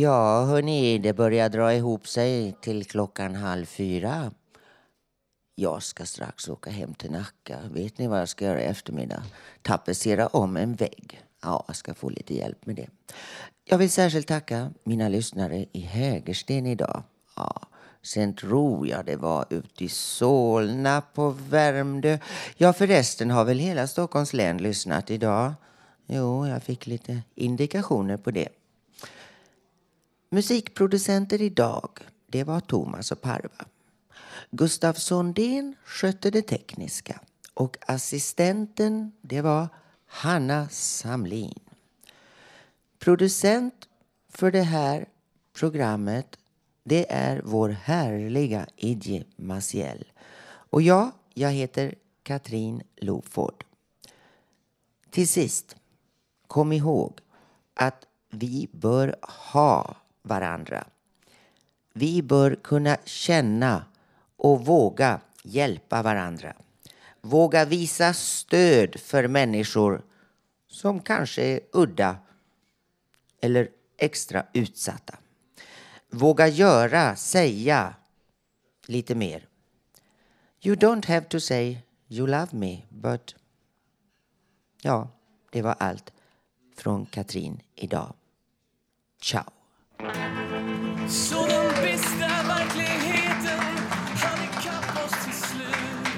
Ja, 0.00 0.44
hörni, 0.44 0.98
det 0.98 1.12
börjar 1.12 1.48
dra 1.48 1.74
ihop 1.74 2.08
sig 2.08 2.54
till 2.60 2.84
klockan 2.84 3.34
halv 3.34 3.66
fyra. 3.66 4.30
Jag 5.54 5.82
ska 5.82 6.04
strax 6.04 6.48
åka 6.48 6.70
hem 6.70 6.94
till 6.94 7.10
Nacka. 7.10 7.58
Vet 7.72 7.98
ni 7.98 8.06
vad 8.06 8.20
jag 8.20 8.28
ska 8.28 8.44
göra 8.44 8.62
i 8.62 8.64
eftermiddag? 8.64 9.22
Tapetsera 9.62 10.26
om 10.26 10.56
en 10.56 10.74
vägg. 10.74 11.22
Ja, 11.42 11.64
jag 11.66 11.76
ska 11.76 11.94
få 11.94 12.08
lite 12.08 12.34
hjälp 12.34 12.66
med 12.66 12.76
det. 12.76 12.86
Jag 13.64 13.78
vill 13.78 13.90
särskilt 13.90 14.26
tacka 14.26 14.70
mina 14.84 15.08
lyssnare 15.08 15.66
i 15.72 15.80
Hägersten 15.80 16.66
idag. 16.66 17.02
Ja, 17.36 17.62
sen 18.02 18.34
tror 18.34 18.88
jag 18.88 19.06
det 19.06 19.16
var 19.16 19.46
ute 19.50 19.84
i 19.84 19.88
Solna 19.88 21.00
på 21.00 21.30
Värmdö. 21.30 22.18
Ja, 22.56 22.72
förresten 22.72 23.30
har 23.30 23.44
väl 23.44 23.58
hela 23.58 23.86
Stockholms 23.86 24.32
län 24.32 24.58
lyssnat 24.58 25.10
idag? 25.10 25.52
Jo, 26.06 26.46
jag 26.46 26.62
fick 26.62 26.86
lite 26.86 27.22
indikationer 27.34 28.16
på 28.16 28.30
det. 28.30 28.48
Musikproducenter 30.32 31.42
idag, 31.42 31.90
det 32.26 32.44
var 32.44 32.60
Thomas 32.60 33.12
och 33.12 33.20
Parva. 33.20 33.64
Gustav 34.50 34.92
Sondén 34.92 35.76
skötte 35.84 36.30
det 36.30 36.42
tekniska 36.42 37.20
och 37.54 37.76
assistenten, 37.80 39.12
det 39.20 39.40
var 39.40 39.68
Hanna 40.06 40.68
Samlin. 40.68 41.58
Producent 42.98 43.88
för 44.28 44.50
det 44.50 44.62
här 44.62 45.08
programmet 45.52 46.36
det 46.82 47.12
är 47.12 47.42
vår 47.44 47.68
härliga 47.68 48.66
Idje 48.76 49.24
Maciel. 49.36 50.04
Och 50.46 50.82
jag, 50.82 51.10
jag 51.34 51.50
heter 51.50 51.94
Katrin 52.22 52.82
Loford. 52.96 53.64
Till 55.10 55.28
sist, 55.28 55.76
kom 56.46 56.72
ihåg 56.72 57.20
att 57.74 58.06
vi 58.30 58.68
bör 58.72 59.16
ha 59.22 59.96
varandra. 60.22 60.84
Vi 61.92 62.22
bör 62.22 62.54
kunna 62.54 62.96
känna 63.04 63.84
och 64.36 64.64
våga 64.66 65.20
hjälpa 65.42 66.02
varandra. 66.02 66.54
Våga 67.20 67.64
visa 67.64 68.12
stöd 68.12 69.00
för 69.00 69.28
människor 69.28 70.02
som 70.68 71.00
kanske 71.00 71.42
är 71.42 71.60
udda 71.72 72.16
eller 73.40 73.68
extra 73.96 74.46
utsatta. 74.52 75.18
Våga 76.10 76.48
göra, 76.48 77.16
säga 77.16 77.94
lite 78.86 79.14
mer. 79.14 79.48
You 80.62 80.76
don't 80.76 81.06
have 81.06 81.26
to 81.26 81.40
say 81.40 81.78
you 82.08 82.26
love 82.26 82.48
me, 82.52 82.82
but... 82.88 83.34
Ja, 84.82 85.08
det 85.50 85.62
var 85.62 85.74
allt 85.78 86.12
från 86.76 87.06
Katrin 87.06 87.62
idag. 87.74 88.14
Ciao! 89.22 89.59
Så 91.08 91.46
den 91.46 91.84
bistra 91.84 92.28
verkligheten. 92.48 93.60
Hann 94.22 94.38
ikapp 94.44 95.04
oss 95.04 95.24
till 95.24 95.32
slut. 95.32 96.08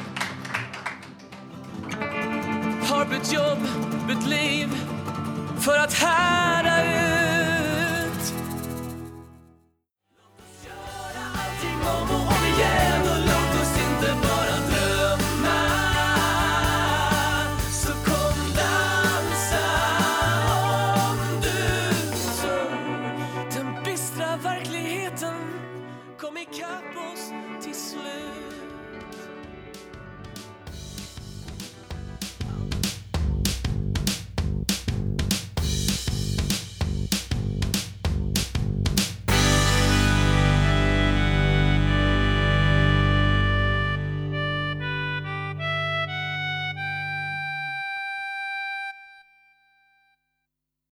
Har 2.89 3.05
bytt 3.05 3.33
jobb, 3.33 3.59
bytt 4.09 4.27
liv 4.27 4.69
för 5.61 5.79
att 5.79 5.95
härda 5.95 6.83
ut. 6.83 8.35
Låt 10.17 10.41
oss 10.41 10.67
göra 10.67 11.25
allting 11.35 11.81
om 11.81 12.11
och 12.11 12.27
om 12.27 12.45
igen. 12.55 13.12